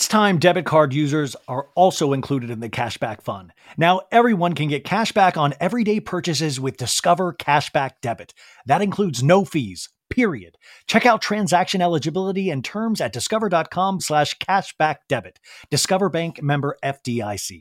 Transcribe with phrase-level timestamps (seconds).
[0.00, 3.52] It's time debit card users are also included in the cashback fund.
[3.76, 8.32] Now, everyone can get cashback on everyday purchases with Discover Cashback Debit.
[8.64, 10.56] That includes no fees, period.
[10.86, 15.38] Check out transaction eligibility and terms at discover.com slash cashback debit.
[15.70, 17.60] Discover Bank member FDIC.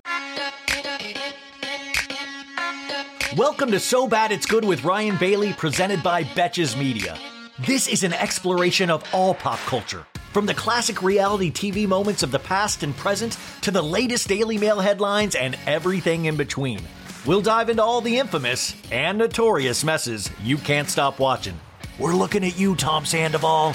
[3.35, 7.17] Welcome to So Bad It's Good with Ryan Bailey, presented by Betches Media.
[7.67, 12.31] This is an exploration of all pop culture from the classic reality TV moments of
[12.31, 16.81] the past and present to the latest Daily Mail headlines and everything in between.
[17.25, 21.59] We'll dive into all the infamous and notorious messes you can't stop watching.
[21.99, 23.73] We're looking at you, Tom Sandoval.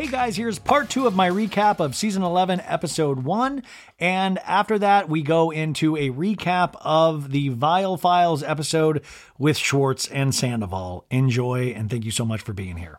[0.00, 3.62] Hey guys, here's part two of my recap of season 11, episode one.
[3.98, 9.04] And after that, we go into a recap of the Viall Files episode
[9.38, 11.04] with Schwartz and Sandoval.
[11.10, 12.98] Enjoy, and thank you so much for being here.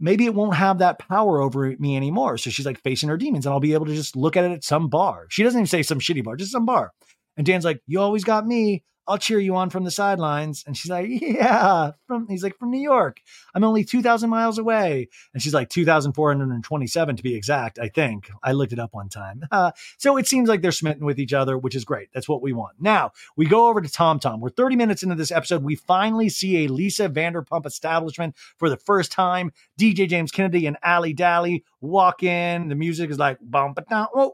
[0.00, 2.38] Maybe it won't have that power over me anymore.
[2.38, 4.50] So she's like facing her demons, and I'll be able to just look at it
[4.50, 5.26] at some bar.
[5.30, 6.90] She doesn't even say some shitty bar, just some bar.
[7.36, 8.82] And Dan's like, You always got me.
[9.10, 10.62] I'll cheer you on from the sidelines.
[10.66, 13.20] And she's like, Yeah, from he's like, from New York.
[13.54, 15.08] I'm only 2,000 miles away.
[15.34, 18.30] And she's like, 2,427 to be exact, I think.
[18.42, 19.42] I looked it up one time.
[19.50, 22.08] Uh, so it seems like they're smitten with each other, which is great.
[22.14, 22.76] That's what we want.
[22.78, 24.40] Now we go over to Tom Tom.
[24.40, 25.64] We're 30 minutes into this episode.
[25.64, 29.52] We finally see a Lisa Vanderpump establishment for the first time.
[29.78, 32.68] DJ James Kennedy and Ali Dally walk in.
[32.68, 33.74] The music is like whoa,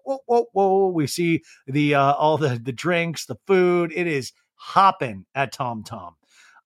[0.05, 0.89] whoa, whoa, whoa.
[0.89, 3.93] We see the uh, all the the drinks, the food.
[3.95, 6.15] It is hopping at Tom Tom.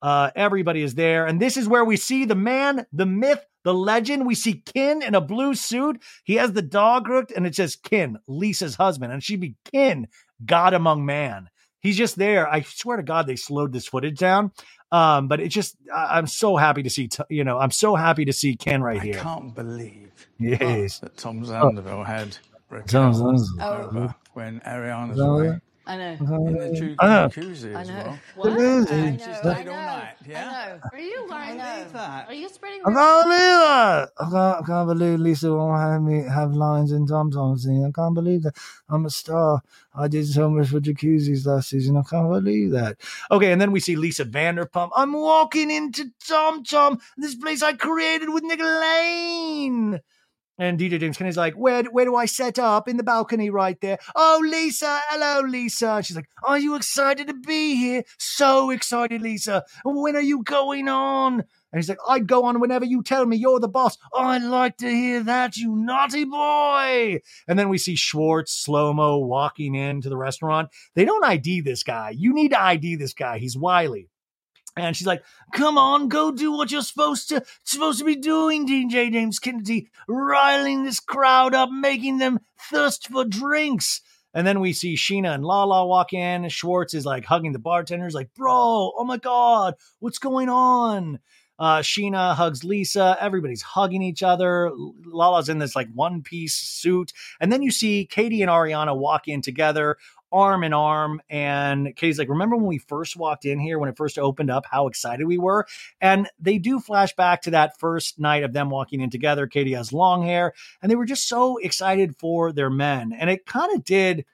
[0.03, 1.27] Uh, everybody is there.
[1.27, 4.27] And this is where we see the man, the myth, the legend.
[4.27, 6.01] We see Ken in a blue suit.
[6.25, 9.13] He has the dog hooked, and it says Ken, Lisa's husband.
[9.13, 10.09] And she'd be Ken,
[10.45, 11.51] God among man.
[11.81, 12.49] He's just there.
[12.51, 14.53] I swear to God, they slowed this footage down.
[14.93, 17.95] Um, but it just, I- I'm so happy to see, t- you know, I'm so
[17.95, 19.19] happy to see Ken right I here.
[19.19, 20.99] I can't believe Yes.
[21.01, 23.87] that Tom Zanderville had Tom Raquel Zanderville.
[23.87, 25.47] over when Ariana's Zanderville.
[25.49, 26.17] away I know.
[26.21, 27.29] Uh, in the ju- I know.
[27.29, 27.95] jacuzzi I as know.
[27.95, 28.19] well.
[28.37, 28.61] What?
[28.61, 29.17] is I know.
[29.19, 29.73] She I stayed know.
[29.73, 30.39] all night, yeah?
[30.49, 30.81] I know.
[30.93, 31.59] Are you lying?
[31.59, 32.29] believe that.
[32.29, 32.81] Are you spreading?
[32.87, 34.11] I can't believe that.
[34.21, 37.85] I can't, I can't believe Lisa won't have me have lines in Tom Tom scene.
[37.85, 38.55] I can't believe that.
[38.89, 39.63] I'm a star.
[39.93, 41.97] I did so much for jacuzzis last season.
[41.97, 42.97] I can't believe that.
[43.33, 44.91] Okay, and then we see Lisa Vanderpump.
[44.95, 50.01] I'm walking into Tom Tom, this place I created with Nick Lane.
[50.61, 52.87] And DJ James Kennedy's like, where, where do I set up?
[52.87, 53.99] In the balcony right there.
[54.15, 55.01] Oh, Lisa.
[55.09, 56.03] Hello, Lisa.
[56.03, 58.05] She's like, are you excited to be here?
[58.19, 59.65] So excited, Lisa.
[59.87, 61.45] When are you going on?
[61.73, 63.97] And he's like, I'd go on whenever you tell me you're the boss.
[64.13, 67.21] Oh, I'd like to hear that, you naughty boy.
[67.49, 70.69] And then we see Schwartz slow mo walking into the restaurant.
[70.95, 72.11] They don't ID this guy.
[72.15, 73.39] You need to ID this guy.
[73.39, 74.10] He's wily.
[74.81, 78.67] And she's like, "Come on, go do what you're supposed to supposed to be doing,
[78.67, 84.01] DJ James Kennedy, riling this crowd up, making them thirst for drinks."
[84.33, 86.49] And then we see Scheana and Lala walk in.
[86.49, 91.19] Schwartz is like hugging the bartenders, like, "Bro, oh my god, what's going on?"
[91.61, 93.19] Uh, Scheana hugs Lisa.
[93.21, 94.73] Everybody's hugging each other.
[95.05, 97.13] Lala's in this like one piece suit.
[97.39, 99.99] And then you see Katie and Ariana walk in together
[100.33, 101.21] arm in arm.
[101.29, 104.67] And Katie's like, Remember when we first walked in here, when it first opened up,
[104.71, 105.67] how excited we were?
[106.01, 109.47] And they do flash back to that first night of them walking in together.
[109.47, 110.53] Katie has long hair,
[110.83, 113.13] and they were just so excited for their men.
[113.13, 114.25] And it kind of did.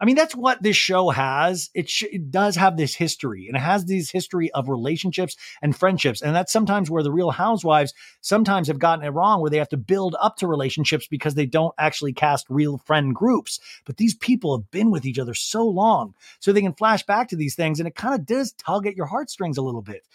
[0.00, 1.68] I mean, that's what this show has.
[1.74, 5.76] It, sh- it does have this history, and it has this history of relationships and
[5.76, 6.22] friendships.
[6.22, 9.68] And that's sometimes where the Real Housewives sometimes have gotten it wrong, where they have
[9.70, 13.60] to build up to relationships because they don't actually cast real friend groups.
[13.84, 17.28] But these people have been with each other so long, so they can flash back
[17.28, 20.06] to these things, and it kind of does tug at your heartstrings a little bit.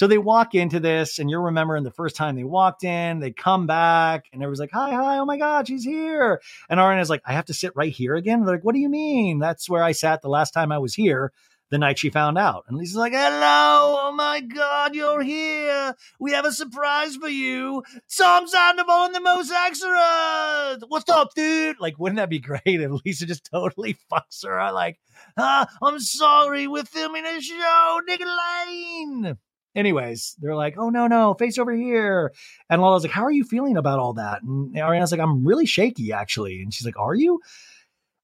[0.00, 3.32] So they walk into this, and you're remembering the first time they walked in, they
[3.32, 6.40] come back, and everyone's like, Hi, hi, oh my God, she's here.
[6.70, 8.40] And Ariana's like, I have to sit right here again.
[8.40, 9.40] They're like, What do you mean?
[9.40, 11.32] That's where I sat the last time I was here,
[11.68, 12.64] the night she found out.
[12.66, 15.94] And Lisa's like, Hello, oh my God, you're here.
[16.18, 17.82] We have a surprise for you.
[18.16, 20.84] Tom Sandoval and the Most Excellent.
[20.88, 21.78] What's up, dude?
[21.78, 24.58] Like, wouldn't that be great if Lisa just totally fucks her?
[24.58, 24.98] I Like,
[25.36, 29.36] ah, I'm sorry, we're filming a show, Nick Lane.
[29.74, 32.32] Anyways, they're like, oh no, no, face over here.
[32.68, 34.42] And Lala's like, how are you feeling about all that?
[34.42, 36.62] And Ariana's like, I'm really shaky, actually.
[36.62, 37.40] And she's like, are you?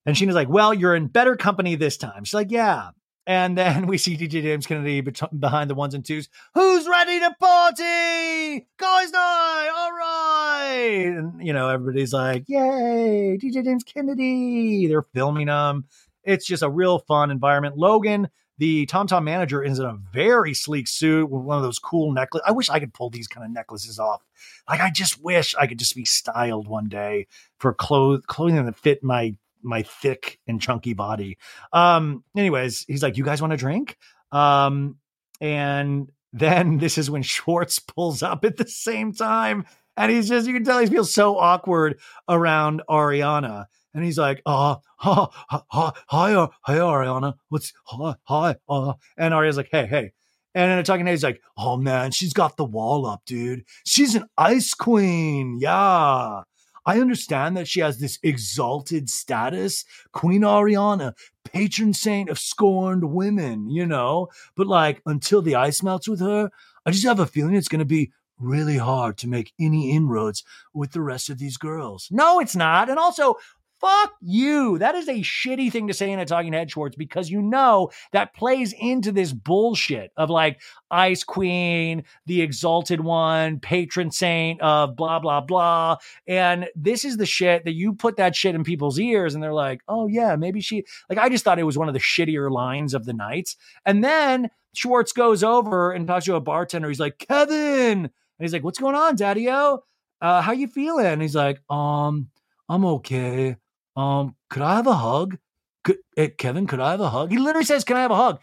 [0.05, 2.25] And Scheana's like, well, you're in better company this time.
[2.25, 2.91] She's like, yeah.
[3.27, 6.29] And then we see DJ James Kennedy behind the ones and twos.
[6.55, 8.67] Who's ready to party?
[8.77, 11.13] Guys night, all right.
[11.17, 14.87] And, you know, everybody's like, yay, DJ James Kennedy.
[14.87, 15.85] They're filming them.
[16.23, 17.77] It's just a real fun environment.
[17.77, 18.29] Logan
[18.59, 22.13] the Tom Tom manager is in a very sleek suit with one of those cool
[22.13, 22.47] necklaces.
[22.47, 24.23] I wish I could pull these kind of necklaces off.
[24.69, 27.27] Like I just wish I could just be styled one day
[27.59, 31.39] for clothes clothing that fit my my thick and chunky body.
[31.73, 33.99] Um, anyways, he's like, "You guys want a drink?"
[34.33, 34.97] Um,
[35.41, 39.67] and then this is when Schwartz pulls up at the same time,
[39.97, 41.99] and he's just you can tell he feels so awkward
[42.29, 43.67] around Ariana.
[43.97, 47.35] And he's like, uh, hi, hi, hi, uh, Ariana.
[47.49, 50.13] What's hi, hi, uh, and Ariana's like, hey, hey.
[50.55, 53.65] And in a talking head, he's like, oh man, she's got the wall up, dude.
[53.87, 55.57] She's an ice queen.
[55.59, 56.43] Yeah.
[56.85, 61.15] I understand that she has this exalted status, Queen Ariana,
[61.45, 64.29] patron saint of scorned women, you know?
[64.57, 66.51] But like, until the ice melts with her,
[66.85, 70.45] I just have a feeling it's going to be really hard to make any inroads
[70.75, 72.09] with the rest of these girls.
[72.11, 72.91] No, it's not.
[72.91, 73.37] And also,
[73.79, 74.79] Fuck you.
[74.79, 77.91] That is a shitty thing to say in a talking head, Schwartz, because you know
[78.13, 84.97] that plays into this bullshit of like Ice Queen, the exalted one, patron saint of
[84.97, 85.97] blah, blah, blah.
[86.27, 89.53] And this is the shit that you put that shit in people's ears and they're
[89.53, 92.51] like, oh, yeah, maybe she, like, I just thought it was one of the shittier
[92.51, 93.57] lines of the night.
[93.85, 96.89] And then Schwartz goes over and talks to a bartender.
[96.89, 98.05] He's like, Kevin.
[98.05, 99.83] And he's like, what's going on, Daddy O?
[100.21, 101.07] Uh, how you feeling?
[101.07, 102.29] And he's like, um,
[102.69, 103.57] I'm okay.
[103.97, 105.39] Um, could I have a hug?
[105.85, 107.31] Could, hey, Kevin, could I have a hug?
[107.31, 108.41] He literally says, Can I have a hug?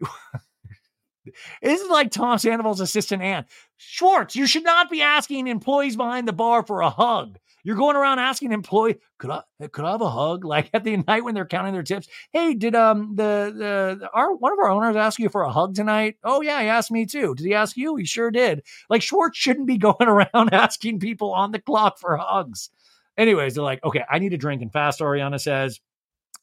[1.62, 3.44] this is like Tom Sandoval's assistant Ann.
[3.76, 7.38] Schwartz, you should not be asking employees behind the bar for a hug.
[7.66, 9.42] You're going around asking employee, could I
[9.72, 10.44] could I have a hug?
[10.54, 12.06] Like at the night when they're counting their tips.
[12.32, 15.74] Hey, did um the the our one of our owners ask you for a hug
[15.74, 16.16] tonight?
[16.22, 17.34] Oh yeah, he asked me too.
[17.34, 17.96] Did he ask you?
[17.96, 18.62] He sure did.
[18.90, 22.70] Like Schwartz shouldn't be going around asking people on the clock for hugs.
[23.16, 25.80] Anyways, they're like, okay, I need a drink and fast, Ariana says.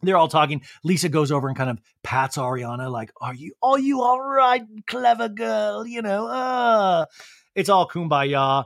[0.03, 0.63] They're all talking.
[0.83, 4.63] Lisa goes over and kind of pats Ariana, like, Are you are you all right,
[4.87, 5.85] clever girl?
[5.85, 7.05] You know, uh
[7.53, 8.65] it's all kumbaya.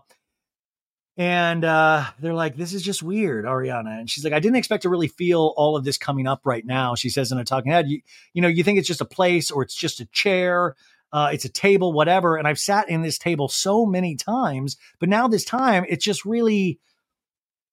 [1.17, 3.99] And uh, they're like, this is just weird, Ariana.
[3.99, 6.65] And she's like, I didn't expect to really feel all of this coming up right
[6.65, 6.95] now.
[6.95, 8.01] She says in a talking head, you,
[8.33, 10.75] you know, you think it's just a place or it's just a chair,
[11.13, 12.35] uh, it's a table, whatever.
[12.35, 16.25] And I've sat in this table so many times, but now this time it's just
[16.25, 16.79] really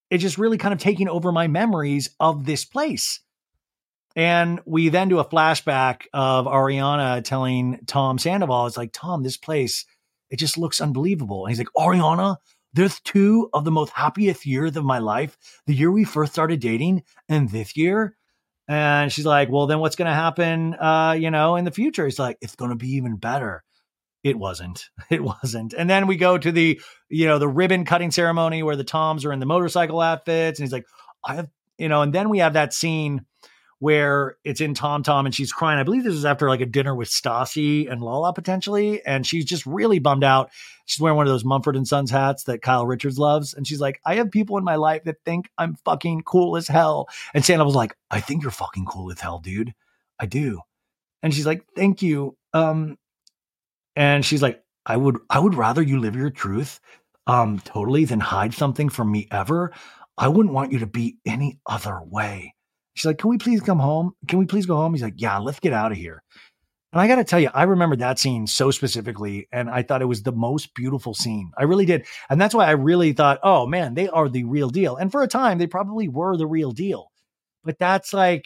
[0.09, 3.19] it's just really kind of taking over my memories of this place.
[4.15, 9.37] And we then do a flashback of Ariana telling Tom Sandoval, it's like, Tom, this
[9.37, 9.85] place,
[10.29, 11.45] it just looks unbelievable.
[11.45, 12.37] And he's like, Ariana,
[12.73, 16.59] there's two of the most happiest years of my life the year we first started
[16.59, 18.15] dating and this year.
[18.67, 22.05] And she's like, well, then what's going to happen, uh, you know, in the future?
[22.05, 23.63] He's like, it's going to be even better
[24.23, 24.89] it wasn't.
[25.09, 25.73] It wasn't.
[25.73, 29.25] And then we go to the you know the ribbon cutting ceremony where the toms
[29.25, 30.85] are in the motorcycle outfits and he's like
[31.23, 33.25] i have you know and then we have that scene
[33.77, 35.77] where it's in tom tom and she's crying.
[35.77, 39.45] I believe this is after like a dinner with stassi and lala potentially and she's
[39.45, 40.51] just really bummed out.
[40.85, 43.81] She's wearing one of those mumford and sons hats that kyle richards loves and she's
[43.81, 47.07] like i have people in my life that think i'm fucking cool as hell.
[47.33, 49.75] And sandoval like i think you're fucking cool as hell dude.
[50.17, 50.61] I do.
[51.21, 52.37] And she's like thank you.
[52.53, 52.97] Um
[53.95, 56.79] and she's like, I would I would rather you live your truth
[57.27, 59.71] um totally than hide something from me ever.
[60.17, 62.53] I wouldn't want you to be any other way.
[62.93, 64.13] She's like, Can we please come home?
[64.27, 64.93] Can we please go home?
[64.93, 66.23] He's like, Yeah, let's get out of here.
[66.91, 70.03] And I got to tell you, I remember that scene so specifically, and I thought
[70.03, 71.51] it was the most beautiful scene.
[71.57, 72.05] I really did.
[72.29, 74.95] And that's why I really thought, oh man, they are the real deal.
[74.95, 77.11] And for a time, they probably were the real deal.
[77.63, 78.45] But that's like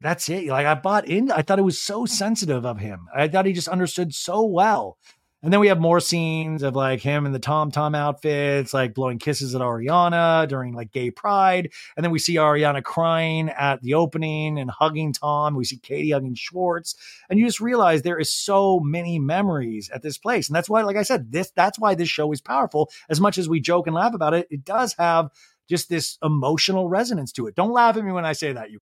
[0.00, 0.46] that's it.
[0.46, 1.30] Like I bought in.
[1.30, 3.08] I thought it was so sensitive of him.
[3.14, 4.98] I thought he just understood so well.
[5.42, 8.94] And then we have more scenes of like him in the Tom Tom outfits, like
[8.94, 11.70] blowing kisses at Ariana during like gay pride.
[11.96, 15.54] And then we see Ariana crying at the opening and hugging Tom.
[15.54, 16.96] We see Katie hugging Schwartz.
[17.30, 20.48] And you just realize there is so many memories at this place.
[20.48, 22.90] And that's why, like I said, this that's why this show is powerful.
[23.08, 25.30] As much as we joke and laugh about it, it does have
[25.68, 27.54] just this emotional resonance to it.
[27.54, 28.80] Don't laugh at me when I say that, you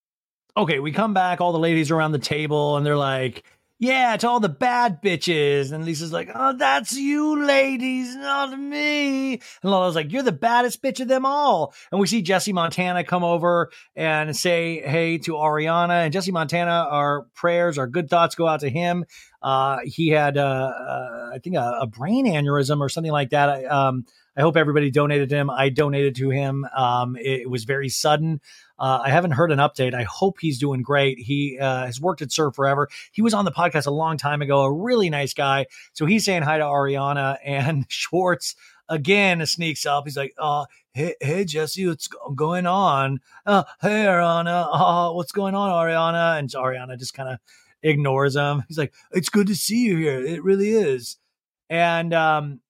[0.56, 3.44] okay, we come back, all the ladies around the table, and they're like,
[3.80, 5.72] yeah, to all the bad bitches.
[5.72, 9.32] And Lisa's like, oh, that's you ladies, not me.
[9.34, 11.74] And Lala's like, you're the baddest bitch of them all.
[11.90, 16.04] And we see Jesse Montana come over and say hey to Ariana.
[16.04, 19.04] And Jesse Montana, our prayers, our good thoughts go out to him.
[19.42, 23.50] Uh, he had, uh, uh, I think, a, a, brain aneurysm or something like that.
[23.50, 24.06] I, um,
[24.36, 25.50] I hope everybody donated to him.
[25.50, 26.64] I donated to him.
[26.74, 28.40] Um, it, it, was very sudden.
[28.78, 29.94] Uh, I haven't heard an update.
[29.94, 31.18] I hope he's doing great.
[31.18, 32.88] He uh, has worked at SUR Forever.
[33.12, 35.66] He was on the podcast a long time ago, a really nice guy.
[35.92, 38.56] So he's saying hi to Ariana and Schwartz
[38.88, 40.04] again sneaks up.
[40.04, 43.20] He's like, uh, hey, hey, Jesse, what's going on?
[43.46, 46.38] Uh, hey, Ariana, uh, what's going on, Ariana?
[46.38, 47.38] And Ariana just kind of
[47.82, 48.64] ignores him.
[48.66, 50.24] He's like, "It's good to see you here.
[50.24, 51.18] It really is."
[51.70, 52.60] And um,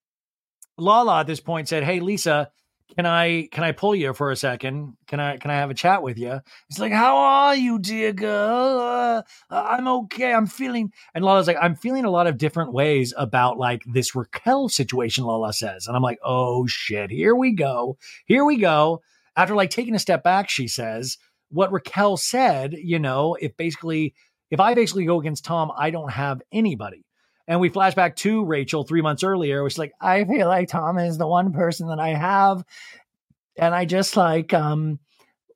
[0.76, 2.50] Lala at this point said, "Hey, Lisa."
[2.96, 4.96] Can I can I pull you for a second?
[5.08, 6.40] Can I can I have a chat with you?
[6.68, 8.78] He's like, "How are you, dear girl?
[8.78, 10.32] Uh, I'm okay.
[10.32, 14.14] I'm feeling." And Lala's like, "I'm feeling a lot of different ways about like this
[14.14, 19.02] Raquel situation." Lala says, and I'm like, "Oh shit, here we go, here we go."
[19.36, 21.18] After like taking a step back, she says,
[21.50, 24.14] "What Raquel said, you know, if basically
[24.52, 27.04] if I basically go against Tom, I don't have anybody."
[27.46, 30.68] And we flash back to Rachel three months earlier, which is like, I feel like
[30.68, 32.64] Tom is the one person that I have.
[33.56, 34.98] And I just like um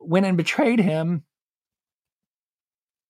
[0.00, 1.25] went and betrayed him.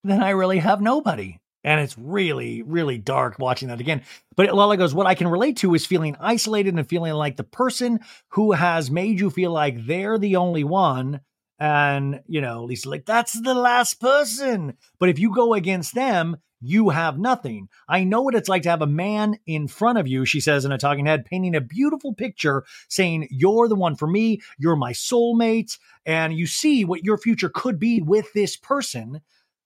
[0.04, 1.40] Then I really have nobody.
[1.64, 4.02] And it's really, really dark watching that again.
[4.36, 7.44] But Lala goes, What I can relate to is feeling isolated and feeling like the
[7.44, 11.20] person who has made you feel like they're the only one.
[11.58, 14.74] And, you know, Lisa, like, that's the last person.
[14.98, 17.68] But if you go against them, you have nothing.
[17.88, 20.64] I know what it's like to have a man in front of you, she says
[20.64, 24.76] in a talking head, painting a beautiful picture saying, You're the one for me, you're
[24.76, 29.20] my soulmate, and you see what your future could be with this person,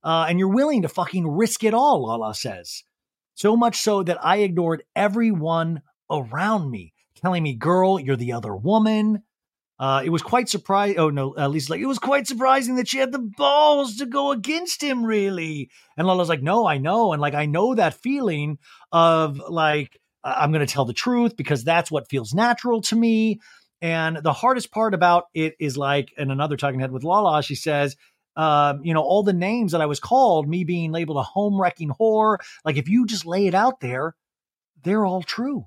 [0.04, 2.84] uh, and you're willing to fucking risk it all, Lala says.
[3.34, 8.54] So much so that I ignored everyone around me, telling me, Girl, you're the other
[8.54, 9.22] woman.
[9.82, 10.96] Uh, it was quite surprising.
[10.96, 14.06] Oh no, at least like it was quite surprising that she had the balls to
[14.06, 15.70] go against him, really.
[15.96, 18.58] And Lala's like, no, I know, and like I know that feeling
[18.92, 23.40] of like I'm going to tell the truth because that's what feels natural to me.
[23.80, 27.56] And the hardest part about it is like, in another talking head with Lala, she
[27.56, 27.96] says,
[28.36, 31.60] um, you know, all the names that I was called, me being labeled a home
[31.60, 32.38] wrecking whore.
[32.64, 34.14] Like if you just lay it out there,
[34.84, 35.66] they're all true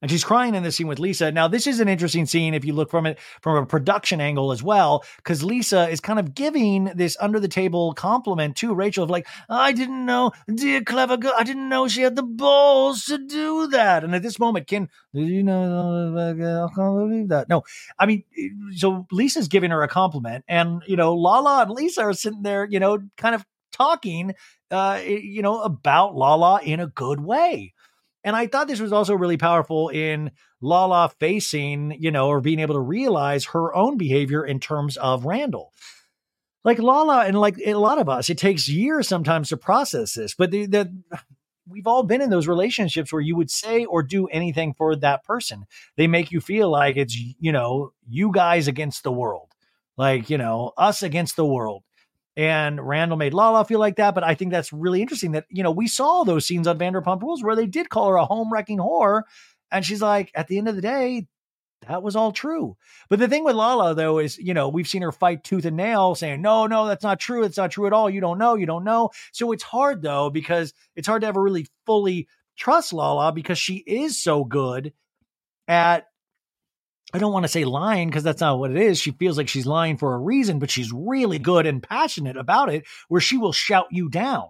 [0.00, 1.32] and she's crying in the scene with Lisa.
[1.32, 4.52] Now, this is an interesting scene if you look from it from a production angle
[4.52, 9.04] as well, because Lisa is kind of giving this under the table compliment to Rachel
[9.04, 13.04] of like, I didn't know, dear clever girl, I didn't know she had the balls
[13.04, 14.04] to do that.
[14.04, 16.14] And at this moment, Ken, did you know?
[16.16, 17.48] I can't believe that.
[17.48, 17.62] No,
[17.98, 18.24] I mean,
[18.76, 22.66] so Lisa's giving her a compliment, and you know, Lala and Lisa are sitting there,
[22.68, 24.34] you know, kind of talking,
[24.70, 27.74] uh, you know, about Lala in a good way.
[28.28, 32.58] And I thought this was also really powerful in Lala facing, you know, or being
[32.58, 35.72] able to realize her own behavior in terms of Randall.
[36.62, 40.34] Like Lala and like a lot of us, it takes years sometimes to process this,
[40.34, 40.92] but the, the
[41.66, 45.24] we've all been in those relationships where you would say or do anything for that
[45.24, 45.64] person.
[45.96, 49.54] They make you feel like it's, you know, you guys against the world,
[49.96, 51.82] like, you know, us against the world.
[52.38, 54.14] And Randall made Lala feel like that.
[54.14, 57.20] But I think that's really interesting that, you know, we saw those scenes on Vanderpump
[57.20, 59.22] Rules where they did call her a home wrecking whore.
[59.72, 61.26] And she's like, at the end of the day,
[61.88, 62.76] that was all true.
[63.10, 65.76] But the thing with Lala, though, is, you know, we've seen her fight tooth and
[65.76, 67.42] nail saying, no, no, that's not true.
[67.42, 68.08] It's not true at all.
[68.08, 68.54] You don't know.
[68.54, 69.10] You don't know.
[69.32, 73.82] So it's hard, though, because it's hard to ever really fully trust Lala because she
[73.84, 74.92] is so good
[75.66, 76.06] at
[77.14, 79.00] I don't want to say lying because that's not what it is.
[79.00, 82.72] She feels like she's lying for a reason, but she's really good and passionate about
[82.72, 84.48] it, where she will shout you down.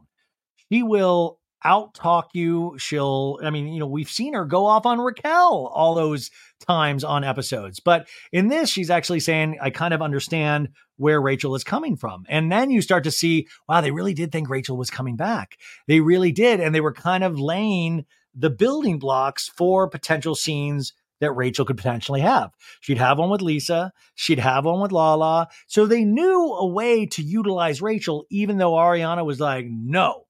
[0.70, 2.76] She will out talk you.
[2.78, 6.30] She'll, I mean, you know, we've seen her go off on Raquel all those
[6.66, 7.80] times on episodes.
[7.80, 12.24] But in this, she's actually saying, I kind of understand where Rachel is coming from.
[12.28, 15.58] And then you start to see, wow, they really did think Rachel was coming back.
[15.86, 16.60] They really did.
[16.60, 21.76] And they were kind of laying the building blocks for potential scenes that Rachel could
[21.76, 22.52] potentially have.
[22.80, 25.48] She'd have one with Lisa, she'd have one with Lala.
[25.66, 30.24] So they knew a way to utilize Rachel, even though Ariana was like, no.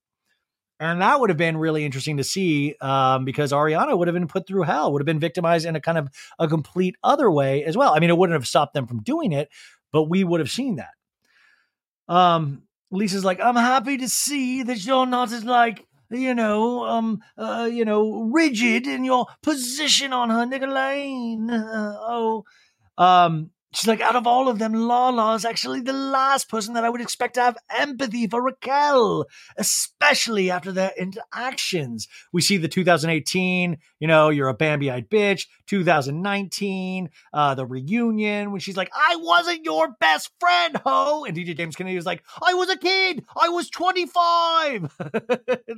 [0.80, 4.28] And that would have been really interesting to see um, because Ariana would have been
[4.28, 7.64] put through hell, would have been victimized in a kind of a complete other way
[7.64, 7.94] as well.
[7.94, 9.48] I mean, it wouldn't have stopped them from doing it,
[9.92, 10.94] but we would have seen that.
[12.06, 17.20] Um, Lisa's like, I'm happy to see that you're not as like you know, um,
[17.36, 21.50] uh, you know, rigid in your position on her, Nicolene.
[21.50, 22.44] Uh, oh,
[22.96, 26.84] um, She's like, out of all of them, Lala is actually the last person that
[26.84, 29.26] I would expect to have empathy for Raquel,
[29.58, 32.08] especially after their interactions.
[32.32, 35.46] We see the 2018, you know, you're a Bambi eyed bitch.
[35.68, 41.24] 2019, uh, the reunion when she's like, I wasn't your best friend, ho.
[41.24, 43.24] And DJ James Kennedy was like, I was a kid.
[43.40, 44.96] I was 25.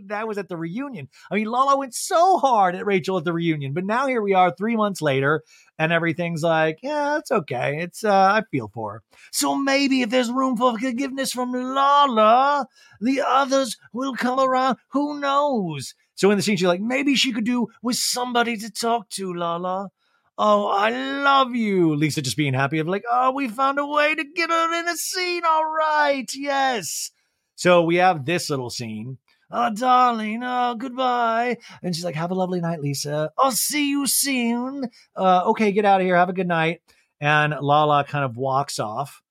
[0.07, 1.09] that was at the reunion.
[1.31, 4.35] I mean, Lala went so hard at Rachel at the reunion, but now here we
[4.35, 5.43] are three months later
[5.79, 7.79] and everything's like, yeah, it's okay.
[7.81, 9.03] It's uh, I feel for her.
[9.33, 12.67] So maybe if there's room for forgiveness from Lala,
[13.01, 14.77] the others will come around.
[14.91, 15.95] Who knows?
[16.21, 19.33] So in the scene, she's like, maybe she could do with somebody to talk to,
[19.33, 19.89] Lala.
[20.37, 21.95] Oh, I love you.
[21.95, 24.87] Lisa just being happy of like, oh, we found a way to get her in
[24.87, 25.45] a scene.
[25.47, 27.11] All right, yes.
[27.55, 29.17] So we have this little scene
[29.51, 31.57] Oh, darling, oh, goodbye.
[31.83, 33.33] And she's like, have a lovely night, Lisa.
[33.39, 34.91] I'll see you soon.
[35.17, 36.17] Uh, okay, get out of here.
[36.17, 36.83] Have a good night.
[37.19, 39.23] And Lala kind of walks off.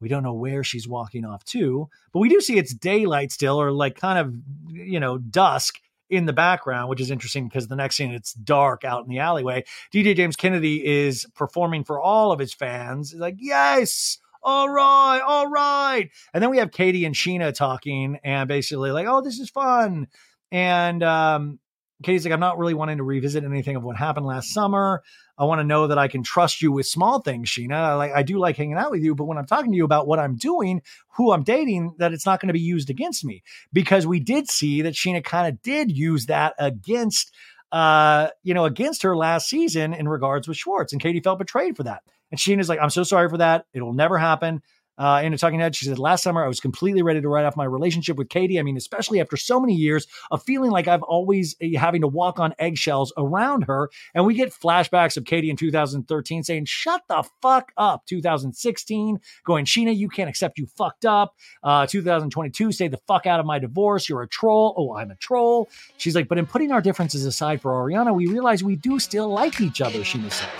[0.00, 3.60] We don't know where she's walking off to, but we do see it's daylight still,
[3.60, 4.34] or like kind of,
[4.70, 5.78] you know, dusk
[6.10, 9.20] in the background, which is interesting because the next scene it's dark out in the
[9.20, 9.64] alleyway.
[9.94, 13.12] DJ James Kennedy is performing for all of his fans.
[13.12, 16.10] He's like, yes, all right, all right.
[16.34, 20.08] And then we have Katie and Sheena talking and basically like, oh, this is fun.
[20.50, 21.59] And um,
[22.02, 25.02] Katie's like, I'm not really wanting to revisit anything of what happened last summer.
[25.36, 27.72] I want to know that I can trust you with small things, Scheana.
[27.72, 29.84] I like I do like hanging out with you, but when I'm talking to you
[29.84, 30.82] about what I'm doing,
[31.16, 33.42] who I'm dating, that it's not going to be used against me.
[33.72, 37.32] Because we did see that Scheana kind of did use that against
[37.72, 40.92] uh, you know, against her last season in regards with Schwartz.
[40.92, 42.02] And Katie felt betrayed for that.
[42.30, 43.66] And Scheana's like, I'm so sorry for that.
[43.72, 44.62] It'll never happen
[45.00, 45.74] uh, in a talking head.
[45.74, 48.60] She said, Last summer, I was completely ready to write off my relationship with Katie.
[48.60, 52.08] I mean, especially after so many years of feeling like I've always uh, having to
[52.08, 53.90] walk on eggshells around her.
[54.14, 58.04] And we get flashbacks of Katie in 2013 saying, Shut the fuck up.
[58.06, 61.34] 2016, going, Scheana, you can't accept you fucked up.
[61.62, 64.08] Uh, 2022, stay the fuck out of my divorce.
[64.08, 64.74] You're a troll.
[64.76, 65.70] Oh, I'm a troll.
[65.96, 69.28] She's like, But in putting our differences aside for Ariana, we realize we do still
[69.28, 70.50] like each other, Scheana said.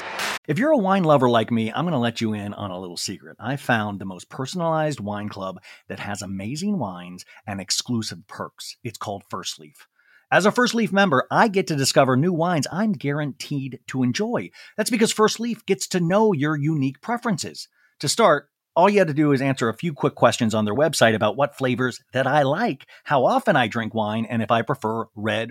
[0.49, 2.80] If you're a wine lover like me, I'm going to let you in on a
[2.80, 3.37] little secret.
[3.38, 8.76] I found the most personalized wine club that has amazing wines and exclusive perks.
[8.82, 9.87] It's called First Leaf.
[10.32, 14.50] As a First Leaf member, I get to discover new wines I'm guaranteed to enjoy.
[14.76, 17.66] That's because First Leaf gets to know your unique preferences.
[17.99, 20.75] To start, all you had to do is answer a few quick questions on their
[20.75, 24.62] website about what flavors that I like, how often I drink wine, and if I
[24.62, 25.50] prefer red,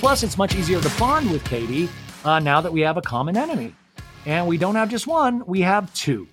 [0.00, 1.88] Plus, it's much easier to bond with Katie
[2.24, 3.74] uh, now that we have a common enemy.
[4.26, 6.28] And we don't have just one, we have two.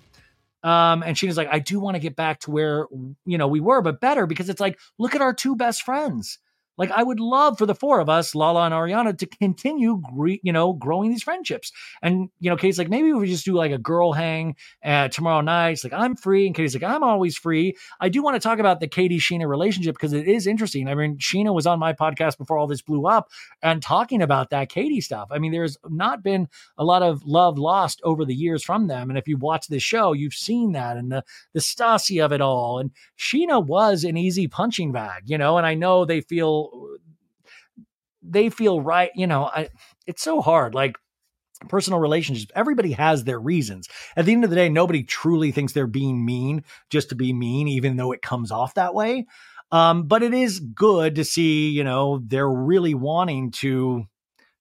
[0.61, 2.85] Um, and she was like, I do want to get back to where,
[3.25, 6.37] you know, we were, but better because it's like, look at our two best friends.
[6.77, 10.41] Like I would love for the four of us, Lala and Ariana, to continue, gre-
[10.43, 11.71] you know, growing these friendships.
[12.01, 15.41] And you know, Katie's like, maybe we just do like a girl hang uh, tomorrow
[15.41, 15.71] night.
[15.71, 17.75] It's like I'm free, and Katie's like, I'm always free.
[17.99, 20.87] I do want to talk about the Katie Scheana relationship because it is interesting.
[20.87, 23.29] I mean, Scheana was on my podcast before all this blew up
[23.61, 25.29] and talking about that Katie stuff.
[25.31, 29.09] I mean, there's not been a lot of love lost over the years from them.
[29.09, 32.41] And if you watch this show, you've seen that and the the Stassi of it
[32.41, 32.79] all.
[32.79, 35.57] And Scheana was an easy punching bag, you know.
[35.57, 36.64] And I know they feel
[38.21, 39.11] they feel right.
[39.15, 39.69] You know, I,
[40.07, 40.73] it's so hard.
[40.73, 40.95] Like
[41.69, 42.51] personal relationships.
[42.55, 43.87] Everybody has their reasons.
[44.15, 47.33] At the end of the day, nobody truly thinks they're being mean just to be
[47.33, 49.25] mean, even though it comes off that way.
[49.71, 54.05] Um, but it is good to see, you know, they're really wanting to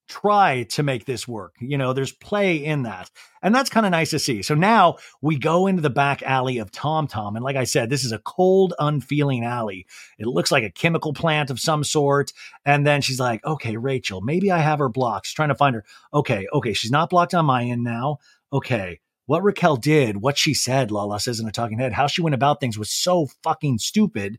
[0.09, 1.55] try to make this work.
[1.61, 3.11] You know, there's play in that.
[3.43, 4.43] And that's kind of nice to see.
[4.43, 7.37] So now we go into the back alley of Tom Tom.
[7.37, 9.87] And like I said, this is a cold, unfeeling alley.
[10.19, 12.33] It looks like a chemical plant of some sort.
[12.65, 15.27] And then she's like, okay, Rachel, maybe I have her blocked.
[15.27, 15.85] She's trying to find her.
[16.13, 18.19] Okay, okay, she's not blocked on my end now.
[18.53, 19.01] Okay.
[19.27, 22.35] What Raquel did, what she said, Lala says in a talking head, how she went
[22.35, 24.39] about things was so fucking stupid.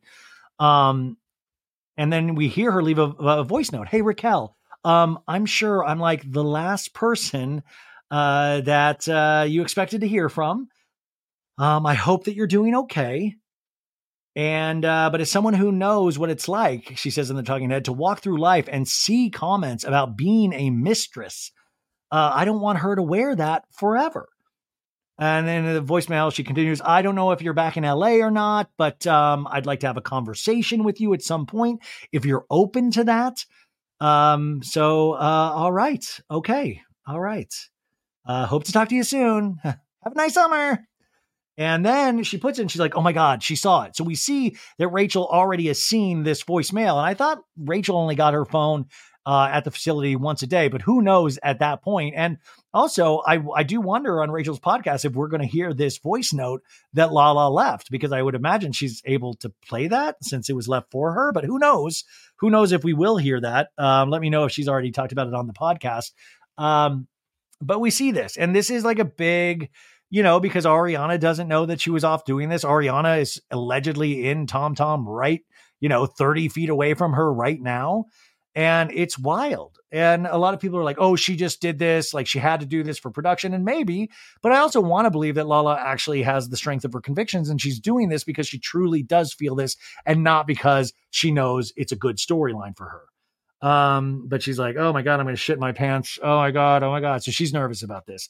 [0.60, 1.17] Um,
[1.97, 3.88] and then we hear her leave a, a voice note.
[3.88, 7.63] Hey, Raquel, um, I'm sure I'm like the last person
[8.12, 10.69] uh, that uh, you expected to hear from.
[11.58, 13.36] Um, I hope that you're doing okay.
[14.36, 17.69] And uh, but as someone who knows what it's like, she says in the talking
[17.69, 21.52] head, to walk through life and see comments about being a mistress,
[22.12, 24.28] uh, I don't want her to wear that forever.
[25.17, 28.32] And then the voicemail, she continues, I don't know if you're back in LA or
[28.32, 32.26] not, but um, I'd like to have a conversation with you at some point if
[32.26, 33.45] you're open to that.
[33.99, 36.05] Um, so, uh, all right.
[36.29, 36.81] Okay.
[37.08, 37.53] All right.
[38.27, 39.60] Uh, hope to talk to you soon.
[39.63, 40.86] Have a nice summer.
[41.58, 43.95] And then she puts in, she's like, oh my God, she saw it.
[43.95, 46.97] So we see that Rachel already has seen this voicemail.
[46.97, 48.88] And I thought Rachel only got her phone
[49.25, 52.13] uh, at the facility once a day, but who knows at that point?
[52.17, 52.38] And
[52.75, 56.33] also, I, I do wonder on Rachel's podcast if we're going to hear this voice
[56.33, 56.61] note
[56.91, 60.67] that Lala left, because I would imagine she's able to play that since it was
[60.67, 61.31] left for her.
[61.31, 62.03] But who knows?
[62.39, 63.69] Who knows if we will hear that?
[63.77, 66.11] Um, let me know if she's already talked about it on the podcast.
[66.57, 67.07] Um,
[67.61, 69.69] but we see this, and this is like a big,
[70.09, 72.65] you know, because Ariana doesn't know that she was off doing this.
[72.65, 75.39] Ariana is allegedly in Tom Tom right,
[75.79, 78.07] you know, 30 feet away from her right now
[78.56, 79.80] and it's wild.
[79.91, 82.13] And a lot of people are like, oh, she just did this.
[82.13, 83.54] Like she had to do this for production.
[83.54, 84.10] And maybe,
[84.41, 87.50] but I also want to believe that Lala actually has the strength of her convictions
[87.50, 91.74] and she's doing this because she truly does feel this and not because she knows
[91.76, 93.68] it's a good storyline for her.
[93.68, 96.20] Um, but she's like, oh my God, I'm going to shit my pants.
[96.22, 96.84] Oh my God.
[96.84, 97.24] Oh my God.
[97.24, 98.30] So she's nervous about this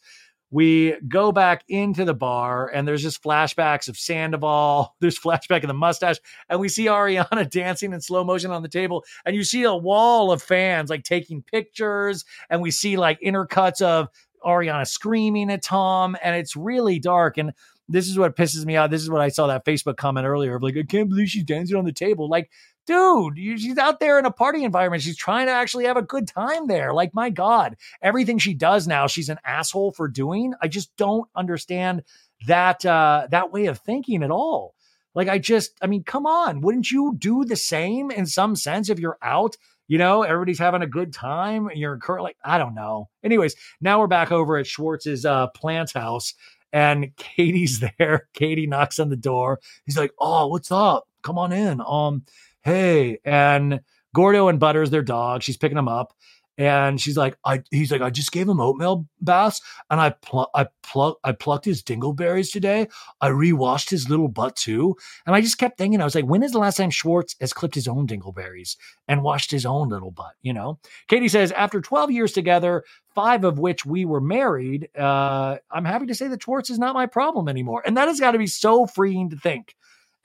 [0.52, 4.96] we go back into the bar and there's just flashbacks of Sandoval.
[5.02, 6.18] There's flashback of the mustache,
[6.50, 9.04] and we see Ariana dancing in slow motion on the table.
[9.26, 13.82] And you see a wall of fans like taking pictures, and we see like intercuts
[13.82, 14.08] of
[14.46, 17.38] Ariana screaming at Tom, and it's really dark.
[17.38, 17.52] And
[17.90, 18.92] this is what pisses me out.
[18.92, 21.44] This is what I saw that Facebook comment earlier of like, I can't believe she's
[21.44, 22.30] dancing on the table.
[22.30, 22.50] Like,
[22.86, 25.04] dude, she's out there in a party environment.
[25.04, 26.94] She's trying to actually have a good time there.
[26.94, 30.54] Like, my God, everything she does now, she's an asshole for doing.
[30.62, 32.04] I just don't understand
[32.48, 34.76] that uh, that way of thinking at all.
[35.14, 38.90] Like, I just, I mean, come on, wouldn't you do the same in some sense
[38.90, 39.56] if you're out?
[39.88, 41.70] You know, everybody's having a good time.
[41.74, 43.10] You're currently, I don't know.
[43.24, 46.34] Anyways, now we're back over at Schwartz's uh, plant house,
[46.74, 48.28] and Katie's there.
[48.34, 49.60] Katie knocks on the door.
[49.86, 51.08] He's like, "Oh, what's up?
[51.22, 52.24] Come on in." Um,
[52.66, 53.80] hey, and
[54.14, 56.14] Gordo and Butters, their dog, she's picking him up.
[56.58, 60.50] And she's like, I he's like, I just gave him oatmeal baths and I pl-
[60.56, 62.88] I pluck I plucked his dingleberries today.
[63.20, 64.96] I rewashed his little butt too.
[65.26, 67.52] And I just kept thinking, I was like, when is the last time Schwartz has
[67.52, 70.32] clipped his own dingleberries and washed his own little butt?
[70.42, 70.80] You know?
[71.10, 76.06] Katie says, after 12 years together, five of which we were married, uh, I'm happy
[76.06, 77.84] to say that Schwartz is not my problem anymore.
[77.86, 79.76] And that has got to be so freeing to think.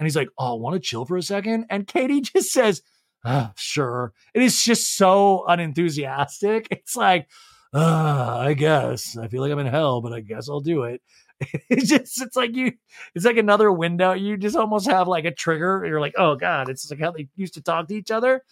[0.00, 1.66] And he's like, Oh, I want to chill for a second?
[1.70, 2.82] And Katie just says,
[3.54, 4.12] Sure.
[4.34, 6.66] It is just so unenthusiastic.
[6.70, 7.28] It's like,
[7.72, 9.16] uh, I guess.
[9.16, 11.02] I feel like I'm in hell, but I guess I'll do it.
[11.70, 12.72] It's just, it's like you,
[13.14, 14.12] it's like another window.
[14.12, 15.84] You just almost have like a trigger.
[15.86, 18.42] You're like, oh God, it's like how they used to talk to each other.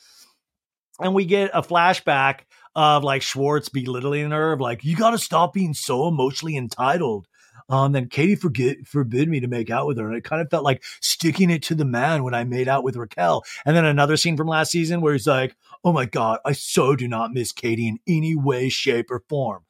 [1.01, 2.41] And we get a flashback
[2.75, 7.28] of like Schwartz belittling her, of like, you got to stop being so emotionally entitled.
[7.68, 10.07] Um, then Katie forget, forbid me to make out with her.
[10.07, 12.85] And it kind of felt like sticking it to the man when I made out
[12.85, 13.44] with Raquel.
[13.66, 15.54] And then another scene from last season where he's like,
[15.85, 19.64] oh my God, I so do not miss Katie in any way, shape, or form.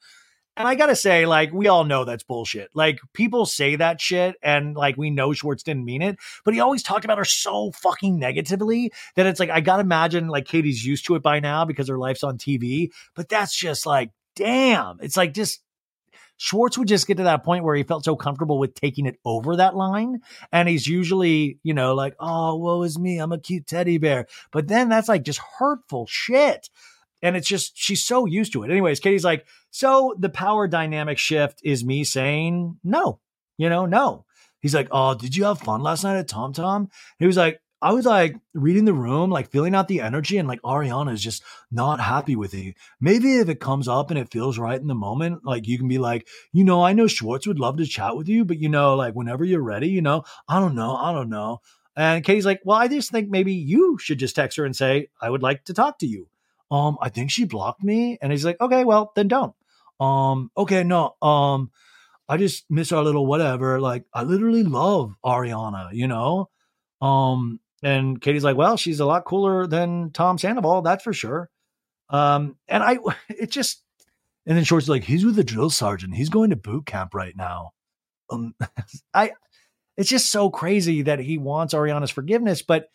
[0.59, 2.69] And I gotta say, like, we all know that's bullshit.
[2.73, 6.59] Like, people say that shit, and like, we know Schwartz didn't mean it, but he
[6.59, 10.85] always talked about her so fucking negatively that it's like, I gotta imagine, like, Katie's
[10.85, 14.97] used to it by now because her life's on TV, but that's just like, damn.
[14.99, 15.61] It's like, just
[16.41, 19.19] Schwartz would just get to that point where he felt so comfortable with taking it
[19.25, 20.21] over that line.
[20.53, 23.17] And he's usually, you know, like, oh, woe is me.
[23.19, 24.25] I'm a cute teddy bear.
[24.53, 26.69] But then that's like just hurtful shit.
[27.21, 28.71] And it's just, she's so used to it.
[28.71, 33.19] Anyways, Katie's like, so the power dynamic shift is me saying no,
[33.57, 34.23] you know, no.
[34.61, 36.89] He's like, oh, did you have fun last night at Tom Tom?
[37.17, 40.47] He was like, I was like reading the room, like feeling out the energy, and
[40.47, 42.73] like Ariana is just not happy with you.
[42.99, 45.87] Maybe if it comes up and it feels right in the moment, like you can
[45.87, 48.69] be like, you know, I know Schwartz would love to chat with you, but you
[48.69, 51.61] know, like whenever you're ready, you know, I don't know, I don't know.
[51.95, 55.09] And Katie's like, well, I just think maybe you should just text her and say,
[55.21, 56.27] I would like to talk to you.
[56.71, 58.17] Um, I think she blocked me.
[58.21, 59.53] And he's like, okay, well, then don't.
[59.99, 61.71] Um, okay, no, um,
[62.27, 63.81] I just miss our little whatever.
[63.81, 66.49] Like, I literally love Ariana, you know?
[67.01, 71.49] Um, and Katie's like, well, she's a lot cooler than Tom Sandoval, that's for sure.
[72.09, 73.83] Um, and I, it just,
[74.45, 76.15] and then Schwartz like, he's with the drill sergeant.
[76.15, 77.71] He's going to boot camp right now.
[78.29, 78.55] Um,
[79.13, 79.31] I,
[79.97, 82.87] it's just so crazy that he wants Ariana's forgiveness, but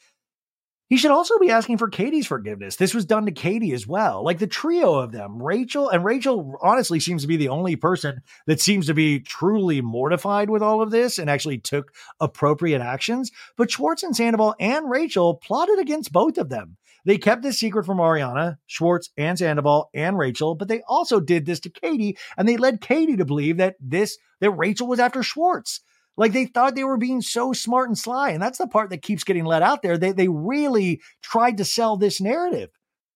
[0.89, 2.77] he should also be asking for Katie's forgiveness.
[2.77, 4.23] This was done to Katie as well.
[4.23, 8.21] Like the trio of them, Rachel, and Rachel honestly seems to be the only person
[8.47, 13.31] that seems to be truly mortified with all of this and actually took appropriate actions.
[13.57, 16.77] But Schwartz and Sandoval and Rachel plotted against both of them.
[17.05, 21.45] They kept this secret from Ariana, Schwartz, and Sandoval, and Rachel, but they also did
[21.45, 25.23] this to Katie, and they led Katie to believe that this that Rachel was after
[25.23, 25.81] Schwartz.
[26.17, 28.31] Like they thought they were being so smart and sly.
[28.31, 29.99] And that's the part that keeps getting let out there.
[29.99, 32.71] They, they really tried to sell this narrative.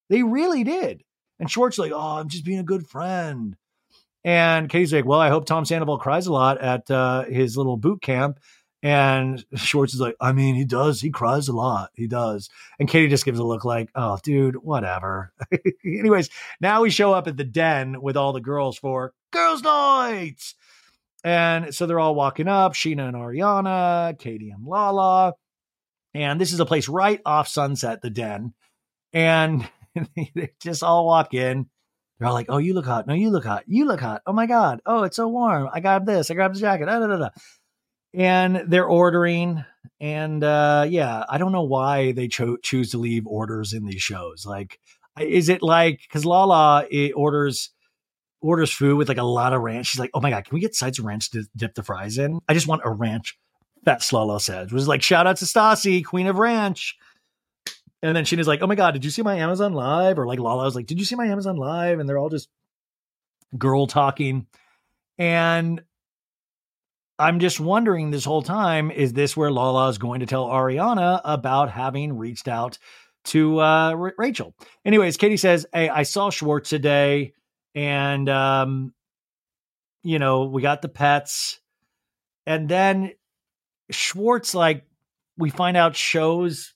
[0.09, 1.05] They really did.
[1.39, 3.57] And Schwartz like, oh, I'm just being a good friend.
[4.25, 7.77] And Katie's like, well, I hope Tom Sandoval cries a lot at uh, his little
[7.77, 8.41] boot camp.
[8.83, 11.01] And Schwartz is like, I mean, he does.
[11.01, 11.91] He cries a lot.
[11.95, 12.51] He does.
[12.79, 15.33] And Katie just gives a look like, oh, dude, whatever.
[15.85, 16.31] Anyways,
[16.61, 20.55] now we show up at the den with all the girls for girls' nights.
[21.25, 25.35] And so they're all walking up, Scheana and Ariana, Katie and Lala.
[26.15, 28.55] And this is a place right off Sunset, the den.
[29.13, 29.69] And
[30.35, 31.67] they just all walk in.
[32.19, 33.07] They're all like, oh, you look hot.
[33.07, 33.65] No, you look hot.
[33.67, 34.23] You look hot.
[34.27, 34.81] Oh my God.
[34.87, 35.69] Oh, it's so warm.
[35.73, 36.31] I got this.
[36.31, 36.87] I grabbed the jacket.
[36.87, 37.29] Da, da, da, da.
[38.15, 39.65] And they're ordering.
[40.01, 44.03] And uh, yeah, I don't know why they cho- choose to leave orders in these
[44.03, 44.45] shows.
[44.47, 44.81] Like,
[45.21, 47.71] is it like, because Lala it orders
[48.41, 49.89] orders food with like a lot of ranch.
[49.89, 52.19] She's like, "Oh my god, can we get sides of ranch to dip the fries
[52.19, 52.41] in?
[52.49, 53.39] I just want a ranch."
[53.85, 56.97] Fat Slolo said, was like, "Shout out to Stassi, Queen of Ranch."
[58.03, 60.39] And then Scheana's like, "Oh my god, did you see my Amazon Live?" Or like
[60.39, 62.49] Lala was like, "Did you see my Amazon Live?" And they're all just
[63.57, 64.47] girl talking,
[65.17, 65.83] and
[67.19, 71.21] I'm just wondering this whole time: is this where Lala is going to tell Ariana
[71.25, 72.79] about having reached out
[73.27, 74.55] to uh, Rachel?
[74.85, 77.33] Anyways, Katie says, "Hey, I saw Schwartz today."
[77.79, 78.93] And um,
[80.03, 81.61] you know we got the pets,
[82.45, 83.13] and then
[83.89, 84.85] Schwartz like
[85.37, 86.75] we find out shows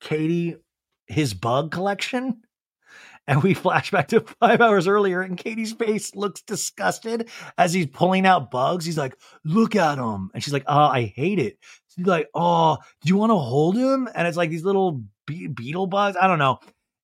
[0.00, 0.56] Katie
[1.06, 2.42] his bug collection.
[3.28, 7.86] And we flash back to five hours earlier, and Katie's face looks disgusted as he's
[7.86, 8.84] pulling out bugs.
[8.84, 10.32] He's like, Look at him.
[10.34, 11.56] And she's like, Oh, I hate it.
[11.94, 14.08] She's like, Oh, do you want to hold him?
[14.12, 16.16] And it's like these little be- beetle bugs.
[16.20, 16.58] I don't know.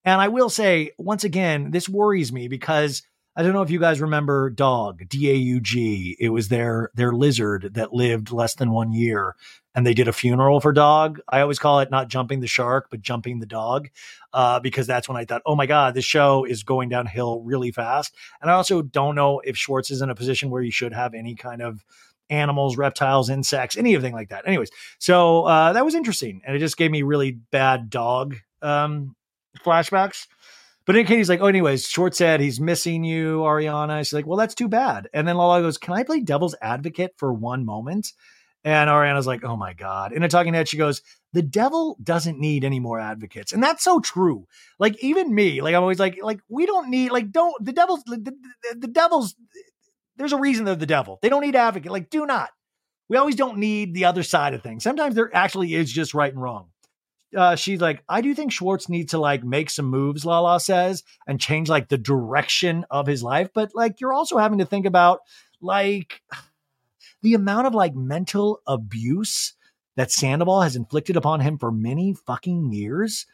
[0.08, 3.02] And I will say, once again, this worries me because
[3.36, 6.16] I don't know if you guys remember Dog, D A U G.
[6.18, 9.36] It was their their lizard that lived less than one year,
[9.74, 11.20] and they did a funeral for Dog.
[11.28, 13.90] I always call it not jumping the shark, but jumping the dog,
[14.32, 17.70] uh, because that's when I thought, oh my god, this show is going downhill really
[17.70, 18.14] fast.
[18.40, 21.12] And I also don't know if Schwartz is in a position where he should have
[21.12, 21.84] any kind of
[22.30, 24.48] animals, reptiles, insects, anything like that.
[24.48, 29.14] Anyways, so uh, that was interesting, and it just gave me really bad dog um,
[29.62, 30.26] flashbacks.
[30.88, 33.98] But then Katie's like, oh, anyways, Schwartz said he's missing you, Ariana.
[33.98, 35.06] She's like, well, that's too bad.
[35.12, 38.14] And then Lala goes, can I play devil's advocate for one moment?
[38.64, 40.12] And Ariana's like, oh my God.
[40.12, 41.02] In a talking head, she goes,
[41.34, 43.52] the devil doesn't need any more advocates.
[43.52, 44.46] And that's so true.
[44.78, 48.02] Like, even me, like, I'm always like, like, we don't need, like, don't, the devil's,
[48.04, 49.34] the, the, the devil's,
[50.16, 51.18] there's a reason they're the devil.
[51.20, 51.92] They don't need advocate.
[51.92, 52.48] Like, do not.
[53.10, 54.84] We always don't need the other side of things.
[54.84, 56.68] Sometimes there actually is just right and wrong
[57.36, 61.02] uh, she's like, I do think Schwartz needs to like make some moves, Lala says,
[61.26, 63.50] and change like the direction of his life.
[63.52, 65.20] But like, you're also having to think about
[65.60, 66.22] like
[67.22, 69.54] the amount of like mental abuse
[69.96, 73.26] that Sandoval has inflicted upon him for many fucking years.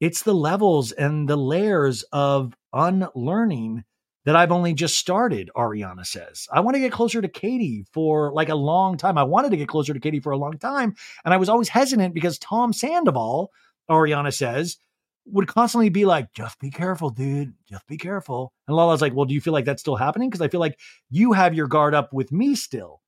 [0.00, 3.84] It's the levels and the layers of unlearning
[4.24, 6.46] that I've only just started, Ariana says.
[6.52, 9.16] I want to get closer to Katie for like a long time.
[9.16, 10.94] I wanted to get closer to Katie for a long time.
[11.24, 13.50] And I was always hesitant because Tom Sandoval,
[13.90, 14.78] Ariana says,
[15.26, 17.54] would constantly be like, just be careful, dude.
[17.68, 18.52] Just be careful.
[18.66, 20.28] And Lala's like, well, do you feel like that's still happening?
[20.28, 20.78] Because I feel like
[21.10, 23.00] you have your guard up with me still.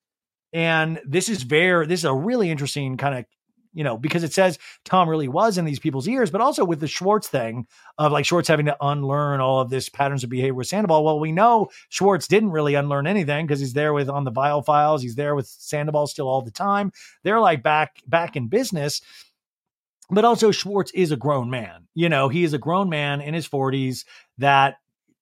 [0.53, 3.25] And this is very, this is a really interesting kind of
[3.75, 6.81] you know, because it says Tom really was in these people's ears, but also with
[6.81, 10.55] the Schwartz thing of like Schwartz having to unlearn all of this patterns of behavior
[10.55, 11.05] with Sandoval.
[11.05, 14.65] Well, we know Schwartz didn't really unlearn anything because he's there with on the Viall
[14.65, 15.03] files.
[15.03, 16.93] He's there with Sandoval still all the time.
[17.23, 19.01] They're like back back in business.
[20.11, 21.89] but also Schwartz is a grown man.
[21.95, 24.05] You know, he is a grown man in his 40s
[24.39, 24.77] that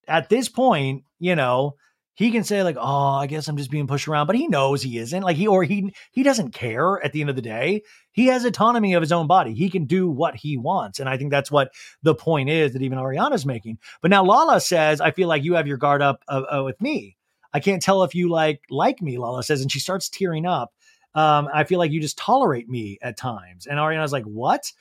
[0.08, 1.76] at this point, you know,
[2.14, 4.82] he can say like, "Oh, I guess I'm just being pushed around," but he knows
[4.82, 5.22] he isn't.
[5.22, 7.82] Like he or he he doesn't care at the end of the day.
[8.12, 9.54] He has autonomy of his own body.
[9.54, 12.82] He can do what he wants, and I think that's what the point is that
[12.82, 13.78] even Ariana's making.
[14.02, 16.80] But now Lala says, "I feel like you have your guard up uh, uh, with
[16.80, 17.16] me.
[17.52, 20.72] I can't tell if you like like me." Lala says, and she starts tearing up.
[21.14, 24.72] Um, I feel like you just tolerate me at times, and Ariana's like, "What?"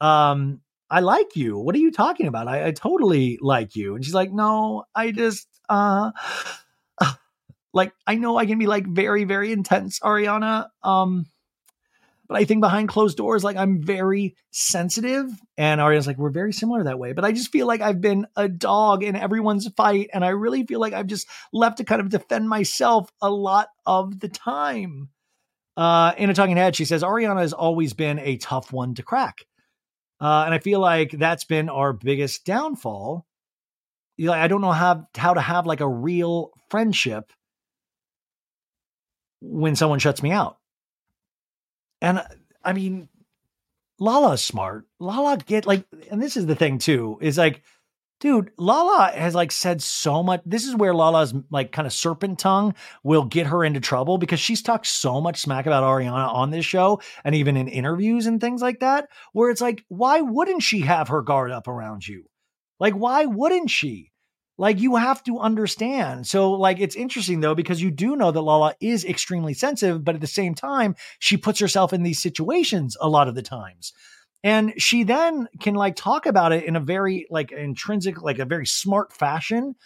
[0.00, 0.60] Um,
[0.90, 1.58] I like you.
[1.58, 2.48] What are you talking about?
[2.48, 3.94] I, I totally like you.
[3.94, 6.12] And she's like, no, I just, uh,
[7.78, 10.68] like I know I can be like very, very intense, Ariana.
[10.82, 11.26] Um,
[12.28, 15.30] but I think behind closed doors, like I'm very sensitive.
[15.56, 17.12] And Ariana's like, we're very similar that way.
[17.12, 20.10] But I just feel like I've been a dog in everyone's fight.
[20.12, 23.68] And I really feel like I've just left to kind of defend myself a lot
[23.86, 25.08] of the time.
[25.76, 29.02] Uh, in a talking head, she says, Ariana has always been a tough one to
[29.02, 29.46] crack.
[30.20, 33.24] Uh, and I feel like that's been our biggest downfall.
[34.16, 37.32] You know, I don't know how how to have like a real friendship
[39.40, 40.58] when someone shuts me out.
[42.00, 42.24] And uh,
[42.64, 43.08] I mean,
[43.98, 44.86] Lala's smart.
[44.98, 47.62] Lala get like, and this is the thing too, is like,
[48.20, 50.42] dude, Lala has like said so much.
[50.44, 54.40] This is where Lala's like kind of serpent tongue will get her into trouble because
[54.40, 58.40] she's talked so much smack about Ariana on this show and even in interviews and
[58.40, 62.24] things like that, where it's like, why wouldn't she have her guard up around you?
[62.80, 64.12] Like, why wouldn't she?
[64.58, 66.26] Like you have to understand.
[66.26, 70.16] So like it's interesting though because you do know that Lala is extremely sensitive, but
[70.16, 73.92] at the same time she puts herself in these situations a lot of the times.
[74.42, 78.44] And she then can like talk about it in a very like intrinsic like a
[78.44, 79.76] very smart fashion,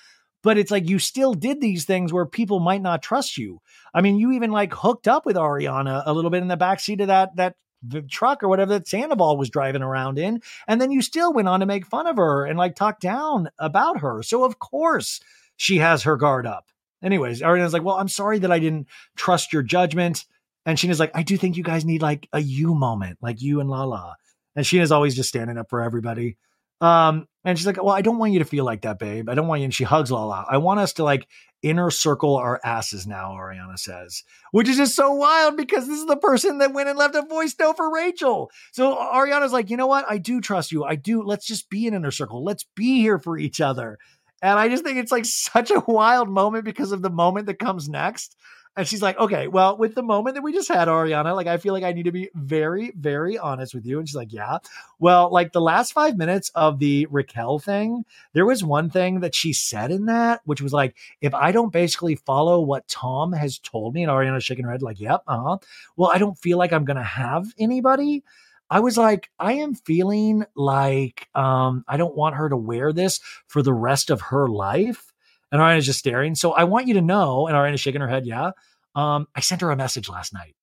[0.42, 3.60] but it's like you still did these things where people might not trust you.
[3.94, 7.00] I mean, you even like hooked up with Ariana a little bit in the backseat
[7.00, 10.40] of that that the truck or whatever that Sandoval was driving around in.
[10.68, 13.50] And then you still went on to make fun of her and like talk down
[13.58, 14.22] about her.
[14.22, 15.20] So of course
[15.56, 16.68] she has her guard up.
[17.02, 20.24] Anyways, Ariana's like, well, I'm sorry that I didn't trust your judgment.
[20.64, 23.60] And Scheana's like, I do think you guys need like a you moment, like you
[23.60, 24.16] and Lala.
[24.54, 26.36] And Scheana's always just standing up for everybody.
[26.82, 29.28] Um, and she's like, Well, I don't want you to feel like that, babe.
[29.28, 29.64] I don't want you.
[29.66, 30.44] And she hugs Lala.
[30.50, 31.26] I want us to like
[31.62, 36.06] inner circle our asses now, Ariana says, which is just so wild because this is
[36.06, 38.50] the person that went and left a voice note for Rachel.
[38.72, 40.04] So Ariana's like, You know what?
[40.08, 40.84] I do trust you.
[40.84, 41.22] I do.
[41.22, 42.44] Let's just be an inner circle.
[42.44, 43.98] Let's be here for each other.
[44.42, 47.60] And I just think it's like such a wild moment because of the moment that
[47.60, 48.36] comes next.
[48.74, 51.58] And she's like, okay, well, with the moment that we just had, Ariana, like, I
[51.58, 53.98] feel like I need to be very, very honest with you.
[53.98, 54.58] And she's like, yeah.
[54.98, 59.34] Well, like the last five minutes of the Raquel thing, there was one thing that
[59.34, 63.58] she said in that, which was like, if I don't basically follow what Tom has
[63.58, 65.58] told me, and Ariana's shaking her head, like, yep, uh huh.
[65.96, 68.24] Well, I don't feel like I'm going to have anybody.
[68.70, 73.20] I was like, I am feeling like um, I don't want her to wear this
[73.46, 75.11] for the rest of her life.
[75.52, 76.34] And Ariana's just staring.
[76.34, 78.52] So I want you to know, and Ariana's shaking her head, yeah.
[78.96, 80.56] Um, I sent her a message last night.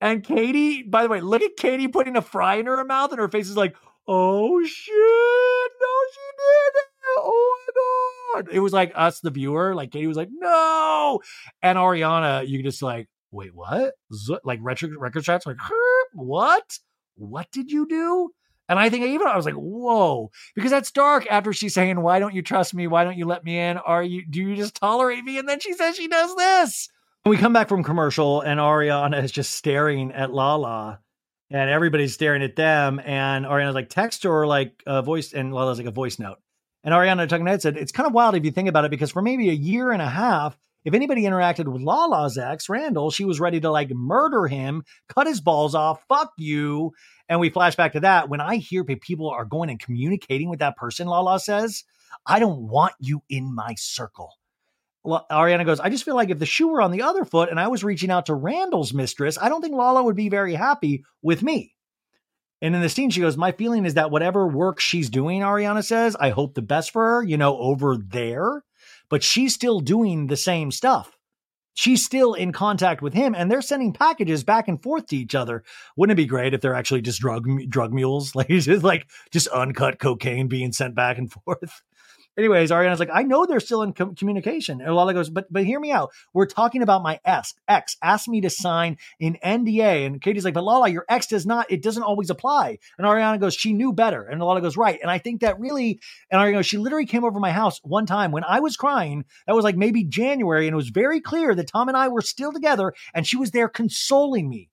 [0.00, 3.20] And Katie, by the way, look at Katie putting a fry in her mouth, and
[3.20, 3.76] her face is like,
[4.08, 6.86] oh shit, no, she did it.
[7.18, 8.48] Oh my God.
[8.54, 9.74] It was like us, the viewer.
[9.74, 11.20] Like Katie was like, no.
[11.60, 13.94] And Ariana, you just like, wait, what?
[14.14, 15.58] Z- like retro record shots, like,
[16.14, 16.78] what?
[17.16, 18.30] What did you do?
[18.70, 22.20] And I think even I was like, whoa, because that's dark after she's saying, why
[22.20, 22.86] don't you trust me?
[22.86, 23.78] Why don't you let me in?
[23.78, 25.40] Are you, do you just tolerate me?
[25.40, 26.88] And then she says she does this.
[27.26, 31.00] We come back from commercial and Ariana is just staring at Lala
[31.50, 33.00] and everybody's staring at them.
[33.04, 36.38] And Ariana's like, text or like a voice, and Lala's like a voice note.
[36.84, 39.10] And Ariana talking head said, it's kind of wild if you think about it, because
[39.10, 43.26] for maybe a year and a half, if anybody interacted with Lala's ex, Randall, she
[43.26, 46.92] was ready to like murder him, cut his balls off, fuck you.
[47.30, 48.28] And we flash back to that.
[48.28, 51.84] When I hear people are going and communicating with that person, Lala says,
[52.26, 54.34] I don't want you in my circle.
[55.06, 57.60] Ariana goes, I just feel like if the shoe were on the other foot and
[57.60, 61.04] I was reaching out to Randall's mistress, I don't think Lala would be very happy
[61.22, 61.76] with me.
[62.60, 65.84] And in the scene, she goes, My feeling is that whatever work she's doing, Ariana
[65.84, 68.64] says, I hope the best for her, you know, over there.
[69.08, 71.16] But she's still doing the same stuff
[71.74, 75.34] she's still in contact with him and they're sending packages back and forth to each
[75.34, 75.62] other.
[75.96, 78.34] Wouldn't it be great if they're actually just drug drug mules?
[78.40, 81.82] Like just like just uncut cocaine being sent back and forth.
[82.38, 84.80] Anyways, Ariana's like, I know they're still in com- communication.
[84.80, 86.10] And Lala goes, but but hear me out.
[86.32, 87.54] We're talking about my ex.
[87.68, 91.44] Ex asked me to sign an NDA, and Katie's like, but Lala, your ex does
[91.44, 91.70] not.
[91.70, 92.78] It doesn't always apply.
[92.98, 94.22] And Ariana goes, she knew better.
[94.22, 94.98] And Lala goes, right.
[95.02, 96.00] And I think that really.
[96.30, 99.24] And Ariana goes, she literally came over my house one time when I was crying.
[99.46, 102.22] That was like maybe January, and it was very clear that Tom and I were
[102.22, 104.70] still together, and she was there consoling me.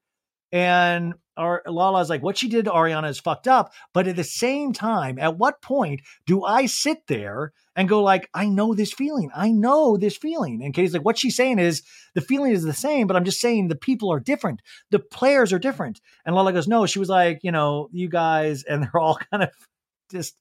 [0.51, 3.71] And Ar- Lala's like, what she did to Ariana is fucked up.
[3.93, 8.29] But at the same time, at what point do I sit there and go like,
[8.33, 9.29] I know this feeling.
[9.35, 10.61] I know this feeling.
[10.63, 11.83] And Katie's like, what she's saying is
[12.15, 14.61] the feeling is the same, but I'm just saying the people are different.
[14.91, 16.01] The players are different.
[16.25, 19.43] And Lala goes, no, she was like, you know, you guys, and they're all kind
[19.43, 19.49] of
[20.11, 20.35] just,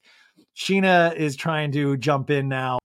[0.55, 2.79] Sheena is trying to jump in now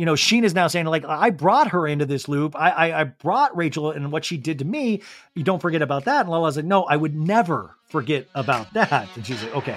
[0.00, 2.56] you know, Sheen is now saying like, I brought her into this loop.
[2.56, 5.02] I, I, I brought Rachel and what she did to me.
[5.34, 6.22] You don't forget about that.
[6.22, 9.14] And Lala's like, no, I would never forget about that.
[9.14, 9.76] And she's like, okay.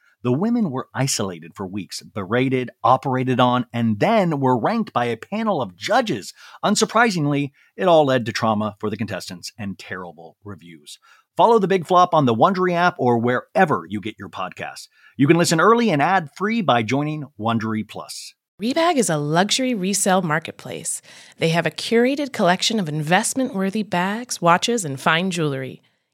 [0.23, 5.17] The women were isolated for weeks, berated, operated on, and then were ranked by a
[5.17, 6.33] panel of judges.
[6.63, 10.99] Unsurprisingly, it all led to trauma for the contestants and terrible reviews.
[11.35, 14.87] Follow the Big Flop on the Wondery app or wherever you get your podcasts.
[15.17, 18.35] You can listen early and ad free by joining Wondery Plus.
[18.61, 21.01] Rebag is a luxury resale marketplace.
[21.37, 25.81] They have a curated collection of investment worthy bags, watches, and fine jewelry.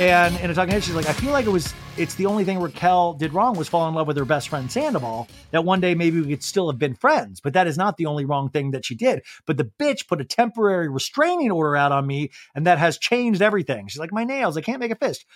[0.00, 2.44] And in a talking head, she's like, I feel like it was it's the only
[2.44, 5.28] thing Raquel did wrong was fall in love with her best friend Sandoval.
[5.50, 8.06] That one day maybe we could still have been friends, but that is not the
[8.06, 9.22] only wrong thing that she did.
[9.46, 13.42] But the bitch put a temporary restraining order out on me, and that has changed
[13.42, 13.88] everything.
[13.88, 15.26] She's like, my nails, I can't make a fist.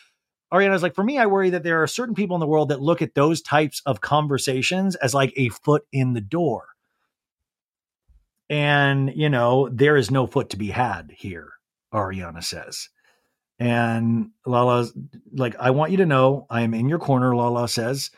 [0.53, 2.81] Ariana's like, for me, I worry that there are certain people in the world that
[2.81, 6.69] look at those types of conversations as like a foot in the door.
[8.49, 11.51] And, you know, there is no foot to be had here,
[11.93, 12.89] Ariana says.
[13.59, 14.93] And Lala's
[15.33, 18.11] like, I want you to know I am in your corner, Lala says.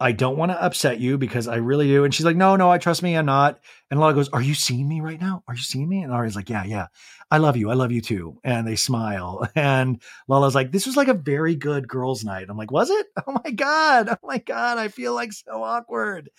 [0.00, 2.04] I don't want to upset you because I really do.
[2.04, 3.58] And she's like, No, no, I trust me, I'm not.
[3.90, 5.42] And Lala goes, Are you seeing me right now?
[5.48, 6.02] Are you seeing me?
[6.02, 6.86] And Ari's like, Yeah, yeah.
[7.30, 7.70] I love you.
[7.70, 8.38] I love you too.
[8.42, 9.48] And they smile.
[9.58, 12.46] And Lala's like, This was like a very good girls' night.
[12.48, 13.06] I'm like, Was it?
[13.26, 14.08] Oh my God.
[14.08, 14.78] Oh my God.
[14.78, 16.30] I feel like so awkward.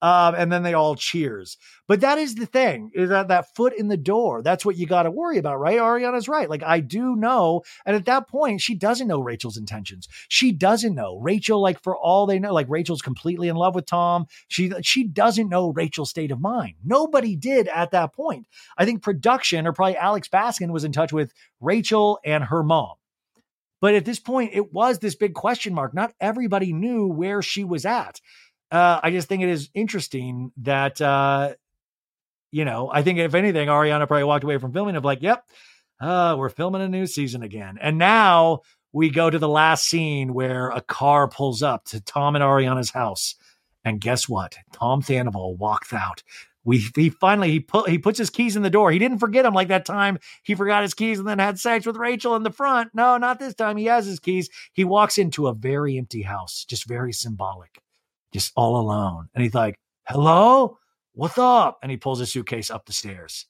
[0.00, 1.56] Um, and then they all cheers.
[1.86, 4.42] But that is the thing is that that foot in the door.
[4.42, 5.78] That's what you got to worry about, right?
[5.78, 6.50] Ariana's right.
[6.50, 10.08] Like I do know, and at that point, she doesn't know Rachel's intentions.
[10.28, 11.60] She doesn't know Rachel.
[11.60, 14.26] Like for all they know, like Rachel's completely in love with Tom.
[14.48, 16.74] She she doesn't know Rachel's state of mind.
[16.84, 18.46] Nobody did at that point.
[18.76, 22.94] I think production or probably Alex Baskin was in touch with Rachel and her mom.
[23.80, 25.92] But at this point, it was this big question mark.
[25.92, 28.20] Not everybody knew where she was at
[28.72, 31.52] uh, I just think it is interesting that, uh,
[32.50, 35.44] you know, I think if anything, Ariana probably walked away from filming of like, yep,
[36.00, 37.78] uh, we're filming a new season again.
[37.80, 38.60] And now
[38.92, 42.90] we go to the last scene where a car pulls up to Tom and Ariana's
[42.90, 43.34] house.
[43.84, 44.56] And guess what?
[44.72, 46.22] Tom Sandoval walks out.
[46.64, 48.92] We he finally he put he puts his keys in the door.
[48.92, 51.84] He didn't forget them like that time he forgot his keys and then had sex
[51.84, 52.94] with Rachel in the front.
[52.94, 53.76] No, not this time.
[53.76, 54.48] He has his keys.
[54.72, 57.82] He walks into a very empty house, just very symbolic
[58.32, 59.28] just all alone.
[59.34, 59.78] And he's like,
[60.08, 60.78] hello,
[61.12, 61.78] what's up?
[61.82, 63.46] And he pulls his suitcase up the stairs.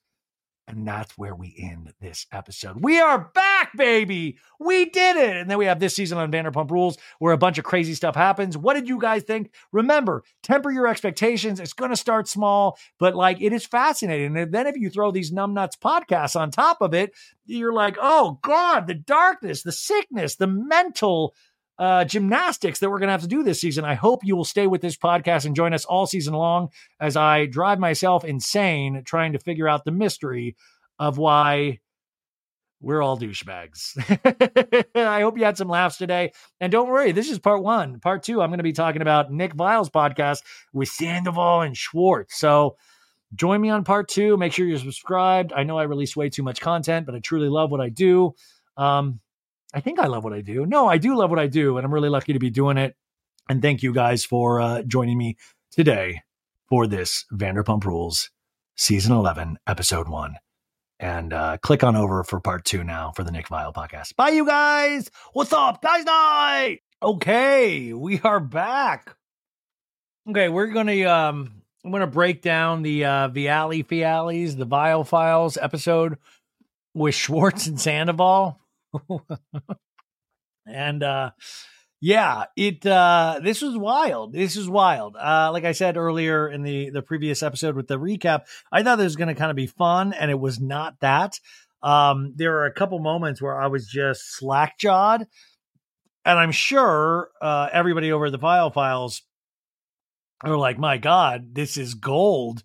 [0.72, 2.82] And that's where we end this episode.
[2.82, 4.38] We are back, baby.
[4.58, 5.36] We did it.
[5.36, 8.16] And then we have this season on Vanderpump Rules where a bunch of crazy stuff
[8.16, 8.56] happens.
[8.56, 9.52] What did you guys think?
[9.70, 11.60] Remember, temper your expectations.
[11.60, 14.34] It's going to start small, but like it is fascinating.
[14.34, 17.12] And then if you throw these numbnuts podcasts on top of it,
[17.44, 21.34] you're like, oh God, the darkness, the sickness, the mental
[21.78, 23.84] uh, gymnastics that we're going to have to do this season.
[23.84, 26.68] I hope you will stay with this podcast and join us all season long
[27.00, 30.56] as I drive myself insane trying to figure out the mystery
[30.98, 31.80] of why
[32.82, 33.96] we're all douchebags.
[34.94, 36.32] I hope you had some laughs today.
[36.60, 38.00] And don't worry, this is part one.
[38.00, 40.42] Part two, I'm going to be talking about Nick Viall's podcast
[40.72, 42.36] with Sandoval and Schwartz.
[42.36, 42.76] So
[43.34, 44.36] join me on part two.
[44.36, 45.52] Make sure you're subscribed.
[45.52, 48.34] I know I release way too much content, but I truly love what I do.
[48.76, 49.20] Um,
[49.74, 50.66] I think I love what I do.
[50.66, 52.94] No, I do love what I do, and I'm really lucky to be doing it.
[53.48, 55.36] And thank you guys for uh, joining me
[55.70, 56.22] today
[56.68, 58.30] for this Vanderpump Rules
[58.76, 60.36] season 11, episode one.
[61.00, 64.14] and uh, click on over for part two now for the Nick Viall podcast.
[64.16, 65.10] Bye, you guys.
[65.32, 66.04] What's up, guys?
[66.04, 66.80] Night.
[67.02, 69.16] Okay, we are back.
[70.30, 75.56] Okay, we're gonna um, I'm gonna break down the uh, Viali Fialis, the Viall Files
[75.60, 76.16] episode
[76.94, 78.60] with Schwartz and Sandoval,
[80.66, 81.30] and uh,
[82.04, 84.32] yeah, it uh this was wild.
[84.32, 85.16] This was wild.
[85.16, 88.98] Uh like I said earlier in the the previous episode with the recap, I thought
[88.98, 91.38] it was going to kind of be fun and it was not that.
[91.80, 95.28] Um there were a couple moments where I was just slack-jawed
[96.24, 99.22] and I'm sure uh everybody over the Viall Files
[100.42, 102.64] are like, "My god, this is gold."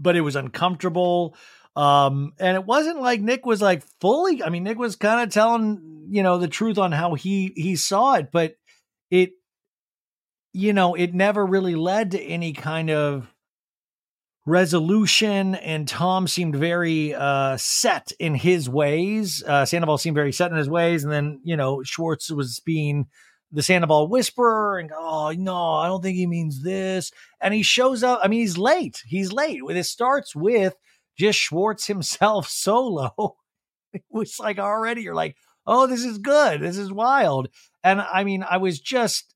[0.00, 1.36] But it was uncomfortable.
[1.78, 5.32] Um, and it wasn't like Nick was like fully, I mean, Nick was kind of
[5.32, 8.56] telling, you know, the truth on how he he saw it, but
[9.12, 9.30] it
[10.52, 13.32] you know, it never really led to any kind of
[14.44, 19.44] resolution and Tom seemed very uh set in his ways.
[19.46, 23.06] Uh Sandoval seemed very set in his ways and then, you know, Schwartz was being
[23.52, 27.12] the Sandoval whisperer and oh no, I don't think he means this.
[27.40, 28.18] And he shows up.
[28.20, 29.04] I mean, he's late.
[29.06, 29.60] He's late.
[29.64, 30.74] It starts with
[31.18, 33.36] just Schwartz himself solo.
[33.92, 36.60] It was like already you're like, oh, this is good.
[36.60, 37.48] This is wild.
[37.82, 39.34] And I mean, I was just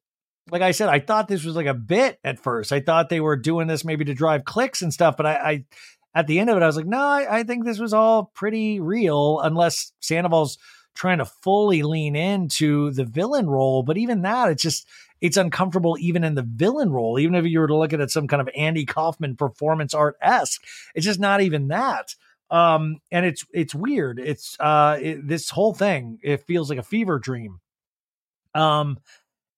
[0.51, 2.73] like I said, I thought this was like a bit at first.
[2.73, 5.65] I thought they were doing this maybe to drive clicks and stuff, but I, I
[6.15, 8.31] at the end of it, I was like, no, I, I think this was all
[8.35, 10.59] pretty real, unless Sandoval's
[10.95, 13.83] trying to fully lean into the villain role.
[13.83, 14.87] But even that, it's just
[15.23, 17.19] it's uncomfortable even in the villain role.
[17.19, 20.17] Even if you were to look at it some kind of Andy Kaufman performance art
[20.21, 20.63] esque,
[20.95, 22.15] it's just not even that.
[22.51, 24.19] Um, and it's it's weird.
[24.19, 26.19] It's uh, it, this whole thing.
[26.23, 27.61] It feels like a fever dream.
[28.55, 28.99] Um,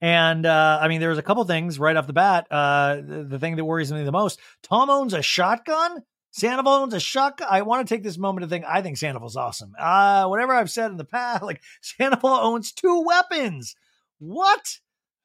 [0.00, 2.46] and uh, I mean, there's a couple things right off the bat.
[2.50, 6.02] Uh, the, the thing that worries me the most: Tom owns a shotgun.
[6.30, 7.48] Sandoval owns a shotgun.
[7.50, 8.66] I want to take this moment to think.
[8.68, 9.72] I think Sandoval's awesome.
[9.78, 13.74] Uh, whatever I've said in the past, like Sandoval owns two weapons.
[14.18, 14.78] What?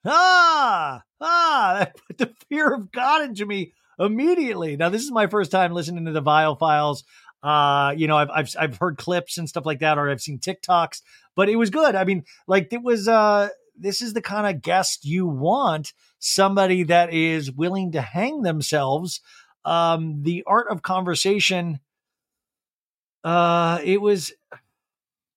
[0.04, 4.76] Ah, ah, that put the fear of God into me immediately.
[4.76, 7.04] Now, this is my first time listening to the Viall Files.
[7.42, 10.38] Uh, you know, I've, I've, I've heard clips and stuff like that, or I've seen
[10.38, 11.02] TikToks,
[11.34, 11.94] but it was good.
[11.94, 13.48] I mean, like it was, uh,
[13.78, 19.20] this is the kind of guest you want somebody that is willing to hang themselves.
[19.64, 21.80] Um, the art of conversation,
[23.24, 24.32] uh, it was,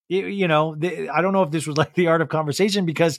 [0.10, 2.86] it, you know, the, I don't know if this was like the art of conversation
[2.86, 3.18] because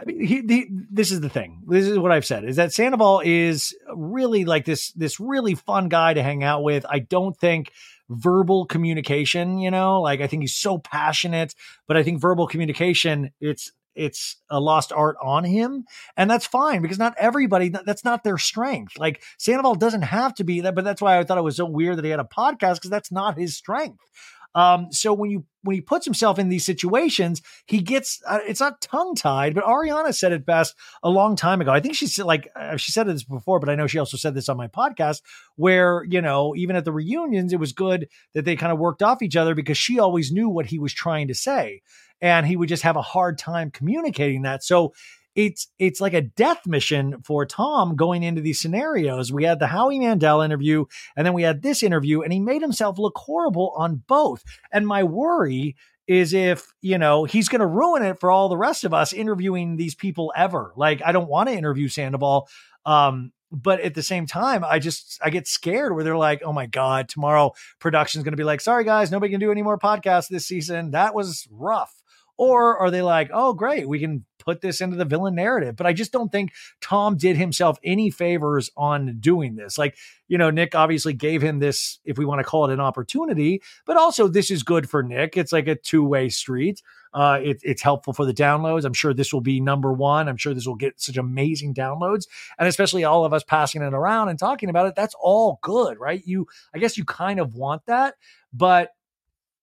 [0.00, 1.62] I mean, he, he, this is the thing.
[1.68, 5.88] This is what I've said is that Sandoval is really like this, this really fun
[5.88, 6.86] guy to hang out with.
[6.88, 7.70] I don't think
[8.08, 11.54] verbal communication, you know, like I think he's so passionate,
[11.86, 15.84] but I think verbal communication, it's, it's a lost art on him
[16.16, 20.44] and that's fine because not everybody that's not their strength like sandoval doesn't have to
[20.44, 22.24] be that but that's why i thought it was so weird that he had a
[22.24, 24.08] podcast because that's not his strength
[24.54, 28.60] um, so when you when he puts himself in these situations, he gets uh, it's
[28.60, 31.70] not tongue tied, but Ariana said it best a long time ago.
[31.70, 34.16] I think she said like uh, she said this before, but I know she also
[34.16, 35.22] said this on my podcast
[35.56, 39.02] where you know even at the reunions, it was good that they kind of worked
[39.02, 41.82] off each other because she always knew what he was trying to say,
[42.20, 44.64] and he would just have a hard time communicating that.
[44.64, 44.94] So
[45.34, 49.32] it's it's like a death mission for Tom going into these scenarios.
[49.32, 52.62] We had the Howie Mandel interview, and then we had this interview, and he made
[52.62, 54.42] himself look horrible on both.
[54.72, 55.76] And my worry
[56.06, 59.12] is if you know he's going to ruin it for all the rest of us
[59.12, 60.72] interviewing these people ever.
[60.76, 62.48] Like I don't want to interview Sandoval.
[62.84, 66.52] Um, but at the same time, I just I get scared where they're like, "Oh
[66.52, 69.78] my god, tomorrow production's going to be like, sorry guys, nobody can do any more
[69.78, 70.92] podcasts this season.
[70.92, 71.94] That was rough."
[72.36, 75.76] Or are they like, "Oh great, we can put this into the villain narrative.
[75.76, 79.78] But I just don't think Tom did himself any favors on doing this.
[79.78, 82.80] Like, you know, Nick obviously gave him this, if we want to call it an
[82.80, 85.36] opportunity, but also this is good for Nick.
[85.36, 86.82] It's like a two way street.
[87.12, 88.84] Uh, it, it's helpful for the downloads.
[88.84, 90.28] I'm sure this will be number one.
[90.28, 92.26] I'm sure this will get such amazing downloads,
[92.58, 94.94] and especially all of us passing it around and talking about it.
[94.94, 96.22] That's all good, right?
[96.24, 98.14] You, I guess, you kind of want that,
[98.52, 98.90] but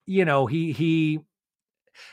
[0.05, 1.19] you know, he he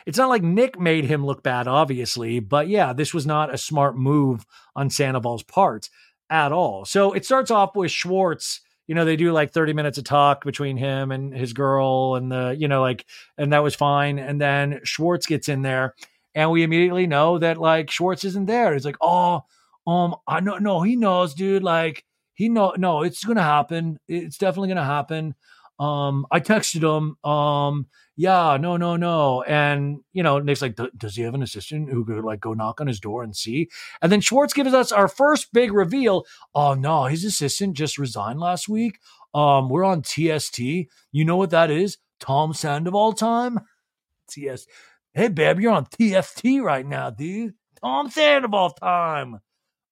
[0.06, 3.58] it's not like Nick made him look bad, obviously, but yeah, this was not a
[3.58, 4.44] smart move
[4.76, 5.88] on Sandoval's part
[6.30, 6.84] at all.
[6.84, 8.60] So it starts off with Schwartz.
[8.86, 12.30] You know, they do like 30 minutes of talk between him and his girl, and
[12.30, 13.06] the, you know, like,
[13.38, 14.18] and that was fine.
[14.18, 15.94] And then Schwartz gets in there,
[16.34, 18.74] and we immediately know that like Schwartz isn't there.
[18.74, 19.44] He's like, oh,
[19.86, 21.62] um, I know, no, he knows, dude.
[21.62, 22.04] Like,
[22.34, 23.98] he know, no, it's gonna happen.
[24.08, 25.34] It's definitely gonna happen.
[25.78, 27.16] Um, I texted him.
[27.28, 29.42] Um, yeah, no, no, no.
[29.42, 32.80] And, you know, Nick's like, does he have an assistant who could like go knock
[32.80, 33.68] on his door and see?
[34.00, 36.24] And then Schwartz gives us our first big reveal.
[36.54, 38.98] Oh, no, his assistant just resigned last week.
[39.34, 40.58] Um, we're on TST.
[40.60, 41.98] You know what that is?
[42.20, 43.58] Tom Sandoval time?
[44.30, 44.66] TS.
[45.12, 47.54] Hey, babe, you're on TFT right now, dude.
[47.80, 49.40] Tom Sandoval time.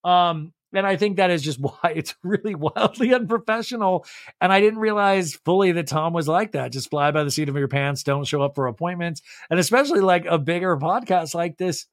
[0.03, 4.05] Um, and I think that is just why it's really wildly unprofessional.
[4.41, 6.71] And I didn't realize fully that Tom was like that.
[6.71, 9.21] Just fly by the seat of your pants, don't show up for appointments.
[9.49, 11.87] And especially like a bigger podcast like this,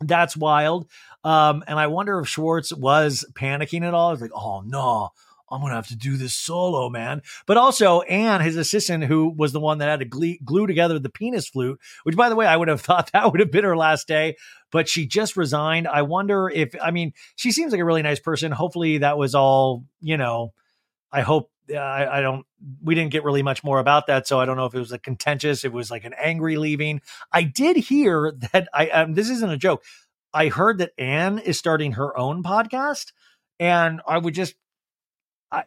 [0.00, 0.88] that's wild.
[1.24, 4.12] Um, and I wonder if Schwartz was panicking at all.
[4.12, 5.10] He's like, oh no,
[5.50, 7.22] I'm gonna have to do this solo, man.
[7.46, 11.08] But also Anne, his assistant, who was the one that had to glue together the
[11.08, 13.76] penis flute, which by the way, I would have thought that would have been her
[13.76, 14.36] last day,
[14.70, 15.88] but she just resigned.
[15.88, 18.52] I wonder if I mean, she seems like a really nice person.
[18.52, 20.52] Hopefully that was all, you know,
[21.10, 22.44] I hope I, I don't
[22.82, 24.26] we didn't get really much more about that.
[24.26, 27.00] So I don't know if it was a contentious, it was like an angry leaving.
[27.32, 29.82] I did hear that I um, this isn't a joke.
[30.32, 33.12] I heard that Anne is starting her own podcast.
[33.60, 34.54] And I would just
[35.50, 35.64] I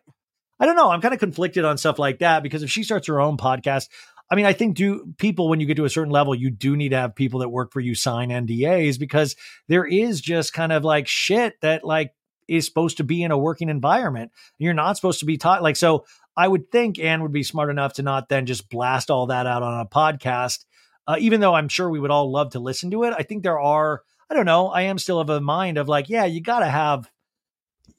[0.59, 0.91] I don't know.
[0.91, 3.89] I'm kind of conflicted on stuff like that because if she starts her own podcast,
[4.31, 6.77] I mean, I think do people when you get to a certain level, you do
[6.77, 9.35] need to have people that work for you sign NDAs because
[9.67, 12.13] there is just kind of like shit that like
[12.47, 14.31] is supposed to be in a working environment.
[14.57, 16.05] You're not supposed to be taught like so.
[16.37, 19.47] I would think Anne would be smart enough to not then just blast all that
[19.47, 20.63] out on a podcast.
[21.05, 23.43] Uh, even though I'm sure we would all love to listen to it, I think
[23.43, 24.01] there are.
[24.29, 24.67] I don't know.
[24.67, 27.11] I am still of a mind of like, yeah, you got to have,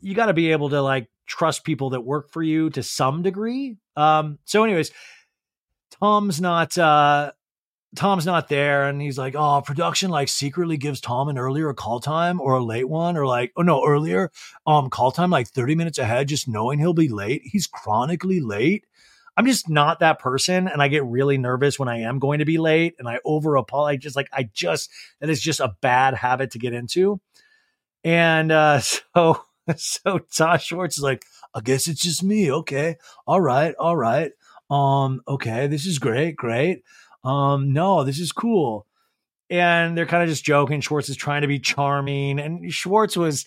[0.00, 3.20] you got to be able to like trust people that work for you to some
[3.20, 3.76] degree.
[3.96, 4.92] Um, so, anyways,
[6.02, 7.30] Tom's not uh
[7.94, 12.00] Tom's not there and he's like, oh, production like secretly gives Tom an earlier call
[12.00, 14.32] time or a late one, or like, oh no, earlier
[14.66, 17.42] um call time like 30 minutes ahead, just knowing he'll be late.
[17.44, 18.84] He's chronically late.
[19.36, 22.44] I'm just not that person, and I get really nervous when I am going to
[22.44, 24.02] be late, and I over apologize.
[24.02, 24.90] Just like I just
[25.20, 27.20] that is just a bad habit to get into,
[28.02, 29.44] and uh, so
[29.76, 31.24] so Tosh Schwartz is like,
[31.54, 32.50] I guess it's just me.
[32.52, 32.96] Okay,
[33.26, 34.32] all right, all right.
[34.72, 36.82] Um, okay, this is great, great.
[37.24, 38.86] Um, no, this is cool.
[39.50, 40.80] And they're kind of just joking.
[40.80, 43.44] Schwartz is trying to be charming, and Schwartz was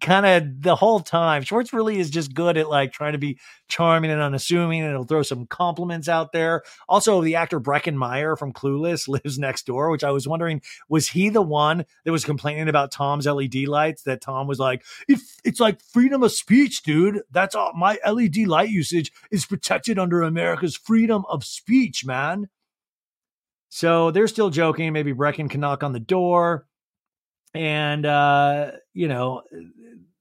[0.00, 1.42] kind of the whole time.
[1.42, 5.04] Schwartz really is just good at like trying to be charming and unassuming, and he'll
[5.04, 6.62] throw some compliments out there.
[6.88, 11.08] Also, the actor Breckin Meyer from Clueless lives next door, which I was wondering was
[11.08, 14.02] he the one that was complaining about Tom's LED lights?
[14.02, 17.22] That Tom was like, "It's it's like freedom of speech, dude.
[17.30, 17.72] That's all.
[17.74, 22.48] My LED light usage is protected under America's freedom of speech, man."
[23.68, 24.92] So they're still joking.
[24.92, 26.66] Maybe Breckin can knock on the door
[27.54, 29.42] and uh, you know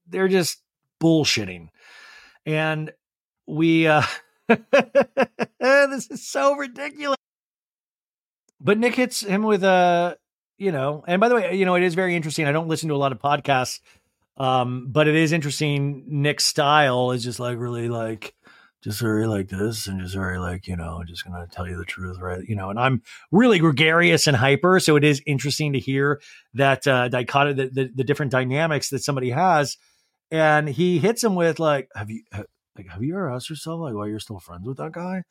[0.07, 0.61] they're just
[1.01, 1.69] bullshitting.
[2.45, 2.91] And
[3.47, 4.03] we uh
[4.47, 7.17] this is so ridiculous.
[8.61, 10.17] But nick hits him with a
[10.57, 12.45] you know and by the way you know it is very interesting.
[12.45, 13.79] I don't listen to a lot of podcasts
[14.37, 18.33] um but it is interesting nick's style is just like really like
[18.83, 21.85] just very like this and just very like you know just gonna tell you the
[21.85, 22.43] truth right?
[22.47, 26.21] You know and i'm really gregarious and hyper so it is interesting to hear
[26.53, 29.77] that uh dichotomy the, the, the different dynamics that somebody has.
[30.31, 32.43] And he hits him with like have you ha-
[32.75, 35.23] like have you ever asked yourself like why you're still friends with that guy?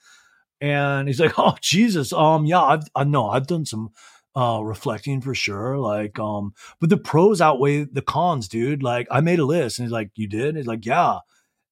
[0.61, 3.91] And he's like oh jesus um yeah i've i know i've done some
[4.35, 9.21] uh reflecting for sure like um but the pros outweigh the cons dude like i
[9.21, 9.79] made a list.
[9.79, 10.57] And he's like you did?
[10.57, 11.19] He's like yeah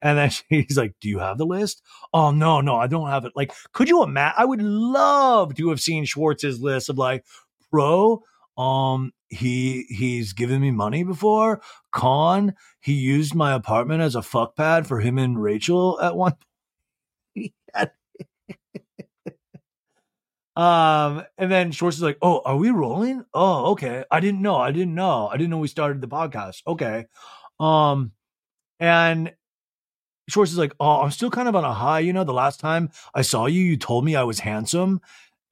[0.03, 1.82] and then he's like, Do you have the list?
[2.12, 3.32] Oh, no, no, I don't have it.
[3.34, 4.34] Like, could you imagine?
[4.38, 7.24] I would love to have seen Schwartz's list of like,
[7.70, 8.22] pro,
[8.59, 11.61] um, he he's given me money before.
[11.92, 16.34] Con, he used my apartment as a fuck pad for him and Rachel at one
[20.57, 23.24] um, and then Schwartz is like, Oh, are we rolling?
[23.32, 24.05] Oh, okay.
[24.11, 24.57] I didn't know.
[24.57, 25.28] I didn't know.
[25.28, 26.62] I didn't know we started the podcast.
[26.66, 27.07] Okay.
[27.59, 28.12] Um,
[28.78, 29.32] and
[30.31, 32.01] Schwartz is like, oh, I'm still kind of on a high.
[32.01, 35.01] You know, the last time I saw you, you told me I was handsome.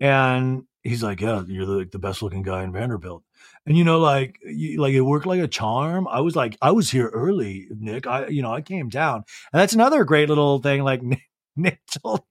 [0.01, 3.25] And he's like, yeah, you're like the best looking guy in Vanderbilt.
[3.67, 6.09] And, you know, like, you, like it worked like a charm.
[6.09, 8.07] I was like, I was here early, Nick.
[8.07, 9.25] I, you know, I came down.
[9.53, 10.83] And that's another great little thing.
[10.83, 11.23] Like Nick,
[11.57, 12.23] Nick told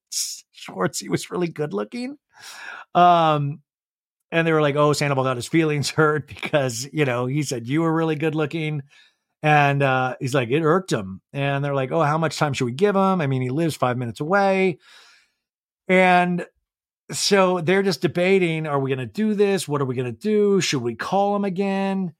[0.51, 2.17] Schwartz he was really good looking.
[2.95, 3.61] Um,
[4.31, 7.67] and they were like, oh, Sandoval got his feelings hurt because, you know, he said
[7.67, 8.83] you were really good looking.
[9.47, 11.21] And uh, he's like, it irked him.
[11.31, 13.21] And they're like, oh, how much time should we give him?
[13.21, 14.77] I mean, he lives five minutes away.
[15.87, 16.45] And
[17.13, 19.65] so they're just debating are we going to do this?
[19.65, 20.59] What are we going to do?
[20.59, 22.13] Should we call him again?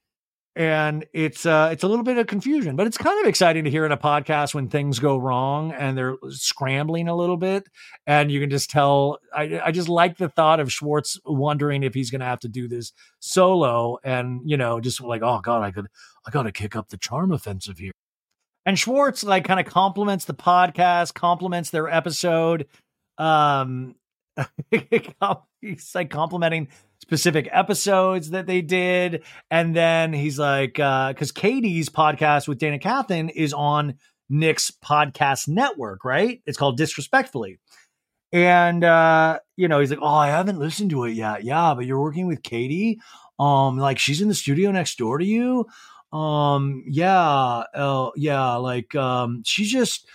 [0.57, 3.69] And it's uh it's a little bit of confusion but it's kind of exciting to
[3.69, 7.67] hear in a podcast when things go wrong and they're scrambling a little bit
[8.07, 11.93] and you can just tell i i just like the thought of schwartz wondering if
[11.93, 15.69] he's gonna have to do this solo and you know just like oh god i
[15.69, 15.85] could
[16.25, 17.91] i gotta kick up the charm offensive here.
[18.65, 22.65] And schwartz like kind of compliments the podcast compliments their episode
[23.19, 23.93] um
[24.71, 26.67] he's like complimenting
[27.07, 29.23] specific episodes that they did.
[29.49, 33.95] And then he's like, uh, because Katie's podcast with Dayna Kathan is on
[34.29, 36.41] Nick's podcast network, right?
[36.45, 37.59] It's called Disrespectfully.
[38.33, 41.45] And uh, you know, he's like, Oh, I haven't listened to it yet.
[41.45, 42.99] Yeah, but you're working with Katie.
[43.39, 45.65] Um, like she's in the studio next door to you.
[46.11, 50.07] Um, yeah, uh, yeah, like um, she's just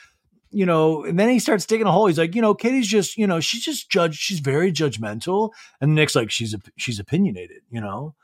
[0.53, 2.07] you know, and then he starts digging a hole.
[2.07, 4.19] He's like, you know, Katie's just, you know, she's just judged.
[4.19, 5.51] She's very judgmental.
[5.81, 8.15] And Nick's like, she's she's opinionated, you know.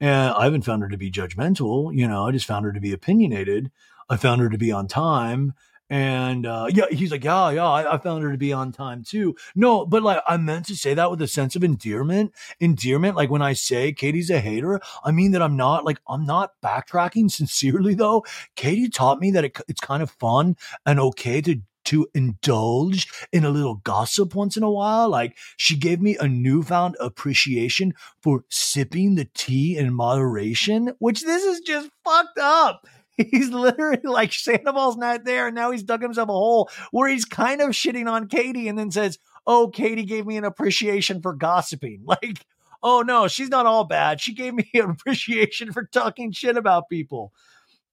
[0.00, 2.26] And I haven't found her to be judgmental, you know.
[2.26, 3.70] I just found her to be opinionated.
[4.08, 5.54] I found her to be on time.
[5.88, 9.04] And uh, yeah, he's like, yeah, yeah, I, I, found her to be on time
[9.04, 9.36] too.
[9.54, 12.32] No, but like, I meant to say that with a sense of endearment.
[12.58, 16.26] Endearment, like when I say Katie's a hater, I mean that I'm not like I'm
[16.26, 18.24] not backtracking sincerely though.
[18.56, 23.44] Katie taught me that it, it's kind of fun and okay to to indulge in
[23.44, 25.08] a little gossip once in a while.
[25.08, 31.42] Like she gave me a newfound appreciation for sipping the tea in moderation, which this
[31.42, 32.86] is just fucked up.
[33.16, 37.24] He's literally like Sandoval's not there, and now he's dug himself a hole where he's
[37.24, 41.32] kind of shitting on Katie and then says, Oh, Katie gave me an appreciation for
[41.32, 42.04] gossiping.
[42.06, 42.44] Like,
[42.82, 44.20] oh no, she's not all bad.
[44.20, 47.32] She gave me an appreciation for talking shit about people.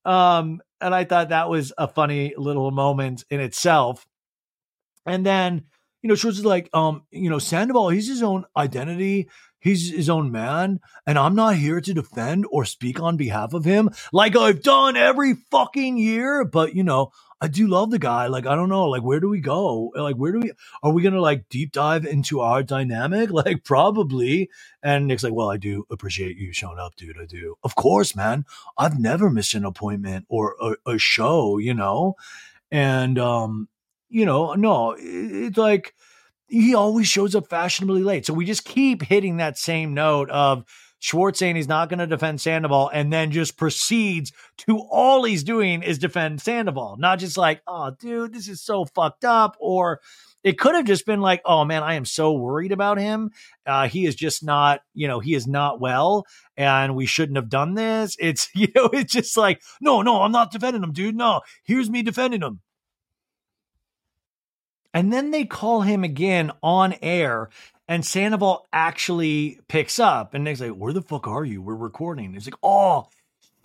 [0.04, 4.06] Um, and I thought that was a funny little moment in itself.
[5.06, 5.66] And then,
[6.02, 9.30] you know, Schwartz is like, um, you know, Sandoval, he's his own identity.
[9.64, 13.66] He's his own man, and I'm not here to defend or speak on behalf of
[13.66, 16.46] him like I've done every fucking year.
[16.46, 17.12] But you know,
[17.42, 18.28] I do love the guy.
[18.28, 19.92] Like, I don't know, like, where do we go?
[19.96, 20.52] Like, where do we,
[20.84, 23.32] are we going to like deep dive into our dynamic?
[23.46, 24.50] Like, probably.
[24.84, 27.18] And Nick's like, well, I do appreciate you showing up, dude.
[27.22, 27.58] I do.
[27.64, 28.46] Of course, man.
[28.78, 32.16] I've never missed an appointment or a, a show, you know?
[32.72, 33.70] And, um,
[34.10, 35.94] you know, no, it's like,
[36.54, 38.28] he always shows up fashionably late.
[38.28, 40.66] So we just keep hitting that same note of,
[41.00, 45.44] Schwartz saying he's not going to defend Sandoval and then just proceeds to all he's
[45.44, 46.96] doing is defend Sandoval.
[46.98, 49.58] Not just like, oh, dude, this is so fucked up.
[49.60, 50.00] Or
[50.46, 53.32] it could have just been like, oh man, I am so worried about him.
[53.66, 56.26] Uh, he is just not, you know, he is not well
[56.56, 58.16] and we shouldn't have done this.
[58.18, 61.18] It's, you know, it's just like, no, no, I'm not defending him, dude.
[61.18, 62.62] No, here's me defending him.
[64.94, 67.50] And then they call him again on air
[67.88, 71.62] and Sandoval actually picks up and Nick's like, Where the fuck are you?
[71.62, 72.34] We're recording.
[72.34, 73.08] He's like, Oh,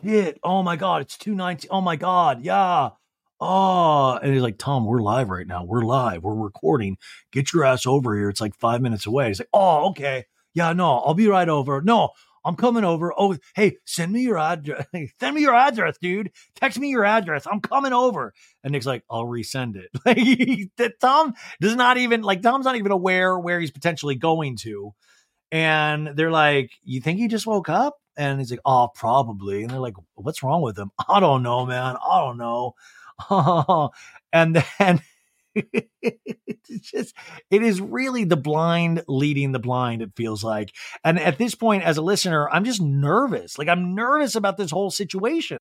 [0.03, 0.39] shit.
[0.43, 1.03] Oh my God.
[1.03, 1.69] It's 219.
[1.71, 2.43] Oh my God.
[2.43, 2.91] Yeah.
[3.41, 4.19] Oh.
[4.21, 5.65] And he's like, Tom, we're live right now.
[5.65, 6.25] We're live.
[6.25, 6.99] We're recording.
[7.31, 8.29] Get your ass over here.
[8.29, 9.29] It's like five minutes away.
[9.29, 10.25] He's like, Oh, okay.
[10.55, 11.81] Yeah, no, I'll be right over.
[11.83, 12.11] No,
[12.49, 13.13] I'm coming over.
[13.17, 14.87] Oh, hey, send me your address.
[15.21, 16.33] send me your address, dude.
[16.55, 17.47] Text me your address.
[17.47, 18.33] I'm coming over.
[18.65, 19.91] And Nick's like, I'll resend it.
[20.79, 24.95] Like Tom does not even like Tom's not even aware where he's potentially going to.
[25.53, 27.99] And they're like, You think he just woke up?
[28.17, 29.61] And he's like, Oh, probably.
[29.63, 30.91] And they're like, What's wrong with him?
[31.07, 31.97] I don't know, man.
[31.97, 33.91] I don't know.
[34.33, 35.03] and then
[36.03, 37.15] it's just
[37.51, 40.75] it is really the blind leading the blind it feels like.
[41.05, 43.59] And at this point as a listener i'm just nervous.
[43.59, 45.59] Like i'm nervous about this whole situation.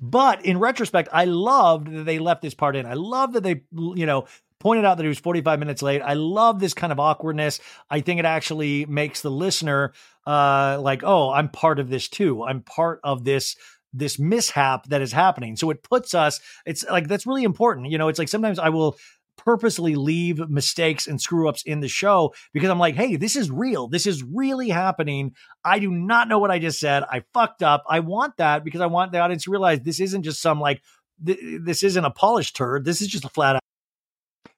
[0.00, 2.86] But in retrospect i loved that they left this part in.
[2.86, 4.26] I love that they you know
[4.58, 6.00] pointed out that he was 45 minutes late.
[6.00, 7.60] I love this kind of awkwardness.
[7.90, 9.92] I think it actually makes the listener
[10.26, 12.42] uh like oh i'm part of this too.
[12.42, 13.56] I'm part of this
[13.96, 15.56] this mishap that is happening.
[15.56, 17.90] So it puts us, it's like that's really important.
[17.90, 18.96] You know, it's like sometimes I will
[19.36, 23.50] purposely leave mistakes and screw ups in the show because I'm like, hey, this is
[23.50, 23.86] real.
[23.88, 25.34] This is really happening.
[25.64, 27.04] I do not know what I just said.
[27.10, 27.84] I fucked up.
[27.88, 30.82] I want that because I want the audience to realize this isn't just some like,
[31.24, 32.84] th- this isn't a polished turd.
[32.84, 33.62] This is just a flat out.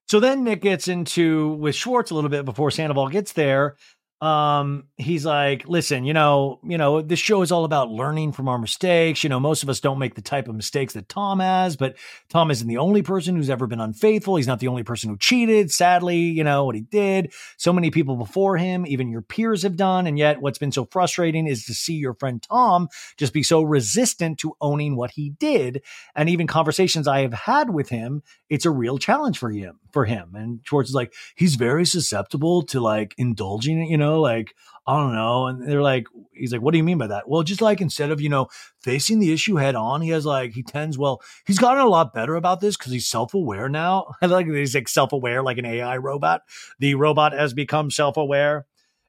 [0.08, 3.76] So then Nick gets into with Schwartz a little bit before Sandoval gets there
[4.20, 8.48] um he's like listen you know you know this show is all about learning from
[8.48, 9.22] our mistakes.
[9.22, 11.96] You know most of us don't make the type of mistakes that tom has but
[12.28, 14.34] tom isn't the only person who's ever been unfaithful.
[14.34, 17.32] He's not the only person who cheated sadly you know what he did.
[17.58, 20.08] So many people before him even your peers have done.
[20.08, 22.88] And yet what's been so frustrating is to see your friend tom
[23.18, 25.82] just be so resistant to owning what he did.
[26.16, 30.04] And even conversations i have had with him it's a real challenge for him for
[30.04, 30.34] him.
[30.34, 34.54] And Schwartz is like, he's very susceptible to like indulging it, you know, like,
[34.86, 35.46] I don't know.
[35.46, 37.28] And they're like, he's like, what do you mean by that?
[37.28, 38.48] Well, just like instead of, you know,
[38.80, 42.14] facing the issue head on, he has like, he tends, well, he's gotten a lot
[42.14, 44.14] better about this because he's self aware now.
[44.22, 46.42] I like he's like self aware, like an AI robot.
[46.78, 48.66] The robot has become self aware.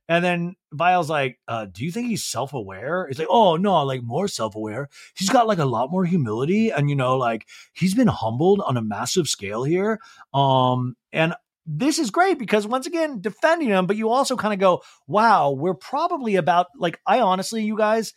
[0.10, 3.08] And then Viall's like, uh, do you think he's self aware?
[3.08, 4.90] He's like, oh, no, like more self aware.
[5.16, 6.72] He's got like a lot more humility.
[6.72, 10.00] And, you know, like he's been humbled on a massive scale here.
[10.34, 11.36] Um, and
[11.68, 15.52] this is great because once again, defending him, but you also kind of go, wow,
[15.52, 18.12] we're probably about like, I honestly, you guys,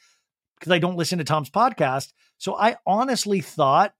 [0.58, 2.12] because I don't listen to Tom's podcast.
[2.38, 3.92] So I honestly thought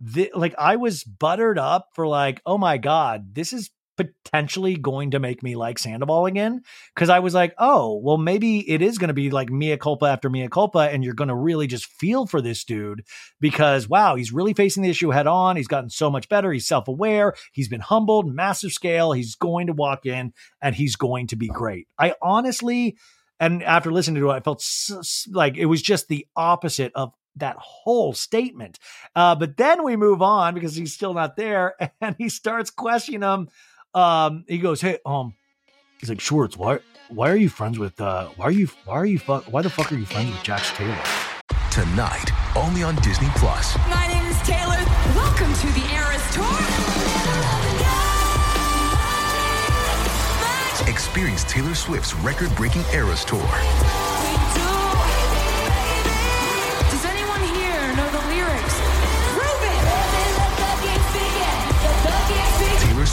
[0.00, 5.12] that like I was buttered up for like, oh my God, this is potentially going
[5.12, 6.62] to make me like Sandoval again.
[6.94, 10.06] Cause I was like, oh, well, maybe it is going to be like mea culpa
[10.06, 10.90] after mea culpa.
[10.90, 13.04] And you're going to really just feel for this dude
[13.40, 15.56] because, wow, he's really facing the issue head on.
[15.56, 16.52] He's gotten so much better.
[16.52, 17.34] He's self aware.
[17.52, 19.12] He's been humbled, massive scale.
[19.12, 21.88] He's going to walk in and he's going to be great.
[21.98, 22.96] I honestly,
[23.38, 24.64] and after listening to it, I felt
[25.30, 28.78] like it was just the opposite of that whole statement.
[29.14, 33.22] Uh, but then we move on because he's still not there and he starts questioning
[33.22, 33.48] him
[33.94, 35.34] um, he goes, "Hey, um,"
[36.00, 36.78] he's like, "Schwartz, why,
[37.08, 39.70] why are you friends with, uh, why are you, why are you, fu- why the
[39.70, 40.98] fuck are you friends with Jax Taylor?"
[41.70, 43.76] Tonight, only on Disney Plus.
[43.88, 44.82] My name is Taylor.
[45.14, 46.46] Welcome to the Eras Tour.
[50.88, 53.46] Experience Taylor Swift's record-breaking Eras Tour.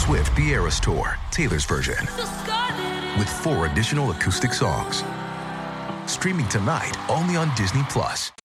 [0.04, 1.96] Swift The Eras Tour, Taylor's version,
[3.18, 5.02] with four additional acoustic songs.
[6.04, 8.30] Streaming tonight, only on Disney Plus.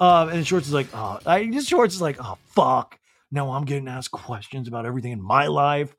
[0.00, 2.98] Um, and Schwartz is like, oh, I just Schwartz is like, oh fuck.
[3.30, 5.94] Now I'm getting asked questions about everything in my life.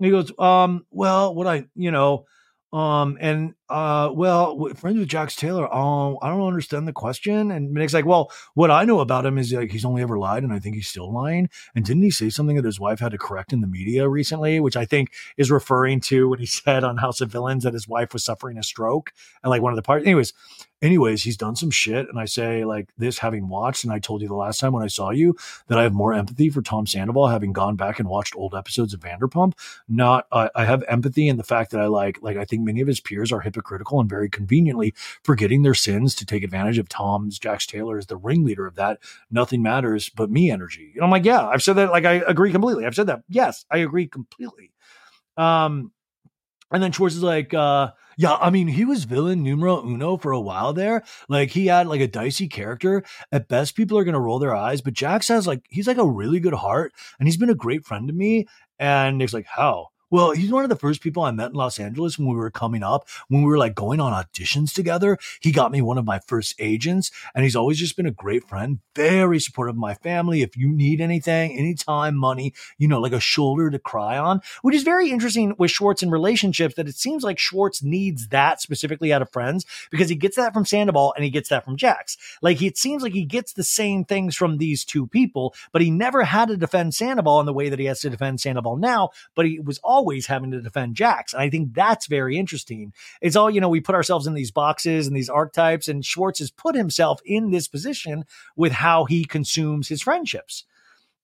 [0.00, 2.24] And he goes, um, well, what I, you know,
[2.72, 5.72] um, and uh, well, friends with Jax Taylor.
[5.74, 7.50] Um, I don't understand the question.
[7.50, 10.42] And Nick's like, well, what I know about him is like he's only ever lied,
[10.42, 11.50] and I think he's still lying.
[11.74, 14.58] And didn't he say something that his wife had to correct in the media recently,
[14.58, 17.86] which I think is referring to what he said on House of Villains that his
[17.86, 19.12] wife was suffering a stroke
[19.42, 20.06] and like one of the parts.
[20.06, 20.32] Anyways,
[20.82, 22.08] anyways, he's done some shit.
[22.08, 24.82] And I say like this having watched, and I told you the last time when
[24.82, 25.36] I saw you
[25.68, 28.92] that I have more empathy for Tom Sandoval having gone back and watched old episodes
[28.92, 29.54] of Vanderpump.
[29.88, 32.88] Not, I have empathy in the fact that I like, like, I think many of
[32.88, 37.38] his peers are hypocritical and very conveniently forgetting their sins to take advantage of Tom's
[37.38, 38.98] Jax Taylor as the ringleader of that
[39.30, 40.92] nothing matters but me energy.
[40.94, 41.90] And I'm like, yeah, I've said that.
[41.90, 42.84] Like, I agree completely.
[42.84, 43.22] I've said that.
[43.28, 44.72] Yes, I agree completely.
[45.36, 45.92] Um,
[46.70, 50.32] and then Schwartz is like, uh, yeah, I mean, he was villain numero uno for
[50.32, 51.02] a while there.
[51.28, 53.02] Like, he had like a dicey character.
[53.30, 55.98] At best, people are going to roll their eyes, but Jax has like, he's like
[55.98, 58.46] a really good heart and he's been a great friend to me.
[58.78, 59.91] And Nick's like, how?
[60.12, 62.50] Well, he's one of the first people I met in Los Angeles when we were
[62.50, 65.16] coming up, when we were like going on auditions together.
[65.40, 68.46] He got me one of my first agents, and he's always just been a great
[68.46, 70.42] friend, very supportive of my family.
[70.42, 74.74] If you need anything, anytime, money, you know, like a shoulder to cry on, which
[74.74, 79.14] is very interesting with Schwartz in relationships that it seems like Schwartz needs that specifically
[79.14, 82.18] out of friends because he gets that from Sandoval and he gets that from Jax.
[82.42, 85.90] Like it seems like he gets the same things from these two people, but he
[85.90, 89.08] never had to defend Sandoval in the way that he has to defend Sandoval now,
[89.34, 91.32] but he was always having to defend Jax.
[91.32, 92.92] And I think that's very interesting.
[93.20, 96.38] It's all, you know, we put ourselves in these boxes and these archetypes, and Schwartz
[96.38, 98.24] has put himself in this position
[98.56, 100.64] with how he consumes his friendships.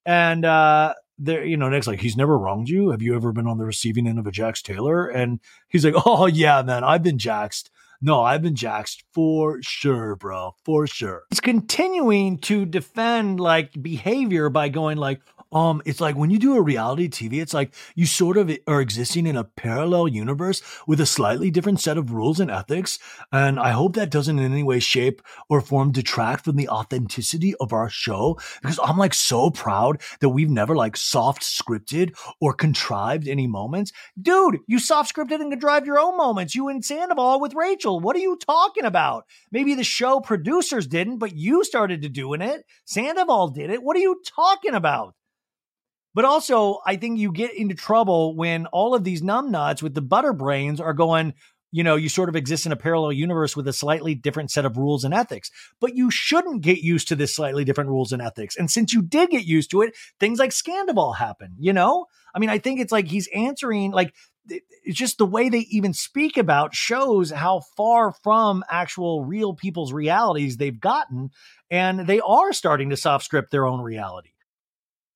[0.07, 2.91] And uh there, you know, Nick's like, he's never wronged you.
[2.91, 5.09] Have you ever been on the receiving end of a Jax Taylor?
[5.09, 7.71] And he's like, Oh yeah, man, I've been jaxed.
[8.01, 11.25] No, I've been jaxed for sure, bro, for sure.
[11.31, 15.21] He's continuing to defend like behavior by going like,
[15.53, 18.81] um, it's like when you do a reality TV, it's like you sort of are
[18.81, 22.99] existing in a parallel universe with a slightly different set of rules and ethics.
[23.33, 27.55] And I hope that doesn't in any way, shape, or form detract from the authenticity
[27.57, 32.53] of our show because I'm like so proud that we've never like soft scripted or
[32.53, 33.93] contrived any moments.
[34.21, 36.55] Dude, you soft scripted and contrived your own moments.
[36.55, 38.01] You and Sandoval with Rachel.
[38.01, 39.25] What are you talking about?
[39.51, 42.65] Maybe the show producers didn't, but you started to doing it.
[42.85, 43.83] Sandoval did it.
[43.83, 45.15] What are you talking about?
[46.15, 50.03] But also, I think you get into trouble when all of these numbnuts with the
[50.03, 51.35] butter brains are going,
[51.71, 54.65] you know, you sort of exist in a parallel universe with a slightly different set
[54.65, 55.51] of rules and ethics.
[55.81, 58.57] But you shouldn't get used to this slightly different rules and ethics.
[58.57, 62.07] And since you did get used to it, things like Scandival happen, you know?
[62.35, 64.15] I mean, I think it's like he's answering, like,
[64.49, 69.93] it's just the way they even speak about shows how far from actual real people's
[69.93, 71.29] realities they've gotten.
[71.71, 74.31] And they are starting to soft script their own reality.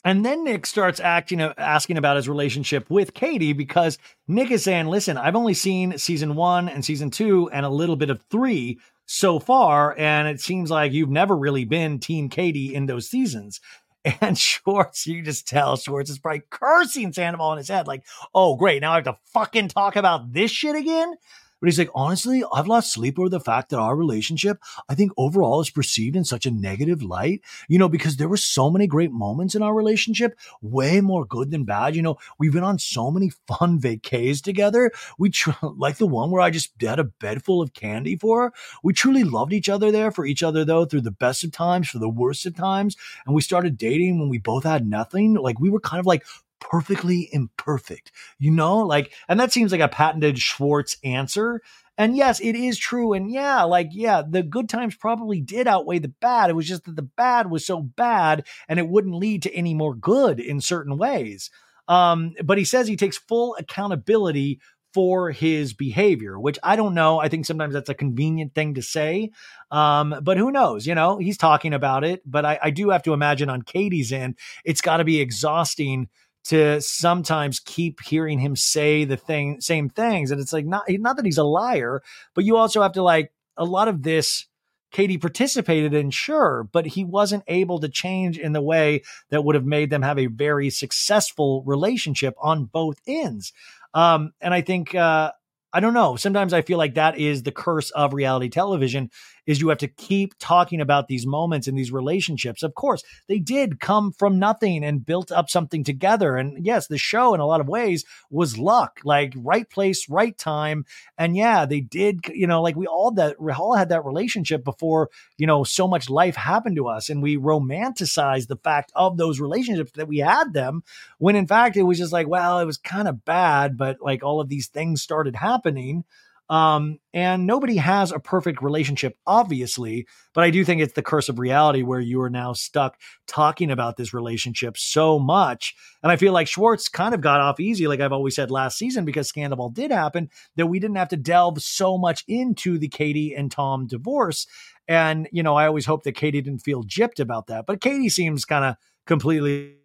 [0.04, 4.86] And then Nick starts acting asking about his relationship with Katie because Nick is saying,
[4.86, 8.78] "Listen, I've only seen season 1 and season 2 and a little bit of 3
[9.06, 13.60] so far and it seems like you've never really been team Katie in those seasons."
[14.20, 18.56] And Schwartz, you just tell Schwartz is probably cursing Sandoval in his head, like, oh,
[18.56, 18.82] great.
[18.82, 21.14] Now I have to fucking talk about this shit again.
[21.62, 24.58] But he's like, honestly, I've lost sleep over the fact that our relationship,
[24.88, 28.36] I think overall is perceived in such a negative light, you know, because there were
[28.36, 31.94] so many great moments in our relationship, way more good than bad.
[31.94, 34.90] You know, we've been on so many fun vacays together.
[35.18, 38.42] We tr- like the one where I just had a bed full of candy for
[38.42, 38.52] her.
[38.82, 41.88] We truly loved each other there for each other, though, through the best of times,
[41.88, 42.96] for the worst of times.
[43.24, 45.34] And we started dating when we both had nothing.
[45.34, 46.24] Like we were kind of like
[46.70, 48.78] perfectly imperfect, you know?
[48.78, 51.60] Like, and that seems like a patented Schwartz answer.
[51.98, 53.12] And yes, it is true.
[53.12, 56.48] And yeah, like, yeah, the good times probably did outweigh the bad.
[56.48, 59.74] It was just that the bad was so bad and it wouldn't lead to any
[59.74, 61.50] more good in certain ways.
[61.88, 64.60] Um, but he says he takes full accountability
[64.94, 67.18] for his behavior, which I don't know.
[67.18, 69.30] I think sometimes that's a convenient thing to say.
[69.70, 70.86] Um, but who knows?
[70.86, 72.22] You know, he's talking about it.
[72.26, 76.08] But I, I do have to imagine on Katie's end, it's got to be exhausting
[76.44, 81.16] to sometimes keep hearing him say the thing same things and it's like not not
[81.16, 82.02] that he's a liar
[82.34, 84.46] but you also have to like a lot of this
[84.90, 89.54] Katie participated in sure but he wasn't able to change in the way that would
[89.54, 93.52] have made them have a very successful relationship on both ends
[93.94, 95.32] um and I think uh
[95.72, 96.16] I don't know.
[96.16, 99.10] Sometimes I feel like that is the curse of reality television
[99.46, 102.62] is you have to keep talking about these moments and these relationships.
[102.62, 106.36] Of course, they did come from nothing and built up something together.
[106.36, 110.36] And yes, the show in a lot of ways was luck, like right place, right
[110.36, 110.84] time.
[111.18, 114.64] And yeah, they did, you know, like we all that we all had that relationship
[114.64, 119.16] before, you know, so much life happened to us and we romanticized the fact of
[119.16, 120.82] those relationships that we had them
[121.18, 124.22] when in fact it was just like, well, it was kind of bad, but like
[124.22, 126.04] all of these things started happening.
[126.52, 131.30] Um, and nobody has a perfect relationship, obviously, but I do think it's the curse
[131.30, 135.74] of reality where you are now stuck talking about this relationship so much.
[136.02, 138.76] And I feel like Schwartz kind of got off easy, like I've always said last
[138.76, 142.88] season, because Scandoval did happen, that we didn't have to delve so much into the
[142.88, 144.46] Katie and Tom divorce.
[144.86, 148.10] And, you know, I always hope that Katie didn't feel gypped about that, but Katie
[148.10, 148.76] seems kind of
[149.06, 149.76] completely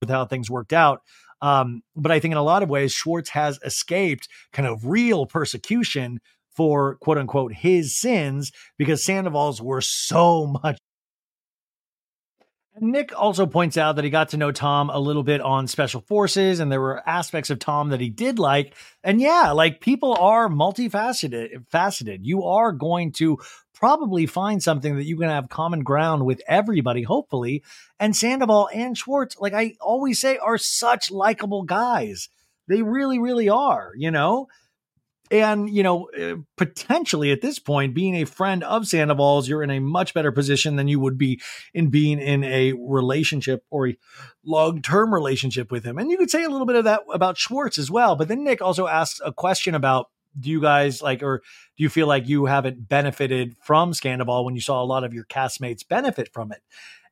[0.00, 1.02] with how things worked out.
[1.42, 5.26] Um, but I think in a lot of ways, Schwartz has escaped kind of real
[5.26, 6.20] persecution
[6.54, 10.78] for quote unquote his sins because Sandoval's were so much.
[12.78, 16.02] Nick also points out that he got to know Tom a little bit on special
[16.02, 18.74] forces, and there were aspects of Tom that he did like.
[19.02, 21.66] And yeah, like people are multifaceted.
[21.70, 22.26] Faceted.
[22.26, 23.38] You are going to
[23.76, 27.62] probably find something that you can have common ground with everybody, hopefully.
[28.00, 32.28] And Sandoval and Schwartz, like I always say, are such likable guys.
[32.68, 34.48] They really, really are, you know?
[35.30, 39.70] And, you know, eh, potentially at this point, being a friend of Sandoval's, you're in
[39.70, 41.40] a much better position than you would be
[41.74, 43.98] in being in a relationship or a
[44.44, 45.98] long term relationship with him.
[45.98, 48.14] And you could say a little bit of that about Schwartz as well.
[48.14, 50.06] But then Nick also asks a question about
[50.38, 51.38] do you guys like, or
[51.76, 55.14] do you feel like you haven't benefited from Scandoval when you saw a lot of
[55.14, 56.62] your castmates benefit from it?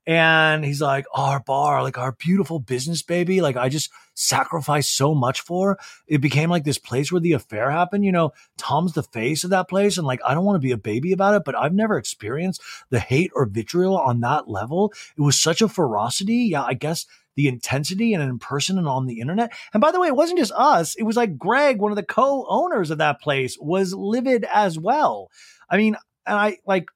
[0.07, 5.14] And he's like, our bar, like our beautiful business baby, like I just sacrificed so
[5.14, 5.79] much for.
[6.07, 8.05] It became like this place where the affair happened.
[8.05, 9.97] You know, Tom's the face of that place.
[9.97, 12.61] And like, I don't want to be a baby about it, but I've never experienced
[12.91, 14.93] the hate or vitriol on that level.
[15.16, 16.49] It was such a ferocity.
[16.51, 17.07] Yeah, I guess
[17.37, 19.53] the intensity and in person and on the internet.
[19.72, 20.95] And by the way, it wasn't just us.
[20.95, 25.30] It was like Greg, one of the co-owners of that place, was livid as well.
[25.68, 26.87] I mean, and I like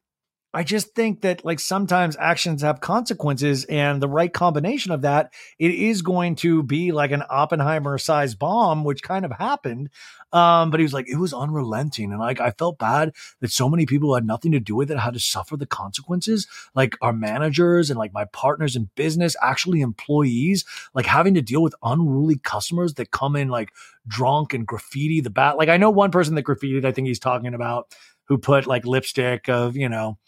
[0.54, 5.32] I just think that like sometimes actions have consequences and the right combination of that,
[5.58, 9.90] it is going to be like an Oppenheimer sized bomb, which kind of happened.
[10.32, 12.12] Um, but he was like, it was unrelenting.
[12.12, 14.90] And like, I felt bad that so many people who had nothing to do with
[14.90, 16.46] it had to suffer the consequences.
[16.74, 21.62] Like our managers and like my partners in business, actually employees, like having to deal
[21.62, 23.70] with unruly customers that come in like
[24.06, 25.58] drunk and graffiti the bat.
[25.58, 27.94] Like I know one person that graffitied, I think he's talking about
[28.28, 30.18] who put like lipstick of, you know,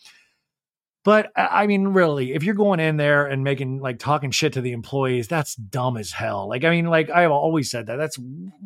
[1.02, 4.60] but I mean, really, if you're going in there and making like talking shit to
[4.60, 6.48] the employees, that's dumb as hell.
[6.48, 7.96] Like, I mean, like I've always said that.
[7.96, 8.18] That's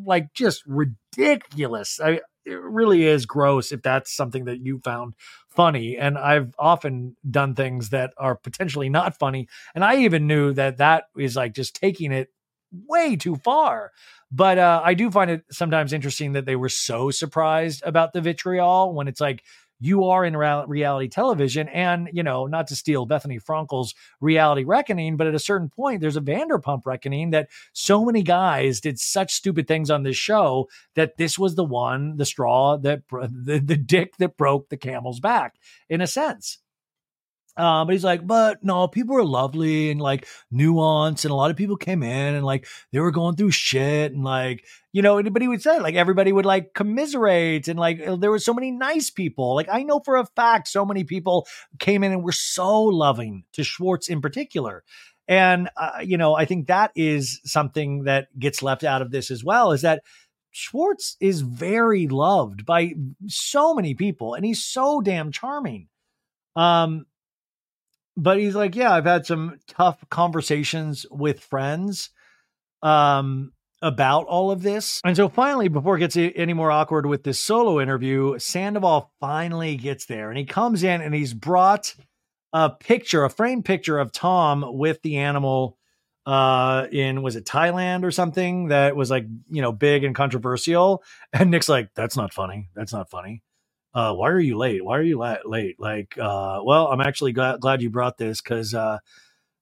[0.04, 2.00] like just ridiculous.
[2.00, 5.14] I, it really is gross if that's something that you found
[5.48, 5.96] funny.
[5.96, 9.48] And I've often done things that are potentially not funny.
[9.74, 12.30] And I even knew that that is like just taking it
[12.86, 13.92] way too far.
[14.30, 18.20] But uh, I do find it sometimes interesting that they were so surprised about the
[18.20, 19.44] vitriol when it's like
[19.80, 21.68] you are in reality television.
[21.68, 26.00] And, you know, not to steal Bethenny Frankel's reality reckoning, but at a certain point,
[26.00, 30.68] there's a Vanderpump reckoning that so many guys did such stupid things on this show
[30.94, 35.20] that this was the one, the straw that, the, the dick that broke the camel's
[35.20, 35.56] back,
[35.88, 36.58] in a sense.
[37.56, 41.52] Uh, but he's like, but no, people were lovely and like nuanced, and a lot
[41.52, 45.18] of people came in and like they were going through shit and like you know.
[45.18, 49.10] anybody would say like everybody would like commiserate and like there were so many nice
[49.10, 49.54] people.
[49.54, 51.46] Like I know for a fact, so many people
[51.78, 54.82] came in and were so loving to Schwartz in particular.
[55.28, 59.30] And uh, you know, I think that is something that gets left out of this
[59.30, 59.70] as well.
[59.70, 60.02] Is that
[60.50, 62.94] Schwartz is very loved by
[63.26, 65.88] so many people, and he's so damn charming.
[66.56, 67.06] Um,
[68.16, 72.10] but he's like, yeah, I've had some tough conversations with friends
[72.82, 73.52] um,
[73.82, 75.00] about all of this.
[75.04, 79.76] And so finally, before it gets any more awkward with this solo interview, Sandoval finally
[79.76, 81.94] gets there and he comes in and he's brought
[82.52, 85.78] a picture, a framed picture of Tom with the animal
[86.26, 91.02] uh in was it Thailand or something that was like, you know, big and controversial.
[91.34, 92.70] And Nick's like, that's not funny.
[92.74, 93.42] That's not funny
[93.94, 94.84] uh, why are you late?
[94.84, 95.80] Why are you la- late?
[95.80, 98.98] Like, uh, well, I'm actually glad, glad you brought this because uh,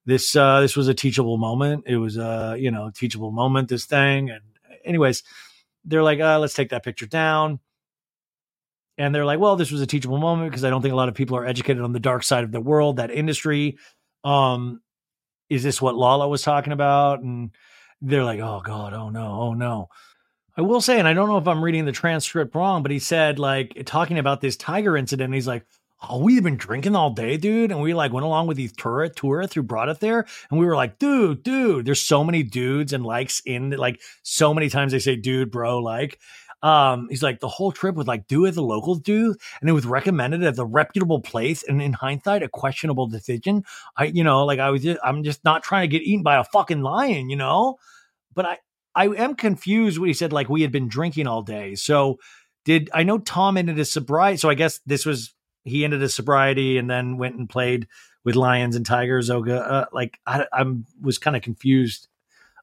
[0.07, 1.85] this uh, this was a teachable moment.
[1.87, 3.69] It was a you know teachable moment.
[3.69, 4.43] This thing, and
[4.85, 5.25] anyways,
[5.85, 7.61] they're like, uh, let's take that picture down.
[8.99, 11.09] And they're like, well, this was a teachable moment because I don't think a lot
[11.09, 13.79] of people are educated on the dark side of the world, that industry.
[14.25, 14.81] Um,
[15.49, 17.21] is this what Lala was talking about?
[17.21, 17.51] And
[18.01, 19.89] they're like, oh God, oh no, oh no.
[20.57, 22.99] I will say, and I don't know if I'm reading the transcript wrong, but he
[22.99, 25.33] said like talking about this tiger incident.
[25.33, 25.65] He's like,
[26.09, 29.09] "Oh, we've been drinking all day, dude," and we like went along with these tour
[29.09, 32.93] tourists who brought it there, and we were like, "Dude, dude." There's so many dudes
[32.93, 36.19] and likes in like so many times they say, "Dude, bro," like.
[36.63, 39.73] Um, he's like the whole trip with like do as the locals do, and it
[39.73, 43.65] was recommended as a reputable place, and in hindsight, a questionable decision.
[43.97, 46.37] I, you know, like I was, just, I'm just not trying to get eaten by
[46.37, 47.79] a fucking lion, you know.
[48.35, 48.59] But I,
[48.95, 51.75] I am confused when he said like we had been drinking all day.
[51.75, 52.19] So
[52.65, 54.37] did I know Tom ended his sobriety?
[54.37, 55.35] So I guess this was
[55.65, 57.87] he ended his sobriety and then went and played
[58.25, 59.31] with lions and tigers.
[59.31, 60.65] Oga, uh, like I, I
[61.01, 62.09] was kind of confused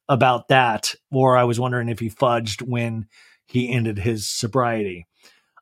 [0.07, 3.07] about that, or I was wondering if he fudged when
[3.45, 5.07] he ended his sobriety.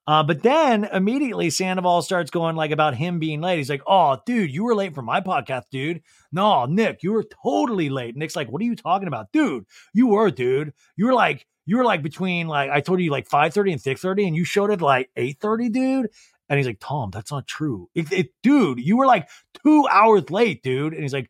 [0.08, 3.58] Uh, but then immediately Sandoval starts going like about him being late.
[3.58, 6.02] He's like, "Oh, dude, you were late for my podcast, dude.
[6.32, 9.66] No, Nick, you were totally late." Nick's like, "What are you talking about, dude?
[9.94, 10.74] You were, dude.
[10.96, 13.82] You were like, you were like between like I told you like five thirty and
[13.82, 16.10] six thirty, and you showed it like eight thirty, dude."
[16.50, 18.80] And he's like, "Tom, that's not true, it, it, dude.
[18.80, 19.28] You were like
[19.66, 21.30] two hours late, dude." And he's like,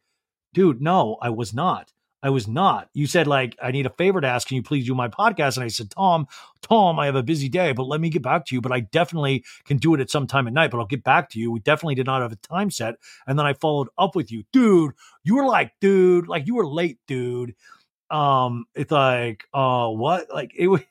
[0.54, 1.92] "Dude, no, I was not."
[2.24, 2.90] I was not.
[2.94, 4.48] You said like I need a favor to ask.
[4.48, 5.58] Can you please do my podcast?
[5.58, 6.28] And I said, Tom,
[6.62, 8.62] Tom, I have a busy day, but let me get back to you.
[8.62, 10.72] But I definitely can do it at some time at night.
[10.72, 11.52] But I'll get back to you.
[11.52, 12.96] We definitely did not have a time set.
[13.28, 14.94] And then I followed up with you, dude.
[15.24, 17.54] You were like, dude, like you were late, dude.
[18.10, 20.28] Um, it's like, uh, what?
[20.34, 20.82] Like it was.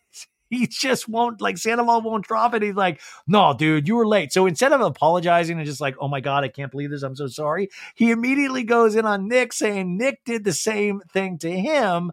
[0.49, 2.63] He just won't like Sandoval won't drop it.
[2.63, 4.33] He's like, no, dude, you were late.
[4.33, 7.03] So instead of apologizing and just like, oh my God, I can't believe this.
[7.03, 7.69] I'm so sorry.
[7.95, 12.13] He immediately goes in on Nick saying Nick did the same thing to him.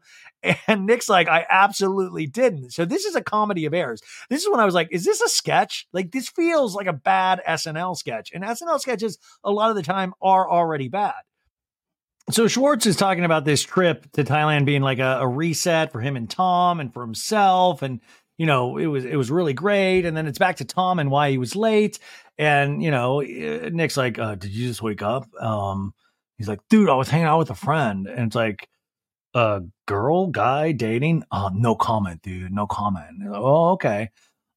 [0.67, 2.71] And Nick's like, I absolutely didn't.
[2.71, 4.01] So this is a comedy of errors.
[4.29, 5.87] This is when I was like, is this a sketch?
[5.93, 8.29] Like this feels like a bad SNL sketch.
[8.33, 11.13] And SNL sketches a lot of the time are already bad.
[12.29, 15.99] So Schwartz is talking about this trip to Thailand being like a, a reset for
[15.99, 17.81] him and Tom and for himself.
[17.81, 17.99] And
[18.43, 20.03] you know, it was it was really great.
[20.03, 21.97] And then it's back to Tom and why he was late.
[22.37, 25.93] And you know, eh, Nick's like, uh, "Did you just wake up?" Um,
[26.37, 28.67] he's like, "Dude, I was hanging out with a friend." And it's like,
[29.33, 32.51] "A girl, guy, dating?" Oh, no comment, dude.
[32.51, 33.21] No comment.
[33.33, 34.09] Oh, okay.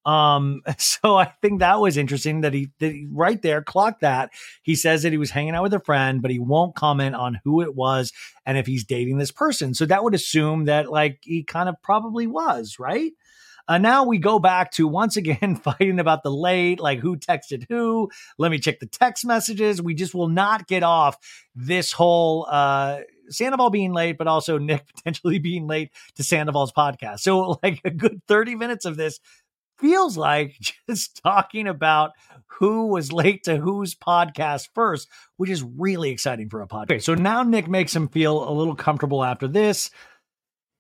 [0.05, 4.31] Um, so I think that was interesting that he, that he right there clocked that.
[4.65, 7.39] He says that he was hanging out with a friend, but he won't comment on
[7.45, 8.13] who it was
[8.45, 9.75] and if he's dating this person.
[9.75, 13.13] So that would assume that like he kind of probably was, right?
[13.69, 17.67] Uh, now we go back to once again fighting about the late, like who texted
[17.69, 18.11] who.
[18.39, 19.83] Let me check the text messages.
[19.83, 21.17] We just will not get off
[21.55, 27.21] this whole uh, Sandoval being late, but also Nick potentially being late to Sandoval's podcast.
[27.21, 29.21] So, like a good 30 minutes of this
[29.79, 30.57] feels like
[30.89, 32.13] just talking about
[32.47, 36.85] who was late to whose podcast first, which is really exciting for a podcast.
[36.85, 39.91] Okay, so now Nick makes him feel a little comfortable after this.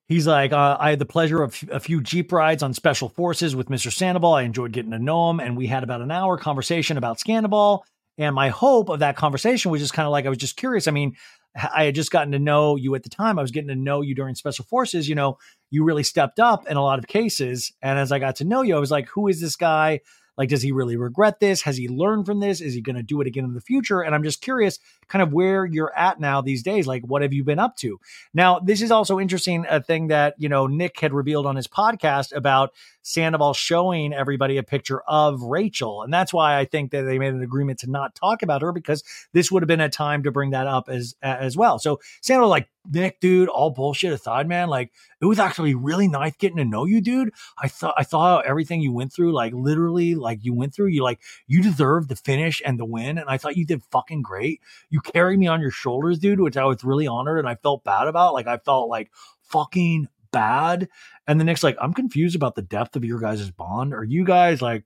[0.08, 3.56] He's like, uh, I had the pleasure of a few Jeep rides on Special Forces
[3.56, 3.92] with Mr.
[3.92, 4.34] Sandoval.
[4.34, 7.84] I enjoyed getting to know him, and we had about an hour conversation about Sandoval.
[8.16, 10.86] And my hope of that conversation was just kind of like I was just curious.
[10.86, 11.16] I mean,
[11.56, 13.38] I had just gotten to know you at the time.
[13.38, 15.08] I was getting to know you during Special Forces.
[15.08, 15.38] You know,
[15.70, 17.72] you really stepped up in a lot of cases.
[17.82, 20.00] And as I got to know you, I was like, who is this guy
[20.36, 21.62] Like, does he really regret this?
[21.62, 22.60] Has he learned from this?
[22.60, 24.00] Is he going to do it again in the future?
[24.00, 26.86] And I'm just curious, kind of where you're at now these days.
[26.86, 27.98] Like, what have you been up to?
[28.34, 31.66] Now, this is also interesting, a thing that, you know, Nick had revealed on his
[31.66, 32.70] podcast about
[33.02, 36.02] Sandoval showing everybody a picture of Rachel.
[36.02, 38.72] And that's why I think that they made an agreement to not talk about her
[38.72, 41.78] because this would have been a time to bring that up as as well.
[41.78, 46.34] So Sandoval, like, Nick, dude, all bullshit aside, man, like it was actually really nice
[46.36, 47.30] getting to know you, dude.
[47.58, 51.02] I thought I thought everything you went through, like literally, like you went through, you
[51.02, 53.16] like you deserve the finish and the win.
[53.16, 54.60] And I thought you did fucking great.
[54.90, 57.84] You carried me on your shoulders, dude, which I was really honored and I felt
[57.84, 58.34] bad about.
[58.34, 59.10] Like I felt like
[59.42, 60.88] fucking bad.
[61.26, 63.94] And the next, like, I'm confused about the depth of your guys' bond.
[63.94, 64.84] Are you guys like,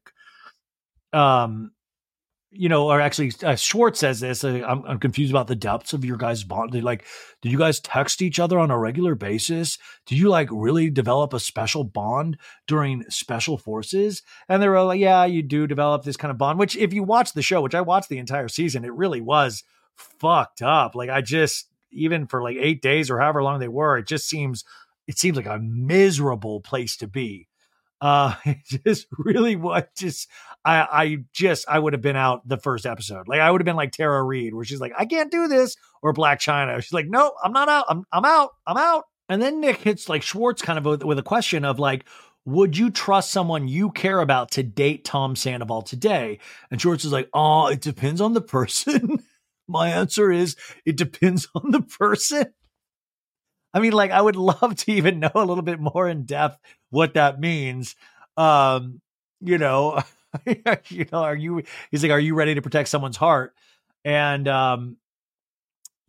[1.13, 1.73] um,
[2.53, 4.43] you know, or actually, uh, Schwartz says this.
[4.43, 6.73] Uh, I'm, I'm confused about the depths of your guys' bond.
[6.73, 7.05] Did, like,
[7.43, 9.79] did you guys text each other on a regular basis?
[10.07, 14.23] Did you like really develop a special bond during special forces?
[14.49, 16.59] And they were like, yeah, you do develop this kind of bond.
[16.59, 19.63] Which, if you watch the show, which I watched the entire season, it really was
[19.95, 20.95] fucked up.
[20.95, 24.29] Like, I just even for like eight days or however long they were, it just
[24.29, 24.65] seems
[25.07, 27.49] it seems like a miserable place to be.
[28.01, 30.29] Uh, just really what just,
[30.65, 33.29] I, I just, I would have been out the first episode.
[33.29, 35.77] Like I would have been like Tara Reid, where she's like, I can't do this,
[36.03, 36.83] or Blac Chyna.
[36.83, 37.87] She's like, no, I'm not out.
[37.89, 38.51] I'm, I'm out.
[38.67, 39.05] I'm out.
[39.29, 42.05] And then Nick hits like Schwartz kind of with, with a question of like,
[42.45, 46.39] would you trust someone you care about to date Tom Sandoval today?
[46.71, 49.23] And Schwartz is like, oh, it depends on the person.
[49.69, 52.47] My answer is it depends on the person.
[53.73, 56.59] I mean, like, I would love to even know a little bit more in depth
[56.91, 57.97] what that means.
[58.37, 59.01] Um,
[59.41, 60.03] you know,
[60.89, 61.63] you know, are you?
[61.91, 63.55] He's like, are you ready to protect someone's heart?
[64.05, 64.97] And um,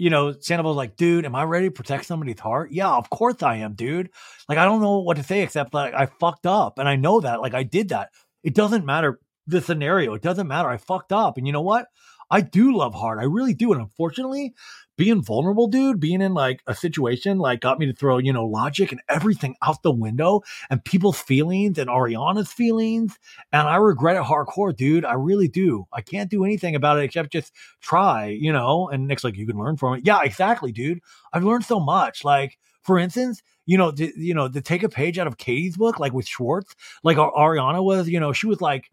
[0.01, 2.71] you know, Sandoval's like, dude, am I ready to protect somebody's heart?
[2.71, 4.09] Yeah, of course I am, dude.
[4.49, 7.19] Like, I don't know what to say except like I fucked up, and I know
[7.19, 7.39] that.
[7.41, 8.09] Like, I did that.
[8.43, 10.15] It doesn't matter the scenario.
[10.15, 10.69] It doesn't matter.
[10.69, 11.85] I fucked up, and you know what?
[12.31, 13.19] I do love hard.
[13.19, 13.73] I really do.
[13.73, 14.55] And unfortunately,
[15.01, 18.45] being vulnerable, dude, being in like a situation like got me to throw, you know,
[18.45, 23.17] logic and everything out the window and people's feelings and Ariana's feelings.
[23.51, 25.03] And I regret it hardcore, dude.
[25.03, 25.87] I really do.
[25.91, 28.89] I can't do anything about it except just try, you know.
[28.89, 30.05] And Nick's like, you can learn from it.
[30.05, 30.99] Yeah, exactly, dude.
[31.33, 32.23] I've learned so much.
[32.23, 35.77] Like, for instance, you know, to, you know, to take a page out of Katie's
[35.77, 38.91] book, like with Schwartz, like Ariana was, you know, she was like,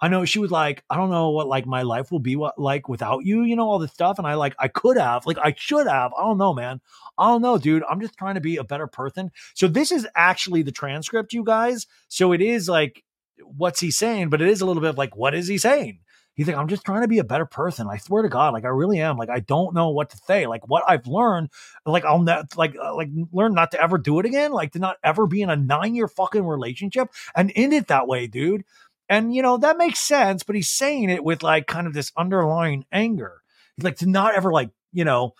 [0.00, 2.58] I know she was like, I don't know what like my life will be what,
[2.58, 4.18] like without you, you know, all this stuff.
[4.18, 6.12] And I like, I could have, like, I should have.
[6.14, 6.80] I don't know, man.
[7.16, 7.82] I don't know, dude.
[7.88, 9.30] I'm just trying to be a better person.
[9.54, 11.86] So this is actually the transcript, you guys.
[12.08, 13.02] So it is like,
[13.42, 14.30] what's he saying?
[14.30, 16.00] But it is a little bit of like, what is he saying?
[16.38, 17.88] He's like, I'm just trying to be a better person.
[17.90, 19.16] I swear to God, like I really am.
[19.16, 20.46] Like I don't know what to say.
[20.46, 21.50] Like what I've learned,
[21.84, 24.52] like I'll not like uh, like learn not to ever do it again.
[24.52, 28.06] Like to not ever be in a nine year fucking relationship and end it that
[28.06, 28.62] way, dude.
[29.08, 32.12] And, you know, that makes sense, but he's saying it with like kind of this
[32.16, 33.42] underlying anger.
[33.80, 35.34] Like, to not ever like, you know,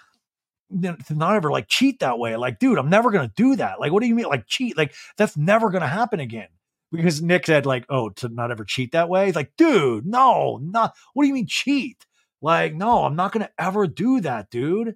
[0.82, 2.36] to not ever like cheat that way.
[2.36, 3.81] Like, dude, I'm never going to do that.
[3.81, 4.27] Like, what do you mean?
[4.27, 4.77] Like, cheat?
[4.77, 6.49] Like, that's never going to happen again.
[6.90, 9.27] Because Nick said, like, oh, to not ever cheat that way.
[9.27, 10.95] He's like, dude, no, not.
[11.12, 12.07] What do you mean cheat?
[12.40, 14.95] Like, no, I'm not going to ever do that, dude.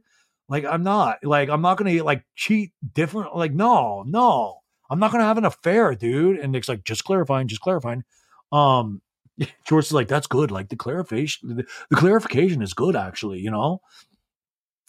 [0.48, 1.18] Like, I'm not.
[1.22, 3.36] Like, I'm not going to like cheat different.
[3.36, 6.38] Like, no, no, I'm not going to have an affair, dude.
[6.38, 8.04] And Nick's like, just clarifying, just clarifying.
[8.52, 9.00] Um,
[9.66, 10.50] George is like, that's good.
[10.50, 13.80] Like the clarification, the, the clarification is good, actually, you know?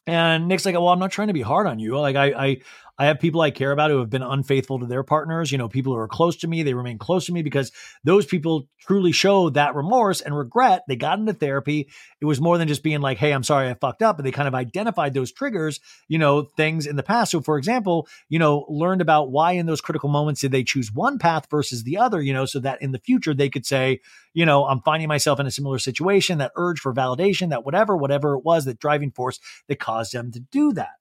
[0.05, 1.97] And Nick's like, well, I'm not trying to be hard on you.
[1.97, 2.57] Like I, I,
[2.97, 5.51] I have people I care about who have been unfaithful to their partners.
[5.51, 7.71] You know, people who are close to me, they remain close to me because
[8.03, 10.83] those people truly show that remorse and regret.
[10.87, 11.89] They got into therapy.
[12.21, 14.17] It was more than just being like, hey, I'm sorry I fucked up.
[14.17, 17.31] But they kind of identified those triggers, you know, things in the past.
[17.31, 20.93] So, for example, you know, learned about why in those critical moments did they choose
[20.93, 24.01] one path versus the other, you know, so that in the future they could say,
[24.35, 27.97] you know, I'm finding myself in a similar situation, that urge for validation, that whatever,
[27.97, 30.93] whatever it was, that driving force that caused them to do that.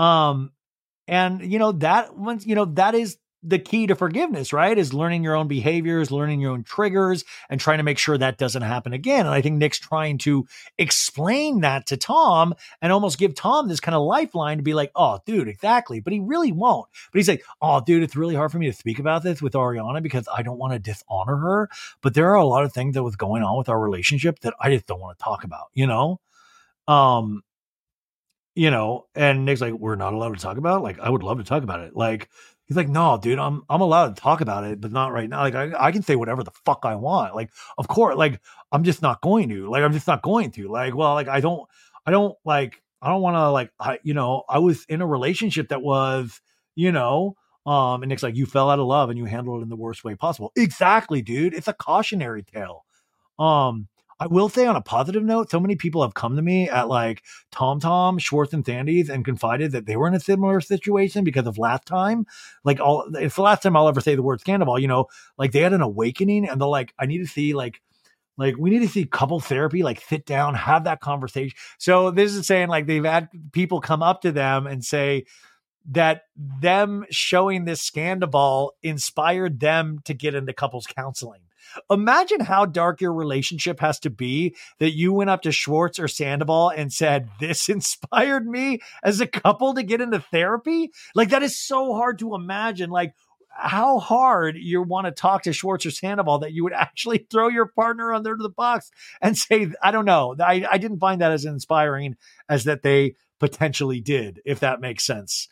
[0.00, 0.52] Um,
[1.08, 4.76] and you know that once you know that is the key to forgiveness, right?
[4.76, 8.36] Is learning your own behaviors, learning your own triggers, and trying to make sure that
[8.36, 9.26] doesn't happen again.
[9.26, 13.80] And I think Nick's trying to explain that to Tom and almost give Tom this
[13.80, 16.00] kind of lifeline to be like, oh, dude, exactly.
[16.00, 16.88] But he really won't.
[17.12, 19.52] But he's like, oh, dude, it's really hard for me to speak about this with
[19.52, 21.68] Ariana because I don't want to dishonor her.
[22.02, 24.54] But there are a lot of things that was going on with our relationship that
[24.60, 26.20] I just don't want to talk about, you know?
[26.88, 27.42] Um,
[28.58, 30.82] you know, and Nick's like, we're not allowed to talk about it.
[30.88, 31.94] Like, I would love to talk about it.
[31.94, 32.28] Like,
[32.66, 35.40] he's like, no, dude, I'm I'm allowed to talk about it, but not right now.
[35.40, 37.34] Like, I, I can say whatever the fuck I want.
[37.34, 38.40] Like, of course, like,
[38.72, 39.70] I'm just not going to.
[39.70, 40.68] Like, I'm just not going to.
[40.68, 41.68] Like, well, like, I don't,
[42.04, 45.06] I don't like, I don't want to like, I, you know, I was in a
[45.06, 46.40] relationship that was,
[46.74, 47.36] you know,
[47.66, 49.76] Um, and Nick's like, you fell out of love and you handled it in the
[49.76, 50.52] worst way possible.
[50.56, 51.52] Exactly, dude.
[51.52, 52.86] It's a cautionary tale.
[53.38, 53.88] Um,
[54.20, 56.88] I will say on a positive note, so many people have come to me at
[56.88, 57.22] like
[57.52, 61.46] Tom Tom, Schwartz, and Sandy's and confided that they were in a similar situation because
[61.46, 62.26] of last time.
[62.64, 65.52] Like all it's the last time I'll ever say the word scandal, you know, like
[65.52, 67.80] they had an awakening and they're like, I need to see like
[68.36, 71.56] like we need to see couple therapy, like sit down, have that conversation.
[71.78, 75.26] So this is saying like they've had people come up to them and say
[75.90, 81.40] that them showing this scandal inspired them to get into couples counseling.
[81.90, 86.08] Imagine how dark your relationship has to be that you went up to Schwartz or
[86.08, 90.90] Sandoval and said, This inspired me as a couple to get into therapy.
[91.14, 92.90] Like, that is so hard to imagine.
[92.90, 93.14] Like,
[93.58, 97.48] how hard you want to talk to Schwartz or Sandoval that you would actually throw
[97.48, 98.90] your partner under the box
[99.20, 100.36] and say, I don't know.
[100.38, 102.16] I, I didn't find that as inspiring
[102.48, 105.48] as that they potentially did, if that makes sense.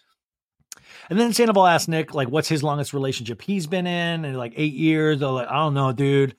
[1.11, 4.25] And then Sandoval asked Nick, like, what's his longest relationship he's been in?
[4.25, 5.21] And like eight years.
[5.21, 6.37] They're like, I don't know, dude.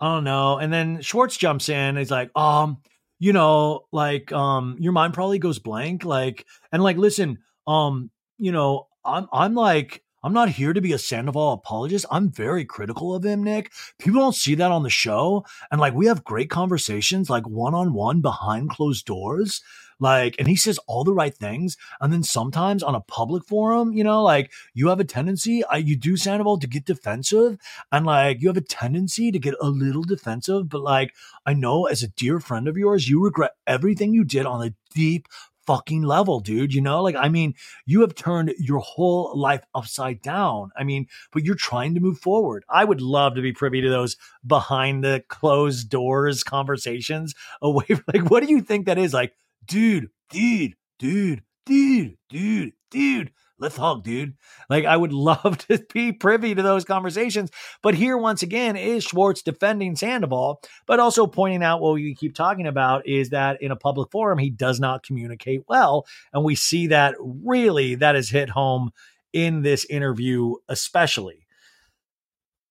[0.00, 0.58] I don't know.
[0.58, 1.96] And then Schwartz jumps in.
[1.96, 2.78] he's like, um,
[3.18, 6.04] you know, like, um, your mind probably goes blank.
[6.04, 10.92] Like, and like, listen, um, you know, I'm, I'm like, I'm not here to be
[10.92, 12.04] a Sandoval apologist.
[12.10, 13.72] I'm very critical of him, Nick.
[14.00, 15.46] People don't see that on the show.
[15.70, 19.62] And like, we have great conversations, like one on one behind closed doors.
[20.00, 21.76] Like, and he says all the right things.
[22.00, 25.76] And then sometimes on a public forum, you know, like you have a tendency, uh,
[25.76, 27.56] you do Sandoval to get defensive
[27.92, 30.68] and like you have a tendency to get a little defensive.
[30.68, 31.14] But like,
[31.46, 34.74] I know as a dear friend of yours, you regret everything you did on a
[34.92, 35.28] deep,
[35.66, 36.72] fucking level, dude.
[36.74, 40.70] You know, like, I mean, you have turned your whole life upside down.
[40.76, 42.64] I mean, but you're trying to move forward.
[42.68, 44.16] I would love to be privy to those
[44.46, 47.86] behind the closed doors conversations away.
[47.86, 49.12] from, Like, what do you think that is?
[49.12, 49.34] Like,
[49.66, 53.32] dude, dude, dude, dude, dude, dude.
[53.58, 54.34] Let's hug, dude.
[54.68, 57.50] Like, I would love to be privy to those conversations.
[57.82, 62.34] But here, once again, is Schwartz defending Sandoval, but also pointing out what we keep
[62.34, 66.06] talking about is that in a public forum, he does not communicate well.
[66.32, 68.90] And we see that really that has hit home
[69.32, 71.46] in this interview, especially.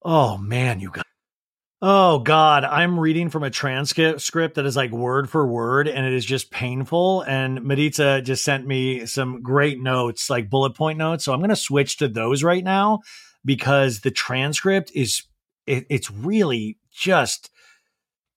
[0.04, 1.04] Oh, man, you guys.
[1.88, 6.14] Oh God, I'm reading from a transcript that is like word for word, and it
[6.14, 7.22] is just painful.
[7.22, 11.24] And Maritza just sent me some great notes, like bullet point notes.
[11.24, 13.02] So I'm going to switch to those right now
[13.46, 15.26] because the transcript is
[15.68, 17.52] it, it's really just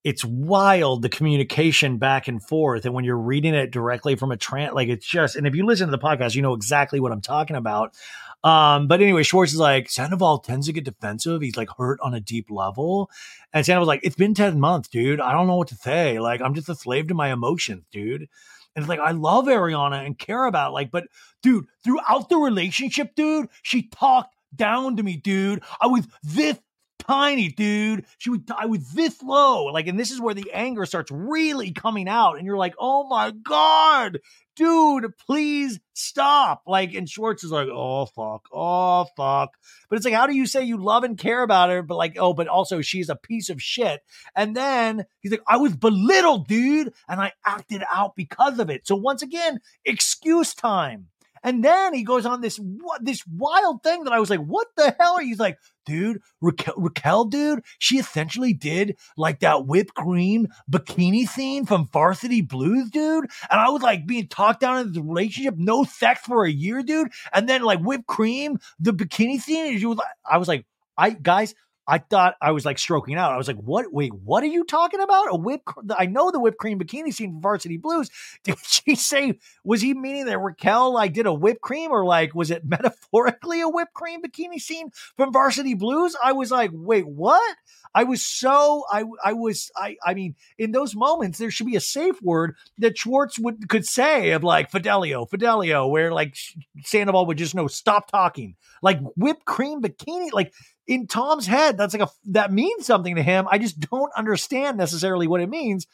[0.05, 4.37] it's wild the communication back and forth and when you're reading it directly from a
[4.37, 7.11] trans like it's just and if you listen to the podcast you know exactly what
[7.11, 7.95] i'm talking about
[8.45, 11.43] um, but anyway, Schwartz is like, Sandoval tends to get defensive.
[11.43, 13.11] He's like hurt on a deep level.
[13.53, 15.21] And Sandoval's like, it's been 10 months, dude.
[15.21, 16.21] I don't know what to say.
[16.21, 18.29] Like, I'm just a slave to my emotions, dude.
[18.77, 21.09] And it's like, I love Ariana and care about, like, but
[21.43, 25.63] dude, throughout the relationship, dude, she talked down to me, dude.
[25.81, 26.59] I was this
[26.99, 28.05] tiny, dude.
[28.19, 29.65] She would I was this low.
[29.65, 32.35] Like, and this is where the anger starts really coming out.
[32.35, 34.21] And you're like, oh my God,
[34.59, 36.63] dude, please stop.
[36.67, 39.57] Like, and Schwartz is like, oh, fuck, oh, fuck.
[39.89, 42.17] But it's like, how do you say you love and care about her, but like,
[42.19, 44.03] oh, but also she's a piece of shit.
[44.35, 48.87] And then he's like, I was belittled, dude, and I acted out because of it.
[48.87, 51.07] So once again, excuse time.
[51.45, 52.59] And then he goes on this
[53.01, 55.29] this wild thing that I was like, what the hell are you?
[55.29, 55.57] He's like,
[55.89, 62.43] dude, Raquel, Raquel, dude, she essentially did like that whipped cream bikini scene from Varsity
[62.43, 63.25] Blues, dude.
[63.51, 66.83] And I was like being talked down in the relationship, no sex for a year,
[66.83, 67.09] dude.
[67.33, 70.67] And then like whipped cream, the bikini scene, and she was like, I was like,
[70.99, 71.55] I guys,
[71.89, 73.33] I thought I was like stroking out.
[73.33, 73.91] I was like, "What?
[73.91, 75.29] Wait, what are you talking about?
[75.31, 75.63] A whip?
[75.97, 78.11] I know the whipped cream bikini scene from Varsity Blues.
[78.45, 79.39] Did she say?
[79.65, 83.63] Was he meaning that Raquel like did a whipped cream, or like was it metaphorically
[83.63, 86.15] a whipped cream bikini scene from Varsity Blues?
[86.23, 87.57] I was like, "Wait, what?"
[87.95, 91.77] I was so I I was I I mean, in those moments, there should be
[91.77, 96.37] a safe word that Schwartz would could say of like Fidelio, Fidelio, where like
[96.83, 100.53] Sandoval would just know stop talking, like whipped cream bikini, like
[100.89, 103.47] in Tom's head, that's like a that means something to him.
[103.49, 105.87] I just don't understand necessarily what it means.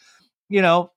[0.49, 0.93] You know,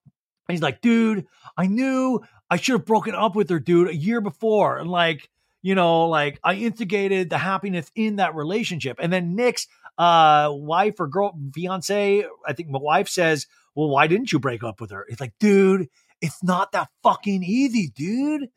[0.47, 1.25] he's like, dude,
[1.57, 4.77] I knew I should have broken up with her, dude, a year before.
[4.77, 5.29] And like,
[5.61, 8.97] you know, like I instigated the happiness in that relationship.
[9.01, 9.67] And then Nick's
[9.97, 14.63] uh wife or girl fiance, I think my wife says, Well, why didn't you break
[14.63, 15.05] up with her?
[15.09, 15.89] It's like, dude,
[16.21, 18.49] it's not that fucking easy, dude.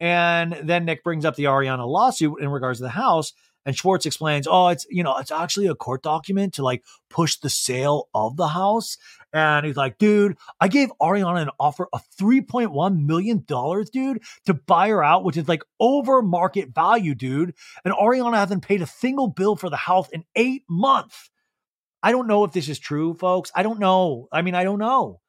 [0.00, 3.32] And then Nick brings up the Ariana lawsuit in regards to the house.
[3.68, 7.36] And Schwartz explains, oh, it's, you know, it's actually a court document to like push
[7.36, 8.96] the sale of the house.
[9.30, 13.44] And he's like, dude, I gave Ariana an offer of $3.1 million,
[13.92, 17.52] dude, to buy her out, which is like over market value, dude.
[17.84, 21.28] And Ariana hasn't paid a single bill for the house in eight months.
[22.02, 23.52] I don't know if this is true, folks.
[23.54, 24.28] I don't know.
[24.32, 25.20] I mean, I don't know.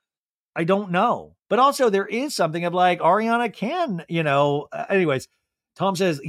[0.56, 1.36] I don't know.
[1.50, 4.70] But also, there is something of like Ariana can, you know.
[4.90, 5.28] Anyways,
[5.76, 6.22] Tom says,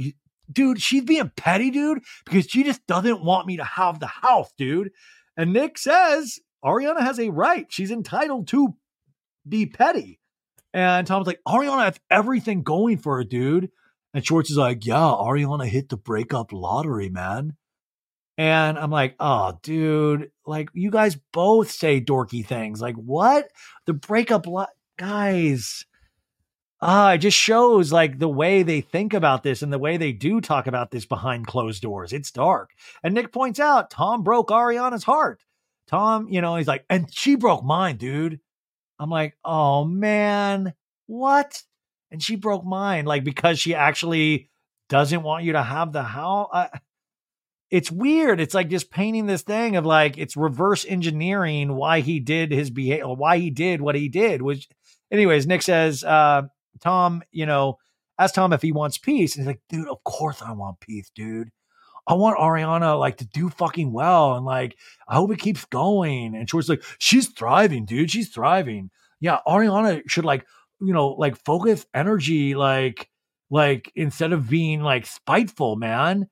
[0.51, 4.51] dude, she's being petty, dude, because she just doesn't want me to have the house,
[4.57, 4.91] dude.
[5.37, 7.65] And Nick says Ariana has a right.
[7.69, 8.75] She's entitled to
[9.47, 10.19] be petty.
[10.73, 13.69] And Tom's like, Ariana has everything going for her, dude.
[14.13, 17.55] And Schwartz is like, yeah, Ariana hit the breakup lottery, man.
[18.37, 22.81] And I'm like, oh, dude, like you guys both say dorky things.
[22.81, 23.49] Like, what?
[23.85, 25.85] The breakup lot, guys.
[26.83, 30.11] Ah, it just shows like the way they think about this and the way they
[30.11, 32.11] do talk about this behind closed doors.
[32.11, 32.71] It's dark.
[33.03, 35.43] And Nick points out Tom broke Ariana's heart.
[35.87, 38.39] Tom, you know, he's like, and she broke mine, dude.
[38.97, 40.73] I'm like, oh man,
[41.05, 41.61] what?
[42.09, 44.49] And she broke mine, like because she actually
[44.89, 46.49] doesn't want you to have the house.
[46.51, 46.69] I,
[47.69, 48.39] it's weird.
[48.41, 52.69] It's like just painting this thing of like it's reverse engineering why he did his
[52.69, 54.41] behavior, why he did what he did.
[54.41, 54.67] Which,
[55.11, 56.43] anyways, Nick says, uh,
[56.81, 57.77] Tom, you know,
[58.19, 61.11] ask Tom if he wants peace, and he's like, dude, of course I want peace,
[61.15, 61.49] dude.
[62.07, 64.77] I want Ariana like to do fucking well, and like
[65.07, 66.35] I hope it keeps going.
[66.35, 68.11] And Schwartz like, she's thriving, dude.
[68.11, 68.89] She's thriving.
[69.19, 70.45] Yeah, Ariana should like,
[70.79, 73.09] you know, like focus energy, like,
[73.51, 76.27] like instead of being like spiteful, man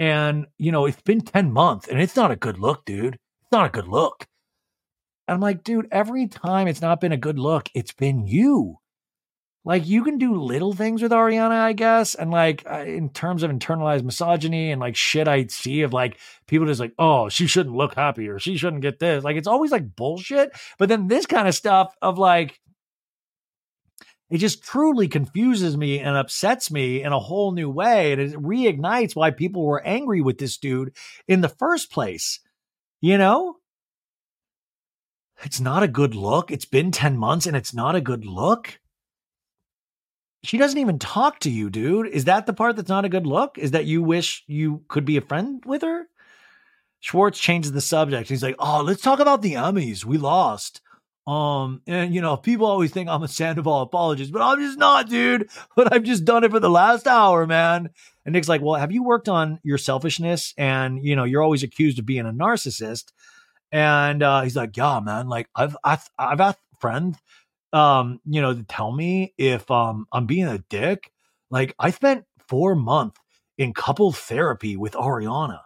[0.00, 3.16] and, you know, it's been 10 months and it's not a good look, dude.
[3.16, 4.26] It's not a good look.
[5.28, 8.78] And I'm like, dude, every time it's not been a good look, it's been you.
[9.62, 12.14] Like, you can do little things with Ariana, I guess.
[12.14, 16.18] And like, uh, in terms of internalized misogyny and like shit I see of like
[16.46, 19.22] people just like, oh, she shouldn't look happy or she shouldn't get this.
[19.22, 20.52] Like, it's always like bullshit.
[20.78, 22.58] But then this kind of stuff of like,
[24.30, 28.12] it just truly confuses me and upsets me in a whole new way.
[28.12, 30.94] And it reignites why people were angry with this dude
[31.28, 32.40] in the first place.
[33.02, 33.56] You know?
[35.42, 36.50] It's not a good look.
[36.50, 38.78] It's been 10 months and it's not a good look.
[40.42, 42.06] She doesn't even talk to you, dude.
[42.06, 43.58] Is that the part that's not a good look?
[43.58, 46.06] Is that you wish you could be a friend with her?
[47.00, 48.28] Schwartz changes the subject.
[48.28, 50.04] He's like, oh, let's talk about the Emmys.
[50.04, 50.80] We lost.
[51.26, 55.08] Um, and you know, people always think I'm a Sandoval apologist, but I'm just not,
[55.08, 55.48] dude.
[55.76, 57.90] But I've just done it for the last hour, man.
[58.24, 60.54] And Nick's like, well, have you worked on your selfishness?
[60.58, 63.12] And you know, you're always accused of being a narcissist.
[63.72, 65.28] And uh, he's like, yeah, man.
[65.28, 67.18] Like I've I've I've asked friends,
[67.72, 71.12] um, you know, to tell me if um I'm being a dick.
[71.50, 73.20] Like I spent four months
[73.58, 75.60] in couples therapy with Ariana.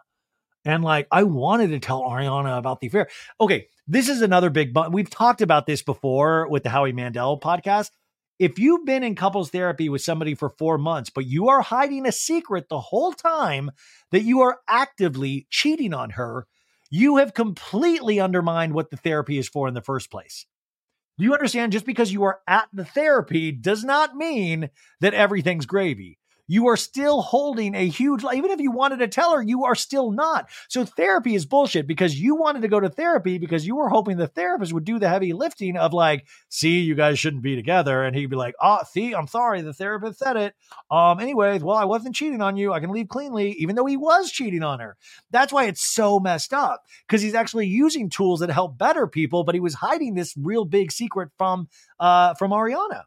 [0.65, 3.07] And like, I wanted to tell Ariana about the affair.
[3.39, 7.39] Okay, this is another big but we've talked about this before with the Howie Mandel
[7.39, 7.91] podcast.
[8.37, 12.05] If you've been in couples therapy with somebody for four months, but you are hiding
[12.05, 13.71] a secret the whole time
[14.11, 16.45] that you are actively cheating on her,
[16.89, 20.45] you have completely undermined what the therapy is for in the first place.
[21.17, 21.71] Do you understand?
[21.71, 24.69] Just because you are at the therapy does not mean
[24.99, 29.33] that everything's gravy you are still holding a huge, even if you wanted to tell
[29.33, 30.49] her, you are still not.
[30.69, 34.17] So therapy is bullshit because you wanted to go to therapy because you were hoping
[34.17, 38.03] the therapist would do the heavy lifting of like, see, you guys shouldn't be together.
[38.03, 39.61] And he'd be like, oh, see, I'm sorry.
[39.61, 40.55] The therapist said it.
[40.91, 42.73] Um, anyways, well, I wasn't cheating on you.
[42.73, 44.97] I can leave cleanly, even though he was cheating on her.
[45.31, 49.43] That's why it's so messed up because he's actually using tools that help better people,
[49.43, 51.67] but he was hiding this real big secret from,
[51.99, 53.03] uh, from Ariana.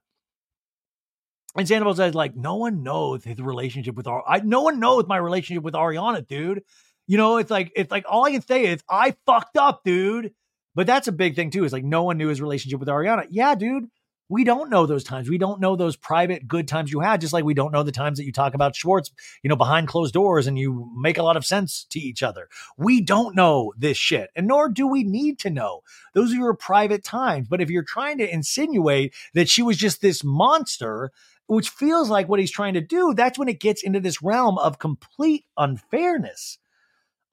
[1.57, 5.07] And Sandoval says, like, no one knows his relationship with our I no one knows
[5.07, 6.63] my relationship with Ariana, dude.
[7.07, 10.33] You know, it's like it's like all I can say is I fucked up, dude.
[10.75, 11.65] But that's a big thing too.
[11.65, 13.27] Is like no one knew his relationship with Ariana.
[13.31, 13.89] Yeah, dude.
[14.31, 15.31] We don't know those times.
[15.31, 17.93] We don't know those private good times you had, just like we don't know the
[17.93, 19.11] times that you talk about Schwartz,
[19.43, 22.51] you know, behind closed doors and you make a lot of sense to each other.
[22.77, 25.81] We don't know this shit, and nor do we need to know.
[26.13, 27.49] Those are your private times.
[27.49, 31.11] But if you're trying to insinuate that she was just this monster
[31.49, 34.59] which feels like what he's trying to do, that's when it gets into this realm
[34.59, 36.59] of complete unfairness.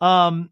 [0.02, 0.50] Um,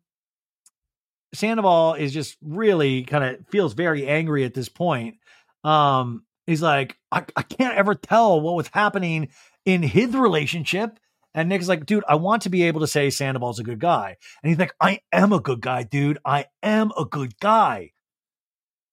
[1.33, 5.15] Sandoval is just really kind of feels very angry at this point.
[5.63, 9.29] Um, he's like, I, I can't ever tell what was happening
[9.65, 10.99] in his relationship.
[11.33, 13.79] And Nick is like, dude, I want to be able to say Sandoval's a good
[13.79, 14.17] guy.
[14.43, 16.19] And he's like, I am a good guy, dude.
[16.23, 17.91] I am a good guy.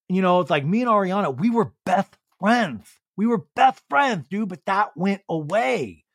[0.07, 2.87] You know, it's like me and Ariana, we were best friends.
[3.17, 6.05] We were best friends, dude, but that went away.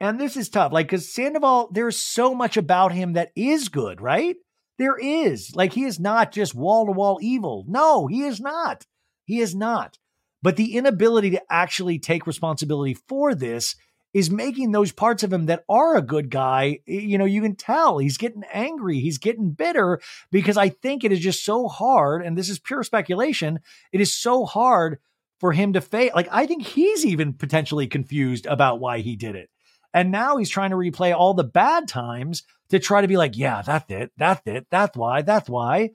[0.00, 0.72] And this is tough.
[0.72, 4.36] Like, because Sandoval, there's so much about him that is good, right?
[4.78, 5.56] There is.
[5.56, 7.64] Like, he is not just wall to wall evil.
[7.66, 8.86] No, he is not.
[9.24, 9.98] He is not.
[10.40, 13.74] But the inability to actually take responsibility for this
[14.14, 17.56] is making those parts of him that are a good guy, you know, you can
[17.56, 20.00] tell he's getting angry, he's getting bitter
[20.30, 22.24] because I think it is just so hard.
[22.24, 23.60] And this is pure speculation.
[23.92, 24.98] It is so hard
[25.38, 26.10] for him to fail.
[26.14, 29.50] Like, I think he's even potentially confused about why he did it.
[29.94, 33.36] And now he's trying to replay all the bad times to try to be like,
[33.36, 34.12] yeah, that's it.
[34.16, 34.66] That's it.
[34.70, 35.22] That's why.
[35.22, 35.90] That's why.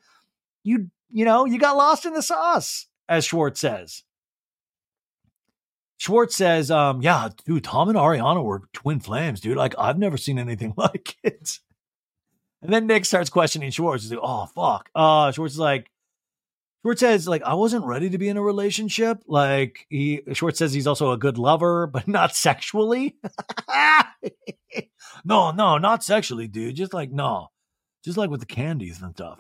[0.64, 4.04] You, you know, you got lost in the sauce, as Schwartz says.
[5.98, 9.58] Schwartz says, um, yeah, dude, Tom and Ariana were twin flames, dude.
[9.58, 11.60] Like, I've never seen anything like it.
[12.62, 14.04] And then Nick starts questioning Schwartz.
[14.04, 14.90] He's like, oh, fuck.
[14.96, 15.92] Uh, Schwartz is like,
[16.84, 19.24] Schwartz says, like, I wasn't ready to be in a relationship.
[19.26, 23.16] Like, he, Schwartz says he's also a good lover, but not sexually.
[25.26, 26.76] no, no, not sexually, dude.
[26.76, 27.50] Just like, no.
[28.04, 29.40] Just like with the candies and stuff.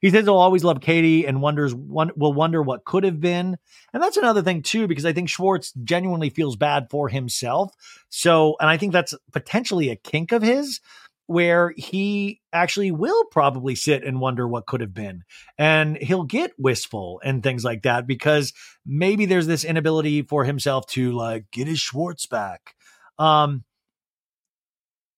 [0.00, 3.56] He says he'll always love Katie and wonders one will wonder what could have been.
[3.92, 7.72] And that's another thing too, because I think Schwartz genuinely feels bad for himself.
[8.08, 10.80] So, and I think that's potentially a kink of his
[11.32, 15.24] where he actually will probably sit and wonder what could have been.
[15.56, 18.52] And he'll get wistful and things like that because
[18.84, 22.74] maybe there's this inability for himself to like get his Schwartz back.
[23.18, 23.64] Um,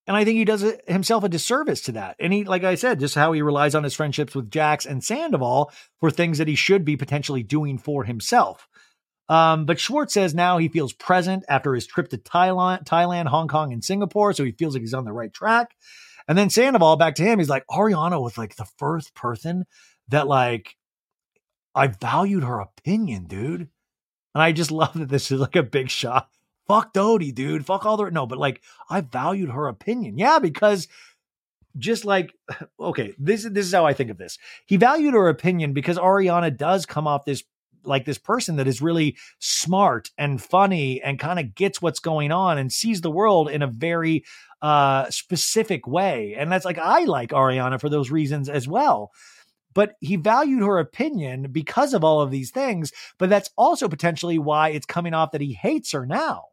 [0.06, 2.16] and I think he does himself a disservice to that.
[2.20, 5.02] And he, like I said, just how he relies on his friendships with Jax and
[5.02, 8.68] Sandoval for things that he should be potentially doing for himself.
[9.28, 13.48] Um, but Schwartz says now he feels present after his trip to Thailand, Thailand, Hong
[13.48, 14.34] Kong, and Singapore.
[14.34, 15.74] So he feels like he's on the right track.
[16.26, 17.38] And then Sandoval back to him.
[17.38, 19.64] He's like, Ariana was like the first person
[20.08, 20.76] that like
[21.74, 23.68] I valued her opinion, dude.
[24.34, 26.28] And I just love that this is like a big shot
[26.66, 27.66] fuck Dodie, dude.
[27.66, 30.18] Fuck all the no, but like I valued her opinion.
[30.18, 30.88] Yeah, because
[31.76, 32.32] just like
[32.80, 34.38] okay, this is this is how I think of this.
[34.66, 37.44] He valued her opinion because Ariana does come off this
[37.84, 42.32] like this person that is really smart and funny and kind of gets what's going
[42.32, 44.24] on and sees the world in a very
[44.62, 46.34] uh specific way.
[46.36, 49.12] And that's like I like Ariana for those reasons as well
[49.74, 52.92] but he valued her opinion because of all of these things.
[53.18, 56.44] But that's also potentially why it's coming off that he hates her now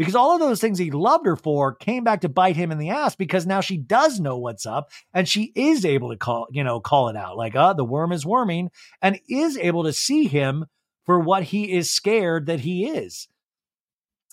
[0.00, 2.78] because all of those things he loved her for came back to bite him in
[2.78, 6.46] the ass because now she does know what's up and she is able to call,
[6.50, 8.70] you know, call it out like, uh, the worm is worming
[9.02, 10.64] and is able to see him
[11.04, 13.28] for what he is scared that he is.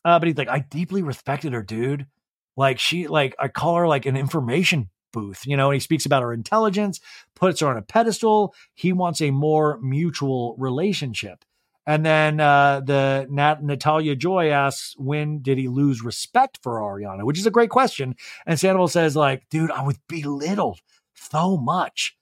[0.06, 2.08] Uh, but he's like, I deeply respected her, dude.
[2.56, 6.06] Like she, like I call her like an information booth, you know, and he speaks
[6.06, 7.02] about her intelligence,
[7.36, 8.56] puts her on a pedestal.
[8.74, 11.44] He wants a more mutual relationship.
[11.88, 17.24] And then uh, the Nat- Natalie Joy asks, when did he lose respect for Ariana?
[17.24, 18.16] Which is a great question.
[18.46, 20.82] And Sandoval says, like, dude, I was belittled
[21.16, 22.18] so much.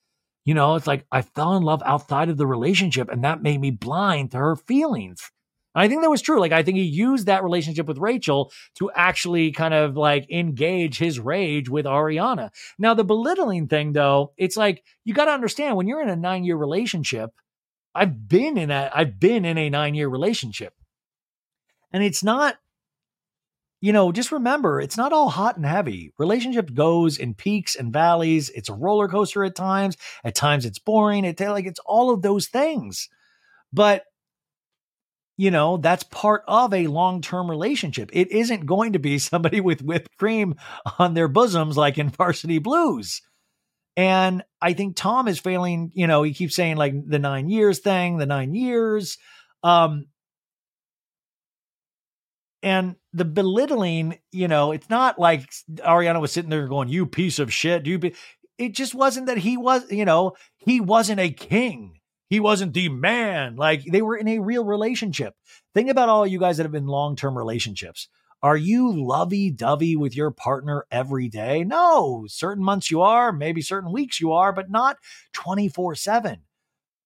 [0.46, 3.60] You know, it's like I fell in love outside of the relationship, and that made
[3.60, 5.32] me blind to her feelings.
[5.74, 6.40] I think that was true.
[6.40, 11.00] Like, I think he used that relationship with Rachel to actually kind of like engage
[11.00, 12.52] his rage with Ariana.
[12.78, 16.16] Now, the belittling thing, though, it's like you got to understand when you're in a
[16.16, 17.32] nine year relationship,
[17.96, 20.74] I've been in a I've been in a 9-year relationship.
[21.92, 22.58] And it's not
[23.82, 26.12] you know, just remember, it's not all hot and heavy.
[26.18, 28.50] Relationship goes in peaks and valleys.
[28.50, 29.96] It's a roller coaster at times.
[30.24, 31.24] At times it's boring.
[31.24, 33.10] It's like it's all of those things.
[33.72, 34.06] But
[35.38, 38.10] you know, that's part of a long-term relationship.
[38.14, 40.56] It isn't going to be somebody with whipped cream
[40.98, 43.22] on their bosoms like in Varsity Blues.
[43.98, 47.80] And I think Tom is failing, you know, he keeps saying like the nine years
[47.80, 49.18] thing, the nine years.
[49.64, 50.08] Um,
[52.62, 57.40] and the belittling, you know, it's not like Ariana was sitting there going, you piece
[57.40, 57.86] of shit.
[57.86, 58.16] You be,
[58.58, 62.00] it just wasn't that he was, you know, he wasn't a king.
[62.28, 63.56] He wasn't the man.
[63.56, 65.36] Like they were in a real relationship.
[65.74, 68.10] Think about all you guys that have been long term relationships.
[68.44, 71.64] Are you lovey dovey with your partner every day?
[71.64, 74.98] No, certain months you are, maybe certain weeks you are, but not
[75.34, 76.42] 24 7.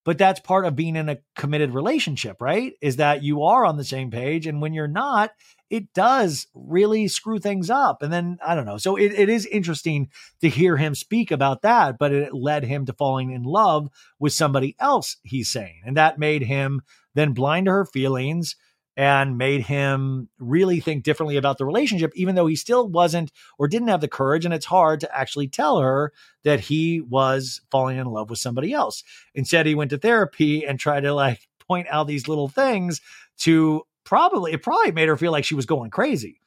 [0.06, 2.74] But that's part of being in a committed relationship, right?
[2.82, 4.48] Is that you are on the same page.
[4.48, 5.32] And when you're not,
[5.70, 8.02] it does really screw things up.
[8.02, 8.78] And then I don't know.
[8.78, 10.10] So it, it is interesting
[10.42, 13.90] to hear him speak about that, but it led him to falling in love
[14.20, 15.82] with somebody else, he's saying.
[15.86, 16.82] And that made him
[17.14, 18.56] then blind to her feelings
[19.00, 23.66] and made him really think differently about the relationship, even though he still wasn't or
[23.66, 24.44] didn't have the courage.
[24.44, 26.12] And it's hard to actually tell her
[26.44, 29.06] that he was falling in love with somebody else.
[29.34, 33.00] Instead, he went to therapy and tried to like point out these little things
[33.38, 36.42] to probably, it probably made her feel like she was going crazy.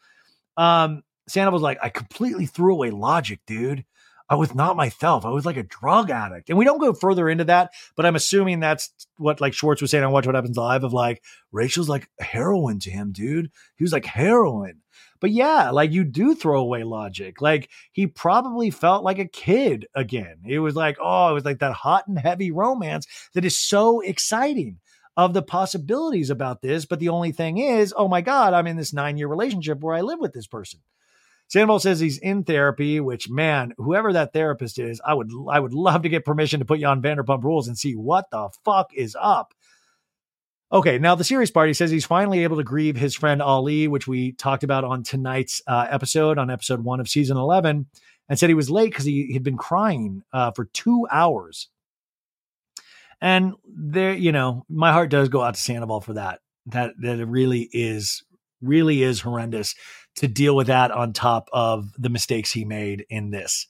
[0.58, 3.86] Um, Sandoval's like, I completely threw away logic, dude.
[4.32, 5.26] I was not myself.
[5.26, 6.48] I was like a drug addict.
[6.48, 9.90] And we don't go further into that, but I'm assuming that's what like Schwartz was
[9.90, 11.22] saying on Watch What Happens Live of like,
[11.52, 13.50] Rachel's like heroin to him, dude.
[13.76, 14.80] He was like heroin.
[15.20, 17.42] But yeah, like you do throw away logic.
[17.42, 20.36] Like he probably felt like a kid again.
[20.48, 24.00] It was like, oh, it was like that hot and heavy romance that is so
[24.00, 24.78] exciting
[25.14, 26.86] of the possibilities about this.
[26.86, 29.94] But the only thing is, oh my God, I'm in this nine year relationship where
[29.94, 30.80] I live with this person.
[31.52, 35.74] Sandoval says he's in therapy, which man, whoever that therapist is, I would I would
[35.74, 38.94] love to get permission to put you on Vanderpump Rules and see what the fuck
[38.94, 39.52] is up.
[40.72, 43.86] Okay, now the serious part, he says he's finally able to grieve his friend Ali,
[43.86, 47.84] which we talked about on tonight's uh, episode, on episode one of season 11,
[48.30, 51.68] and said he was late because he had been crying uh, for two hours.
[53.20, 56.40] And there, you know, my heart does go out to Sandoval for that.
[56.64, 58.24] That that it really is,
[58.62, 59.74] really is horrendous
[60.16, 63.66] to deal with that on top of the mistakes he made in this.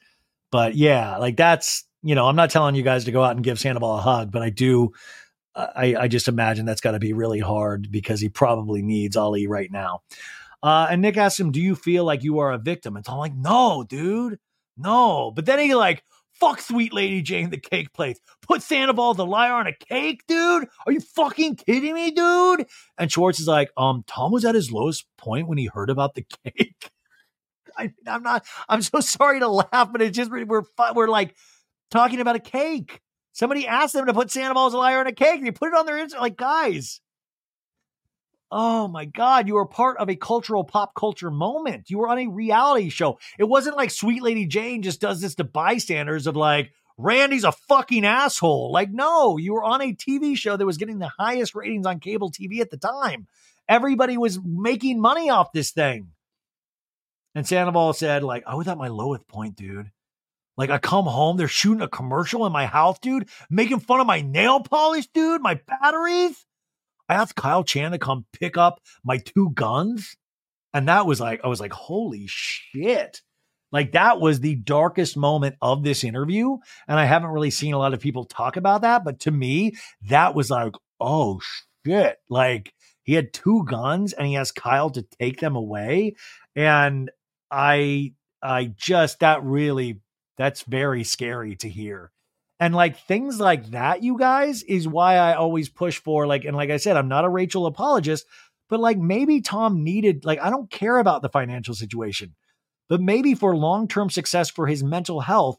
[0.51, 3.45] But yeah, like that's, you know, I'm not telling you guys to go out and
[3.45, 4.93] give Sandoval a hug, but I do
[5.55, 9.47] I, I just imagine that's got to be really hard because he probably needs Ali
[9.47, 10.01] right now.
[10.63, 13.19] Uh, and Nick asked him, "Do you feel like you are a victim?" And I'm
[13.19, 14.39] like, "No, dude,
[14.77, 16.05] no." But then he like,
[16.43, 18.19] "Fuck, sweet lady Jane, the cake place.
[18.43, 20.67] Put Sandoval the liar on a cake, dude.
[20.85, 22.67] Are you fucking kidding me, dude?"
[22.99, 26.15] And Schwartz is like, "Um, Tom was at his lowest point when he heard about
[26.15, 26.91] the cake."
[27.79, 28.45] I, I'm not.
[28.69, 30.65] I'm so sorry to laugh, but it's just we're
[30.95, 31.37] we're like
[31.93, 33.01] talking about a cake.
[33.33, 35.43] Somebody asked them to put Sandoval as liar on a cake.
[35.43, 36.21] They put it on their Instagram.
[36.21, 37.01] Like, guys,
[38.53, 41.91] oh my God, you were part of a cultural pop culture moment.
[41.91, 43.19] You were on a reality show.
[43.39, 47.53] It wasn't like Sweet Lady Jane just does this to bystanders of like, Randy's a
[47.53, 48.71] fucking asshole.
[48.71, 52.01] Like, no, you were on a TV show that was getting the highest ratings on
[52.01, 53.27] cable TV at the time.
[53.67, 56.09] Everybody was making money off this thing.
[57.35, 59.91] And Sandoval said, like, oh, I was at my lowest point, dude.
[60.59, 64.07] Like I come home, they're shooting a commercial in my house, dude, making fun of
[64.07, 66.45] my nail polish, dude, my batteries.
[67.13, 70.17] I asked Kyle Chan to come pick up my two guns.
[70.73, 73.21] And that was like, I was like, holy shit.
[73.71, 76.57] Like that was the darkest moment of this interview.
[76.89, 79.05] And I haven't really seen a lot of people talk about that.
[79.05, 79.75] But to me,
[80.09, 81.41] that was like, oh
[81.85, 82.17] shit.
[82.31, 82.73] Like
[83.03, 86.17] he had two guns and he asked Kyle to take them away.
[86.57, 87.11] And
[87.51, 90.01] I, I just, that really
[90.39, 92.11] that's very scary to hear.
[92.63, 96.57] And like things like that, you guys, is why I always push for like, and
[96.57, 98.25] like I said, I'm not a Rachel apologist,
[98.69, 102.37] but like maybe Tom needed, like, I don't care about the financial situation,
[102.89, 105.59] but maybe for long term success for his mental health,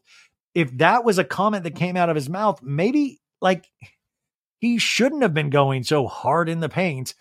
[0.54, 3.66] if that was a comment that came out of his mouth, maybe like
[4.60, 7.12] he shouldn't have been going so hard in the paint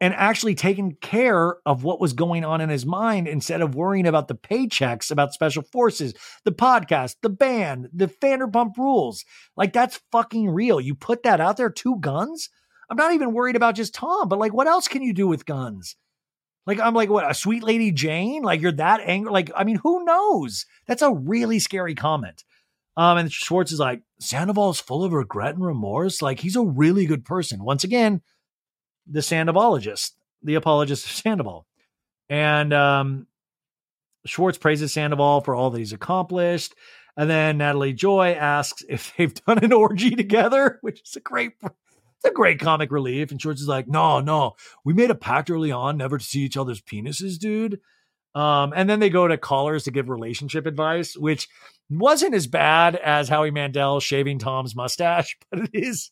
[0.00, 4.06] and actually taking care of what was going on in his mind instead of worrying
[4.06, 6.14] about the paychecks, about special forces,
[6.44, 9.24] the podcast, the band, the Vanderpump rules.
[9.56, 10.80] Like that's fucking real.
[10.80, 12.50] You put that out there, two guns.
[12.90, 15.46] I'm not even worried about just Tom, but like what else can you do with
[15.46, 15.96] guns?
[16.66, 18.42] Like I'm like what a sweet lady Jane?
[18.42, 19.32] Like you're that angry?
[19.32, 20.66] Like I mean, who knows?
[20.86, 22.44] That's a really scary comment.
[22.98, 26.22] Um, and Schwartz is like Sandoval's full of regret and remorse.
[26.22, 27.62] Like he's a really good person.
[27.62, 28.22] Once again,
[29.06, 30.12] the Sandovalologist,
[30.42, 31.66] the apologist of Sandoval.
[32.28, 33.26] And um,
[34.24, 36.74] Schwartz praises Sandoval for all that he's accomplished.
[37.16, 41.52] And then Natalie Joy asks if they've done an orgy together, which is a great,
[41.62, 43.30] it's a great comic relief.
[43.30, 46.40] And Schwartz is like, no, no, we made a pact early on never to see
[46.40, 47.80] each other's penises, dude.
[48.34, 51.48] Um, and then they go to callers to give relationship advice, which
[51.88, 56.10] wasn't as bad as Howie Mandel shaving Tom's mustache, but it is,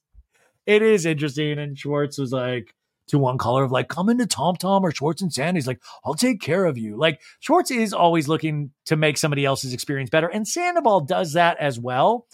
[0.64, 1.58] it is interesting.
[1.58, 2.73] And Schwartz was like,
[3.09, 5.59] to one caller of like, come into Tom Tom or Schwartz and Sandy.
[5.59, 6.97] He's like, I'll take care of you.
[6.97, 10.28] Like Schwartz is always looking to make somebody else's experience better.
[10.28, 12.26] And Sandoval does that as well.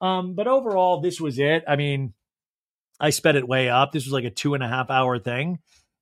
[0.00, 1.64] Um, but overall, this was it.
[1.68, 2.14] I mean,
[2.98, 3.92] I sped it way up.
[3.92, 5.58] This was like a two and a half hour thing.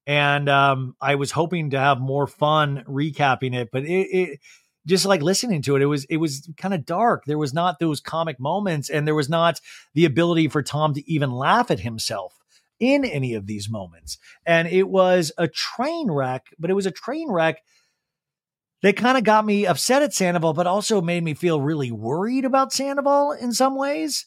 [0.07, 4.41] And um, I was hoping to have more fun recapping it, but it, it
[4.87, 7.25] just like listening to it, it was it was kind of dark.
[7.25, 9.61] There was not those comic moments, and there was not
[9.95, 12.42] the ability for Tom to even laugh at himself
[12.83, 14.19] in any of these moments.
[14.45, 17.63] And it was a train wreck, but it was a train wreck
[18.83, 22.45] that kind of got me upset at Sandoval, but also made me feel really worried
[22.45, 24.27] about Sandoval in some ways.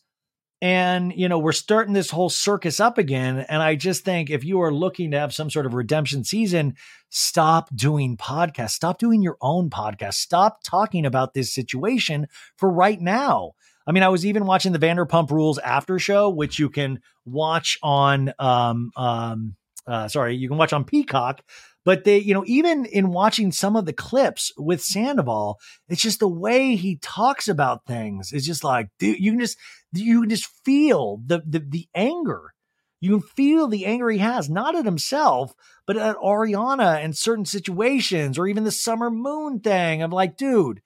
[0.62, 3.40] And, you know, we're starting this whole circus up again.
[3.50, 6.76] And I just think if you are looking to have some sort of redemption season,
[7.10, 13.02] stop doing podcasts, stop doing your own podcast, stop talking about this situation for right
[13.02, 13.52] now.
[13.88, 17.78] I mean, I was even watching the Vanderpump Rules after show, which you can watch
[17.84, 19.56] on, um, um,
[19.86, 21.42] uh, sorry, you can watch on Peacock.
[21.84, 26.20] But they, you know, even in watching some of the clips with Sandoval, it's just
[26.20, 28.34] the way he talks about things.
[28.34, 29.58] It's just like, dude, you can just
[29.94, 32.56] you can just feel the the, the anger.
[33.02, 35.54] You can feel the anger he has, not at himself,
[35.86, 40.02] but at Ariana and certain situations, or even the summer moon thing.
[40.02, 40.82] I'm like, dude,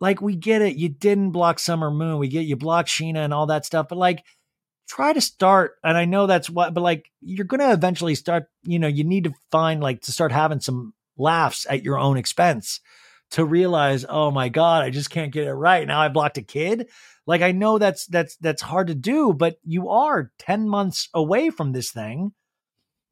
[0.00, 0.76] like we get it.
[0.76, 2.18] You didn't block Summer Moon.
[2.18, 4.24] We get you blocked Scheana and all that stuff, but like
[4.88, 5.76] try to start.
[5.84, 8.46] And I know that's what, but like you're going to eventually start.
[8.62, 12.16] You know, you need to find like to start having some laughs at your own
[12.16, 12.80] expense
[13.32, 15.86] to realize, oh my god, I just can't get it right.
[15.86, 16.88] Now I blocked a kid.
[17.26, 21.50] Like I know that's that's that's hard to do, but you are 10 months away
[21.50, 22.32] from this thing.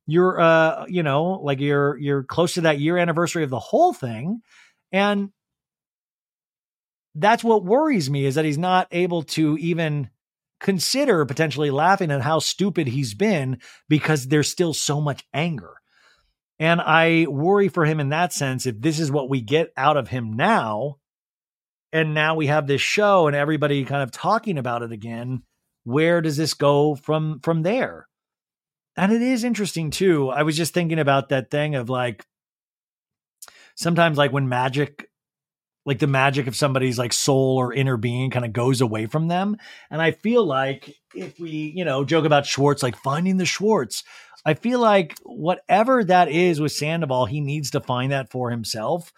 [0.07, 3.93] You're uh, you know, like you're you're close to that year anniversary of the whole
[3.93, 4.41] thing.
[4.91, 5.31] And
[7.15, 10.11] that's what worries me is that he's not able to even
[10.61, 13.59] consider potentially laughing at how stupid he's been
[13.89, 15.75] because there's still so much anger.
[16.59, 19.97] And I worry for him in that sense if this is what we get out
[19.97, 20.97] of him now
[21.93, 25.43] and now we have this show and everybody kind of talking about it again,
[25.85, 28.09] where does this go from from there?
[28.97, 30.29] And it is interesting too.
[30.29, 32.27] I was just thinking about that thing of like
[33.77, 35.08] sometimes like when magic
[35.89, 39.27] like the magic of somebody's like soul or inner being kind of goes away from
[39.27, 39.57] them.
[39.91, 44.05] And I feel like if we, you know, joke about Schwartz, like finding the Schwartz,
[44.45, 49.15] I feel like whatever that is with Sandoval, he needs to find that for himself.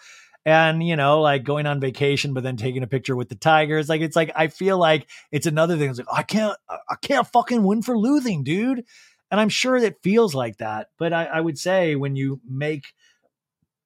[0.46, 3.88] And, you know, like going on vacation, but then taking a picture with the Tigers.
[3.88, 5.90] Like, it's like, I feel like it's another thing.
[5.90, 8.84] It's like, I can't, I can't fucking win for losing, dude.
[9.32, 10.90] And I'm sure it feels like that.
[10.98, 12.84] But I, I would say when you make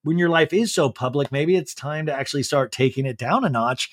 [0.05, 3.45] when your life is so public, maybe it's time to actually start taking it down
[3.45, 3.91] a notch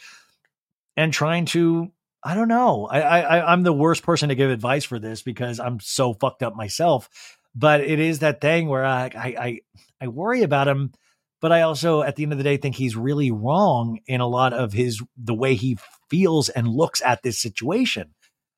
[0.96, 1.92] and trying to.
[2.24, 2.86] I don't know.
[2.86, 6.44] I, I I'm the worst person to give advice for this because I'm so fucked
[6.44, 7.10] up myself.
[7.56, 9.60] But it is that thing where I I I,
[10.02, 10.92] I worry about him,
[11.40, 14.28] but I also at the end of the day think he's really wrong in a
[14.28, 15.80] lot of his the way he
[16.10, 18.14] feels and looks at this situation.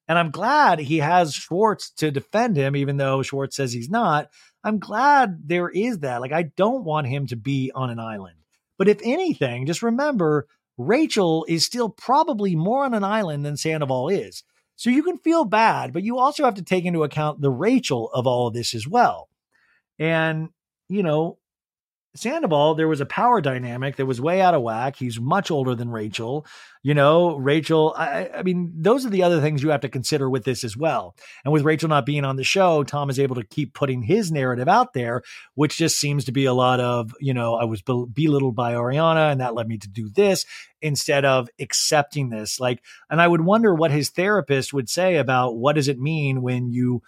[0.08, 4.30] And I'm glad he has Schwartz to defend him, even though Schwartz says he's not.
[4.64, 6.22] I'm glad there is that.
[6.22, 8.38] Like, I don't want him to be on an island.
[8.78, 14.10] But if anything, just remember Rachel is still probably more on an island than Sandoval
[14.10, 14.44] is.
[14.76, 18.10] So you can feel bad, but you also have to take into account the Rachel
[18.12, 19.30] of all of this as well.
[20.00, 20.50] And,
[20.90, 21.38] you know,
[22.16, 24.98] Sandoval, there was a power dynamic that was way out of whack.
[24.98, 26.46] He's much older than Rachel.
[26.84, 30.30] You know, Rachel, I, I, mean, those are the other things you have to consider
[30.30, 31.16] with this as well.
[31.44, 34.32] And with Rachel not being on the show, Tom is able to keep putting his
[34.32, 35.24] narrative out there,
[35.56, 39.32] which just seems to be a lot of, you know, I was belittled by Ariana
[39.32, 40.46] and that led me to do this
[40.84, 42.60] instead of accepting this.
[42.60, 46.44] Like, and I would wonder what his therapist would say about what does it mean
[46.44, 47.02] when you,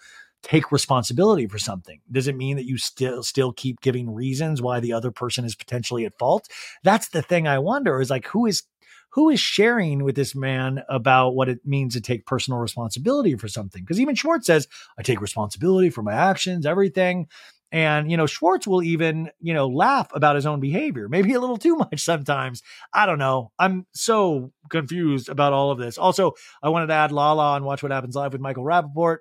[0.46, 2.00] take responsibility for something?
[2.10, 5.56] Does it mean that you still still keep giving reasons why the other person is
[5.56, 6.48] potentially at fault?
[6.84, 8.62] That's the thing I wonder is like who is
[9.10, 13.48] who is sharing with this man about what it means to take personal responsibility for
[13.48, 13.82] something?
[13.82, 14.68] Because even Schwartz says,
[14.98, 17.26] I take responsibility for my actions, everything.
[17.72, 21.40] And, you know, Schwartz will even, you know, laugh about his own behavior, maybe a
[21.40, 22.62] little too much sometimes.
[22.92, 23.52] I don't know.
[23.58, 25.98] I'm so confused about all of this.
[25.98, 29.18] Also, I wanted to add Lala and Watch What Happens Live with Michael Rapaport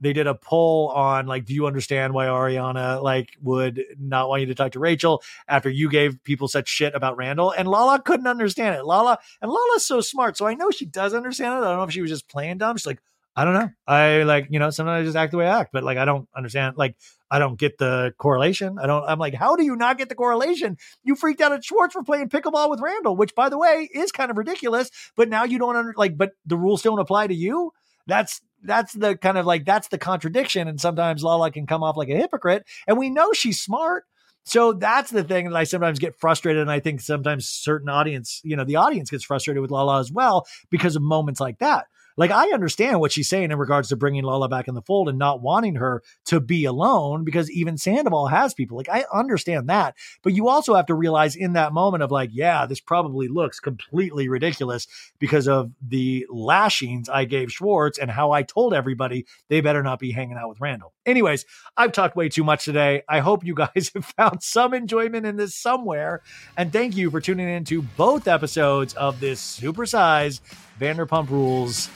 [0.00, 4.40] they did a poll on like, do you understand why Ariana like would not want
[4.40, 7.50] you to talk to Rachel after you gave people such shit about Randall?
[7.50, 8.84] And Lala couldn't understand it.
[8.84, 11.58] Lala and Lala's so smart, so I know she does understand it.
[11.58, 12.76] I don't know if she was just playing dumb.
[12.76, 13.00] She's like,
[13.36, 13.70] I don't know.
[13.86, 16.04] I like, you know, sometimes I just act the way I act, but like, I
[16.04, 16.76] don't understand.
[16.76, 16.96] Like,
[17.30, 18.78] I don't get the correlation.
[18.80, 20.76] I don't, I'm like, how do you not get the correlation?
[21.04, 24.10] You freaked out at Schwartz for playing pickleball with Randall, which by the way is
[24.10, 27.34] kind of ridiculous, but now you don't under, like, but the rules don't apply to
[27.34, 27.72] you.
[28.08, 30.66] That's that's the kind of like that's the contradiction.
[30.66, 32.66] And sometimes Lala can come off like a hypocrite.
[32.88, 34.04] And we know she's smart.
[34.44, 36.62] So that's the thing that I sometimes get frustrated.
[36.62, 40.10] And I think sometimes certain audience, you know, the audience gets frustrated with Lala as
[40.10, 41.86] well because of moments like that.
[42.18, 45.08] Like I understand what she's saying in regards to bringing Lala back in the fold
[45.08, 48.76] and not wanting her to be alone because even Sandoval has people.
[48.76, 52.30] Like I understand that, but you also have to realize in that moment of like,
[52.32, 54.88] yeah, this probably looks completely ridiculous
[55.20, 60.00] because of the lashings I gave Schwartz and how I told everybody they better not
[60.00, 60.92] be hanging out with Randall.
[61.06, 61.46] Anyways,
[61.76, 63.04] I've talked way too much today.
[63.08, 66.22] I hope you guys have found some enjoyment in this somewhere.
[66.56, 70.40] And thank you for tuning in to both episodes of this supersized
[70.80, 71.88] Vanderpump Rules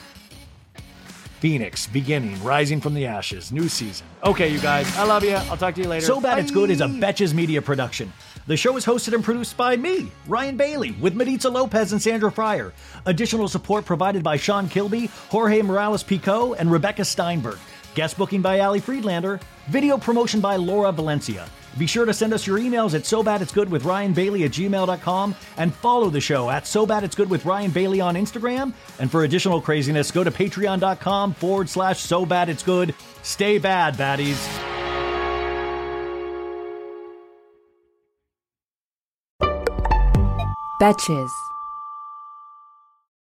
[1.43, 4.07] Phoenix, beginning, rising from the ashes, new season.
[4.23, 5.35] Okay, you guys, I love you.
[5.35, 6.05] I'll talk to you later.
[6.05, 6.39] So Bad Bye.
[6.39, 8.13] It's Good is a Betches Media production.
[8.47, 12.31] The show is hosted and produced by me, Ryan Bailey, with Maritza Lopez and Sandra
[12.31, 12.71] Fryer.
[13.07, 17.59] Additional support provided by Sean Kilby, Jorge Morales Pico, and Rebecca Steinberg.
[17.93, 19.41] Guest booking by Ali Friedlander.
[19.67, 21.45] Video promotion by Laura Valencia.
[21.77, 24.43] Be sure to send us your emails at so bad it's good with Ryan Bailey
[24.43, 28.15] at gmail.com and follow the show at so bad it's good with Ryan Bailey on
[28.15, 28.73] Instagram.
[28.99, 32.93] And for additional craziness, go to patreon.com forward slash so bad it's good.
[33.23, 34.69] Stay bad, baddies.
[40.81, 41.52] Betches.